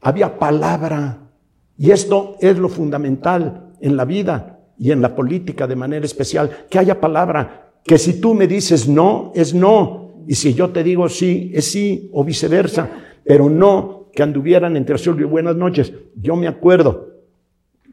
[0.00, 1.30] Había palabra.
[1.76, 6.66] Y esto es lo fundamental en la vida y en la política de manera especial,
[6.68, 7.72] que haya palabra.
[7.84, 10.24] Que si tú me dices no, es no.
[10.26, 12.90] Y si yo te digo sí, es sí, o viceversa.
[13.24, 15.92] Pero no que anduvieran entre azul y buenas noches.
[16.16, 17.08] Yo me acuerdo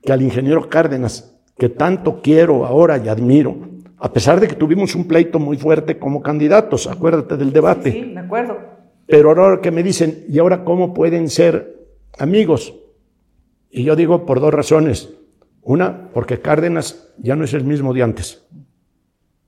[0.02, 3.56] que al ingeniero Cárdenas, que tanto quiero ahora y admiro,
[3.98, 7.92] a pesar de que tuvimos un pleito muy fuerte como candidatos, acuérdate del debate.
[7.92, 8.58] Sí, me acuerdo.
[9.08, 11.88] Pero ahora que me dicen, ¿y ahora cómo pueden ser
[12.18, 12.74] amigos?
[13.70, 15.14] Y yo digo por dos razones.
[15.62, 18.46] Una, porque Cárdenas ya no es el mismo de antes.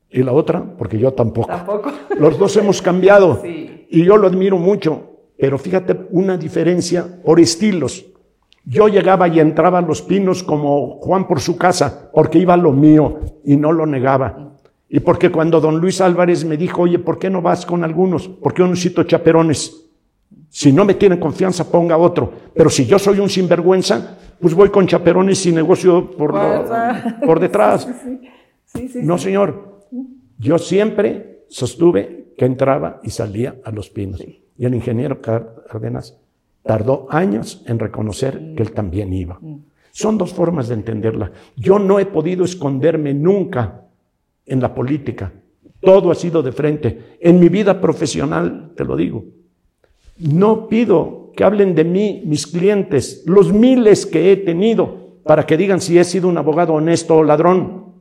[0.09, 1.47] Y la otra, porque yo tampoco.
[1.47, 1.91] ¿Tampoco?
[2.17, 3.41] Los dos hemos cambiado.
[3.47, 3.85] Sí.
[3.89, 5.16] Y yo lo admiro mucho.
[5.37, 8.05] Pero fíjate una diferencia por estilos.
[8.65, 12.73] Yo llegaba y entraba a los pinos como Juan por su casa, porque iba lo
[12.73, 14.57] mío y no lo negaba.
[14.89, 18.27] Y porque cuando don Luis Álvarez me dijo, oye, ¿por qué no vas con algunos?
[18.27, 19.85] Porque yo necesito chaperones.
[20.49, 22.31] Si no me tienen confianza, ponga otro.
[22.53, 26.33] Pero si yo soy un sinvergüenza, pues voy con chaperones y negocio por,
[27.25, 27.87] por detrás.
[28.95, 29.85] no, señor.
[30.37, 34.21] Yo siempre sostuve que entraba y salía a los pinos.
[34.57, 36.17] Y el ingeniero Cárdenas
[36.63, 39.39] tardó años en reconocer que él también iba.
[39.91, 41.31] Son dos formas de entenderla.
[41.55, 43.85] Yo no he podido esconderme nunca
[44.45, 45.31] en la política.
[45.79, 47.17] Todo ha sido de frente.
[47.19, 49.25] En mi vida profesional, te lo digo,
[50.17, 55.57] no pido que hablen de mí mis clientes, los miles que he tenido, para que
[55.57, 57.93] digan si he sido un abogado honesto o ladrón.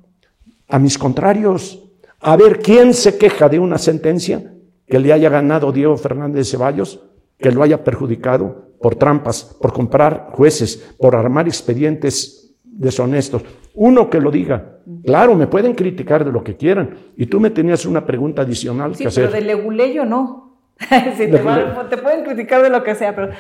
[0.69, 1.83] A mis contrarios,
[2.20, 4.56] a ver quién se queja de una sentencia
[4.86, 7.02] que le haya ganado Diego Fernández Ceballos,
[7.38, 13.42] que lo haya perjudicado por trampas, por comprar jueces, por armar expedientes deshonestos.
[13.74, 14.80] Uno que lo diga.
[15.04, 16.96] Claro, me pueden criticar de lo que quieran.
[17.16, 19.30] Y tú me tenías una pregunta adicional que hacer.
[19.30, 20.46] Pero de Leguleyo no.
[21.16, 23.30] sí, te, pueden criticar de lo que sea, pero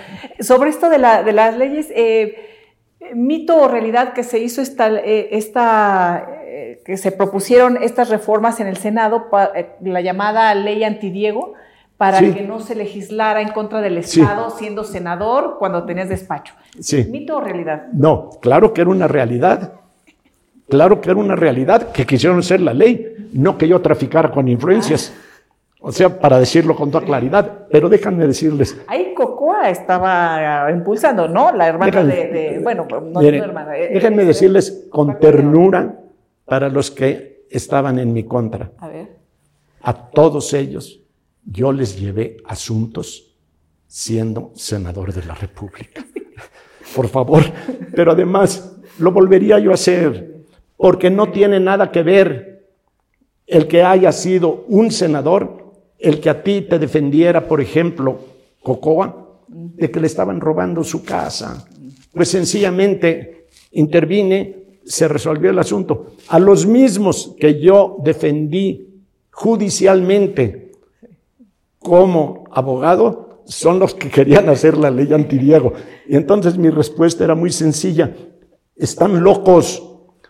[0.40, 2.34] sobre esto de, la, de las leyes, eh,
[3.14, 6.26] mito o realidad que se hizo esta, eh, esta
[6.84, 11.54] que se propusieron estas reformas en el Senado, eh, la llamada ley antidiego,
[11.96, 16.54] para que no se legislara en contra del Estado siendo senador cuando tenías despacho.
[17.10, 17.86] ¿Mito o realidad?
[17.92, 19.72] No, claro que era una realidad.
[20.68, 24.48] Claro que era una realidad que quisieron hacer la ley, no que yo traficara con
[24.48, 25.14] influencias.
[25.80, 28.76] O sea, para decirlo con toda claridad, pero déjenme decirles.
[28.88, 31.52] Ahí Cocoa estaba impulsando, ¿no?
[31.52, 33.76] La hermana de, Bueno, no es hermana.
[33.76, 35.94] Eh, déjenme eh, decirles con ternura
[36.46, 38.72] para los que estaban en mi contra.
[38.78, 39.16] A ver.
[39.82, 41.00] A todos ellos
[41.44, 43.36] yo les llevé asuntos
[43.86, 46.04] siendo senador de la República.
[46.96, 47.44] Por favor.
[47.94, 50.44] Pero además, lo volvería yo a hacer,
[50.76, 52.68] porque no tiene nada que ver
[53.46, 55.66] el que haya sido un senador
[55.98, 58.18] el que a ti te defendiera, por ejemplo,
[58.62, 61.66] Cocoa, de que le estaban robando su casa.
[62.12, 66.06] Pues sencillamente intervine, se resolvió el asunto.
[66.28, 70.72] A los mismos que yo defendí judicialmente
[71.78, 75.72] como abogado, son los que querían hacer la ley antiriego.
[76.08, 78.14] Y entonces mi respuesta era muy sencilla.
[78.74, 79.82] Están locos.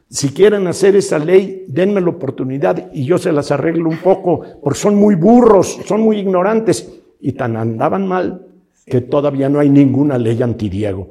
[0.08, 4.42] Si quieren hacer esa ley, denme la oportunidad y yo se las arreglo un poco,
[4.62, 8.46] porque son muy burros, son muy ignorantes y tan andaban mal
[8.84, 11.10] que todavía no hay ninguna ley antiriego.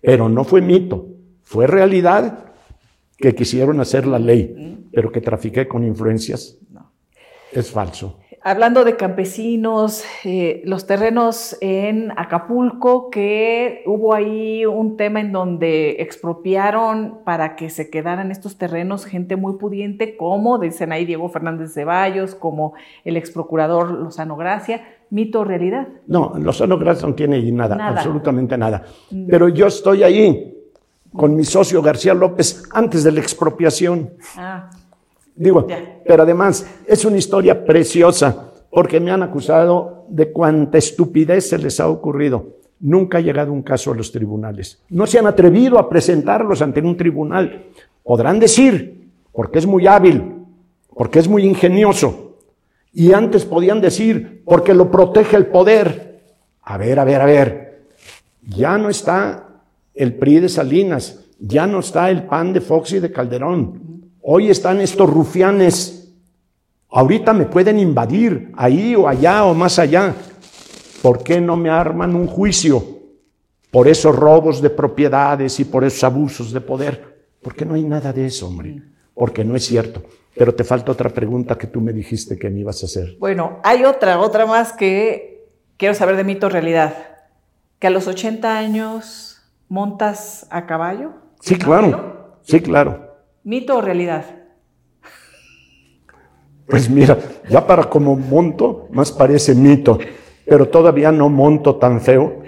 [0.00, 1.06] Pero no fue mito,
[1.42, 2.51] fue realidad
[3.22, 6.58] que quisieron hacer la ley, pero que trafiqué con influencias.
[7.52, 15.20] Es falso hablando de campesinos, eh, los terrenos en Acapulco, que hubo ahí un tema
[15.20, 21.04] en donde expropiaron para que se quedaran estos terrenos gente muy pudiente, como dicen ahí
[21.04, 22.74] Diego Fernández Ceballos, como
[23.04, 24.82] el ex procurador Lozano Gracia.
[25.10, 25.88] ¿Mito o realidad?
[26.06, 28.82] No, Lozano Gracia no tiene nada, absolutamente nada.
[29.10, 29.26] Mm.
[29.28, 30.51] Pero yo estoy ahí
[31.12, 34.10] con mi socio García López antes de la expropiación.
[34.36, 34.70] Ah.
[35.34, 35.66] Digo,
[36.06, 41.78] pero además es una historia preciosa porque me han acusado de cuánta estupidez se les
[41.80, 42.56] ha ocurrido.
[42.80, 44.82] Nunca ha llegado un caso a los tribunales.
[44.88, 47.66] No se han atrevido a presentarlos ante un tribunal.
[48.02, 50.36] Podrán decir, porque es muy hábil,
[50.94, 52.38] porque es muy ingenioso.
[52.92, 56.20] Y antes podían decir, porque lo protege el poder.
[56.62, 57.84] A ver, a ver, a ver.
[58.42, 59.51] Ya no está
[59.94, 64.10] el PRI de Salinas, ya no está el PAN de Fox y de Calderón.
[64.22, 66.14] Hoy están estos rufianes.
[66.88, 70.14] Ahorita me pueden invadir ahí o allá o más allá.
[71.02, 72.84] ¿Por qué no me arman un juicio
[73.70, 77.24] por esos robos de propiedades y por esos abusos de poder?
[77.42, 78.82] Porque no hay nada de eso, hombre.
[79.14, 80.02] Porque no es cierto.
[80.36, 83.16] Pero te falta otra pregunta que tú me dijiste que me ibas a hacer.
[83.18, 86.94] Bueno, hay otra, otra más que quiero saber de mito realidad.
[87.80, 89.31] Que a los 80 años
[89.72, 91.12] montas a caballo.
[91.40, 92.36] Sí, claro.
[92.42, 93.16] Sí, claro.
[93.42, 94.22] ¿Mito o realidad?
[96.66, 97.18] Pues mira,
[97.48, 99.98] ya para como monto, más parece mito,
[100.46, 102.42] pero todavía no monto tan feo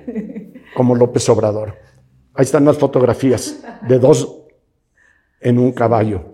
[0.76, 1.78] como López Obrador.
[2.34, 4.42] Ahí están las fotografías de dos
[5.40, 6.26] en un caballo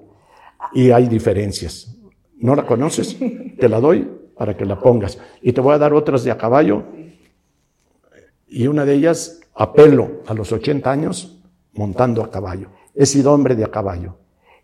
[0.72, 1.96] y hay diferencias.
[2.36, 3.16] ¿No la conoces?
[3.60, 5.18] Te la doy para que la pongas.
[5.40, 6.82] Y te voy a dar otras de a caballo
[8.48, 11.38] y una de ellas a pelo a los 80 años
[11.74, 12.68] montando a caballo.
[12.94, 14.16] He sido hombre de a caballo.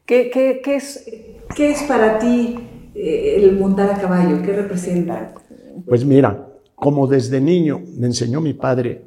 [0.06, 1.04] ¿Qué, qué, qué, es,
[1.54, 2.58] qué es, para ti
[2.94, 4.40] eh, el montar a caballo?
[4.40, 5.34] ¿Qué representa?
[5.86, 9.02] Pues mira, como desde niño me enseñó mi padre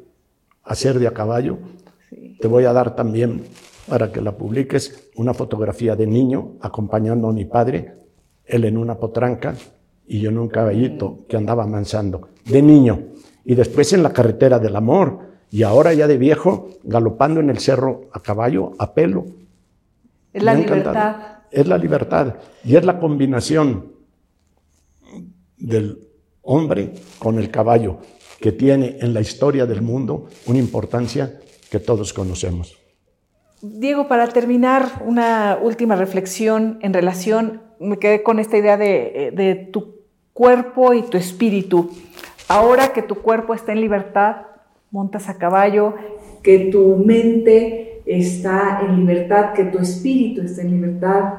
[0.63, 1.57] a ser de a caballo,
[2.39, 3.45] te voy a dar también,
[3.87, 7.95] para que la publiques, una fotografía de niño acompañando a mi padre,
[8.45, 9.55] él en una potranca
[10.07, 13.05] y yo en un caballito que andaba amansando, de niño.
[13.43, 17.59] Y después en la carretera del amor, y ahora ya de viejo, galopando en el
[17.59, 19.25] cerro a caballo, a pelo,
[20.31, 21.15] es la libertad.
[21.51, 23.93] Es la libertad y es la combinación
[25.57, 26.07] del
[26.43, 27.97] hombre con el caballo
[28.39, 31.39] que tiene en la historia del mundo una importancia
[31.71, 32.77] que todos conocemos.
[33.61, 39.55] Diego, para terminar, una última reflexión en relación, me quedé con esta idea de, de
[39.55, 39.95] tu
[40.31, 41.91] cuerpo y tu espíritu.
[42.47, 44.48] Ahora que tu cuerpo está en libertad,
[44.91, 45.95] montas a caballo,
[46.43, 51.33] que tu mente está en libertad, que tu espíritu está en libertad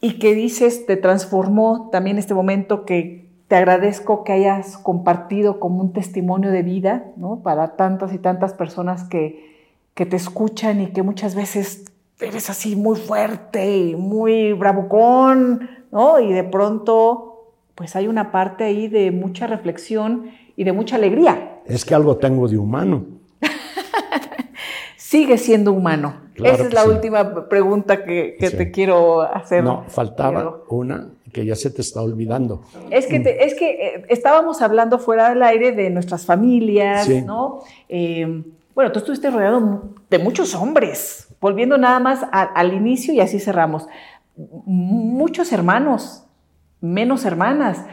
[0.00, 5.80] y que dices, te transformó también este momento que te agradezco que hayas compartido como
[5.80, 7.40] un testimonio de vida, ¿no?
[7.42, 12.76] Para tantas y tantas personas que, que te escuchan y que muchas veces eres así
[12.76, 16.18] muy fuerte y muy bravucón, ¿no?
[16.18, 21.51] Y de pronto, pues hay una parte ahí de mucha reflexión y de mucha alegría.
[21.66, 23.06] Es que algo tengo de humano
[24.96, 26.22] sigue siendo humano?
[26.34, 29.62] Esa es la última pregunta que, te quiero hacer.
[29.62, 32.62] No, faltaba una que ya se te está olvidando.
[32.90, 37.60] Es que, es que eh, estábamos hablando fuera del aire de nuestras familias, ¿no?
[37.88, 38.42] Eh,
[38.74, 43.86] Bueno, tú estuviste rodeado de muchos hombres, volviendo nada más al inicio y así cerramos.
[44.36, 46.24] Muchos hermanos,
[46.80, 47.84] menos hermanas,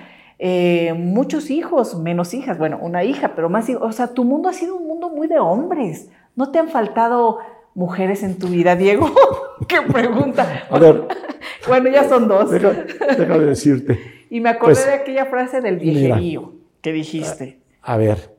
[0.42, 3.84] eh, muchos hijos, menos hijas, bueno, una hija, pero más hijos.
[3.84, 6.10] O sea, tu mundo ha sido un mundo muy de hombres.
[6.36, 7.40] ¿No te han faltado
[7.76, 9.14] mujeres en tu vida, Diego?
[9.68, 10.64] ¿Qué pregunta?
[10.70, 11.08] A ver.
[11.68, 12.50] bueno, ya son dos.
[12.52, 14.00] Déjame decirte.
[14.30, 17.60] Y me acordé pues, de aquella frase del viejerío que dijiste.
[17.82, 18.38] A, ver,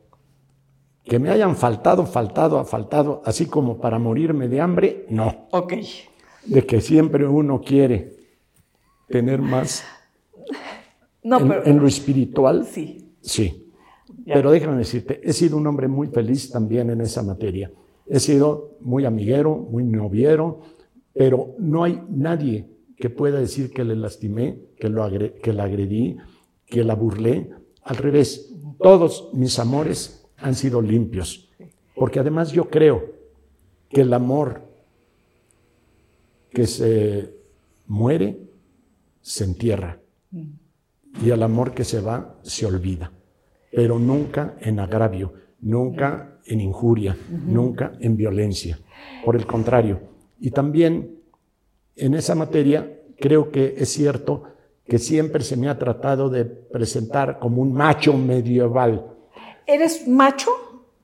[1.04, 5.48] que me hayan faltado, faltado, faltado, así como para morirme de hambre, no.
[5.50, 5.74] Ok.
[6.46, 8.12] De que siempre uno quiere
[9.08, 9.84] tener más
[11.22, 12.64] no, en, pero, en lo espiritual.
[12.64, 13.12] Sí.
[13.20, 13.70] Sí.
[14.24, 17.70] Pero déjame decirte, he sido un hombre muy feliz también en esa materia.
[18.06, 20.60] He sido muy amiguero, muy noviero,
[21.12, 22.66] pero no hay nadie
[22.96, 25.08] que pueda decir que le lastimé, que, lo
[25.42, 26.16] que la agredí,
[26.66, 27.50] que la burlé.
[27.82, 31.48] Al revés, todos mis amores han sido limpios.
[31.94, 33.14] Porque además yo creo
[33.88, 34.62] que el amor
[36.50, 37.34] que se
[37.86, 38.38] muere
[39.22, 39.99] se entierra.
[41.22, 43.10] Y el amor que se va se olvida.
[43.72, 48.78] Pero nunca en agravio, nunca en injuria, nunca en violencia.
[49.24, 50.00] Por el contrario.
[50.40, 51.20] Y también
[51.96, 54.44] en esa materia creo que es cierto
[54.86, 59.06] que siempre se me ha tratado de presentar como un macho medieval.
[59.66, 60.50] ¿Eres macho?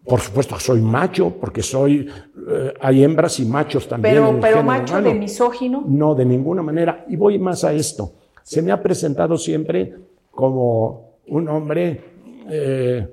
[0.05, 2.09] Por supuesto, soy macho, porque soy.
[2.49, 4.15] Eh, hay hembras y machos también.
[4.15, 5.85] Pero, pero macho de misógino.
[5.87, 7.05] No, de ninguna manera.
[7.09, 8.13] Y voy más a esto.
[8.47, 9.93] Se me ha presentado siempre
[10.31, 12.01] como un hombre
[12.49, 13.05] eh,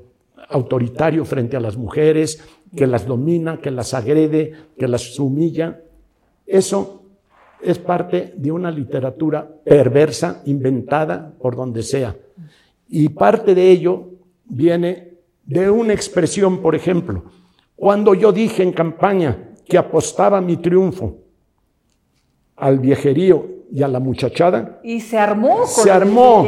[0.50, 2.40] autoritario frente a las mujeres,
[2.76, 5.82] que las domina, que las agrede, que las humilla.
[6.46, 7.02] Eso
[7.64, 12.16] es parte de una literatura perversa, inventada por donde sea.
[12.88, 14.10] Y parte de ello
[14.46, 15.16] viene
[15.48, 17.24] de una expresión, por ejemplo,
[17.76, 21.18] cuando yo dije en campaña que apostaba mi triunfo
[22.56, 24.80] al viejerío y a la muchachada.
[24.84, 25.66] Y se armó.
[25.66, 26.46] se armó.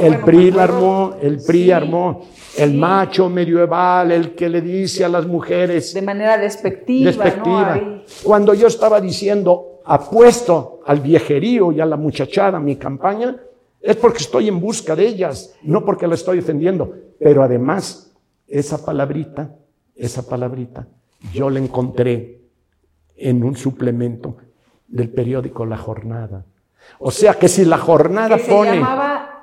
[0.00, 2.24] El, PRI la armó, el PRI armó.
[2.56, 5.92] El macho medieval, el que le dice a las mujeres.
[5.92, 7.10] De manera despectiva.
[7.10, 8.02] Despectiva.
[8.22, 13.36] Cuando yo estaba diciendo, apuesto al viejerío y a la muchachada mi campaña,
[13.80, 16.94] es porque estoy en busca de ellas, no porque la estoy defendiendo.
[17.18, 18.14] Pero además,
[18.46, 19.52] esa palabrita,
[19.96, 20.86] esa palabrita,
[21.34, 22.40] yo la encontré
[23.16, 24.36] en un suplemento
[24.86, 26.44] del periódico La Jornada.
[26.98, 28.82] O sea que si la jornada pone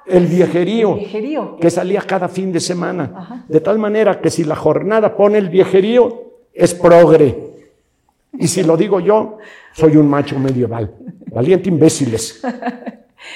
[0.05, 5.15] el viejerío, que salía cada fin de semana, de tal manera que si la jornada
[5.15, 6.23] pone el viejerío,
[6.53, 7.53] es progre.
[8.33, 9.37] Y si lo digo yo,
[9.73, 10.93] soy un macho medieval.
[11.31, 12.41] Valiente imbéciles.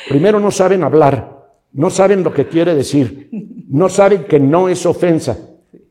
[0.07, 3.29] Primero no saben hablar, no saben lo que quiere decir,
[3.69, 5.37] no saben que no es ofensa.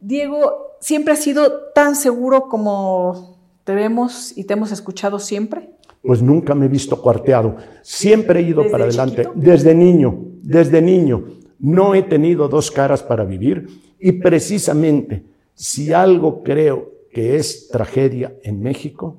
[0.00, 5.70] Diego, ¿siempre has sido tan seguro como te vemos y te hemos escuchado siempre?
[6.02, 7.56] Pues nunca me he visto cuarteado.
[7.82, 9.28] Siempre he ido para adelante.
[9.34, 11.24] Desde niño, desde niño.
[11.58, 13.66] No he tenido dos caras para vivir
[13.98, 19.16] y precisamente si algo creo que es tragedia en México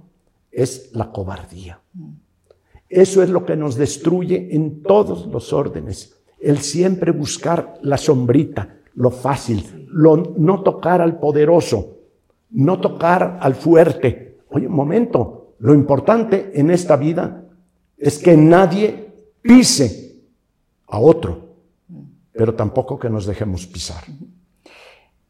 [0.51, 1.81] es la cobardía.
[2.87, 6.15] Eso es lo que nos destruye en todos los órdenes.
[6.39, 11.97] El siempre buscar la sombrita, lo fácil, lo, no tocar al poderoso,
[12.51, 14.37] no tocar al fuerte.
[14.49, 17.45] Oye, un momento, lo importante en esta vida
[17.97, 19.11] es que nadie
[19.41, 20.15] pise
[20.87, 21.55] a otro,
[22.31, 24.03] pero tampoco que nos dejemos pisar.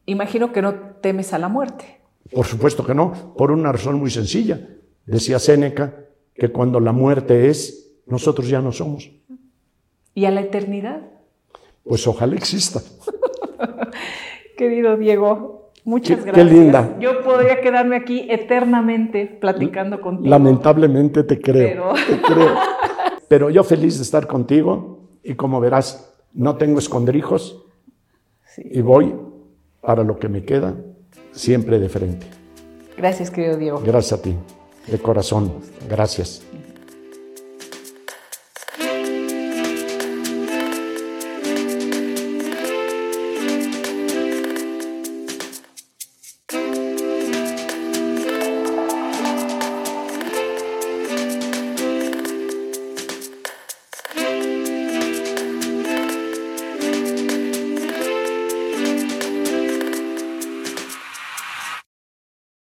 [0.05, 1.99] Imagino que no temes a la muerte.
[2.31, 4.67] Por supuesto que no, por una razón muy sencilla.
[5.05, 9.09] Decía Séneca que cuando la muerte es, nosotros ya no somos.
[10.13, 11.01] ¿Y a la eternidad?
[11.83, 12.81] Pues ojalá exista.
[14.57, 15.58] Querido Diego,
[15.89, 16.47] muchas gracias.
[16.47, 16.95] Qué linda.
[16.99, 20.29] Yo podría quedarme aquí eternamente platicando contigo.
[20.29, 21.67] Lamentablemente te creo.
[21.67, 21.93] Pero...
[22.07, 22.55] Te creo.
[23.27, 27.63] Pero yo feliz de estar contigo y como verás, no tengo escondrijos
[28.57, 29.15] y voy
[29.81, 30.75] para lo que me queda
[31.31, 32.25] siempre de frente.
[32.97, 33.81] Gracias, querido Diego.
[33.85, 34.35] Gracias a ti,
[34.87, 35.53] de corazón.
[35.89, 36.43] Gracias.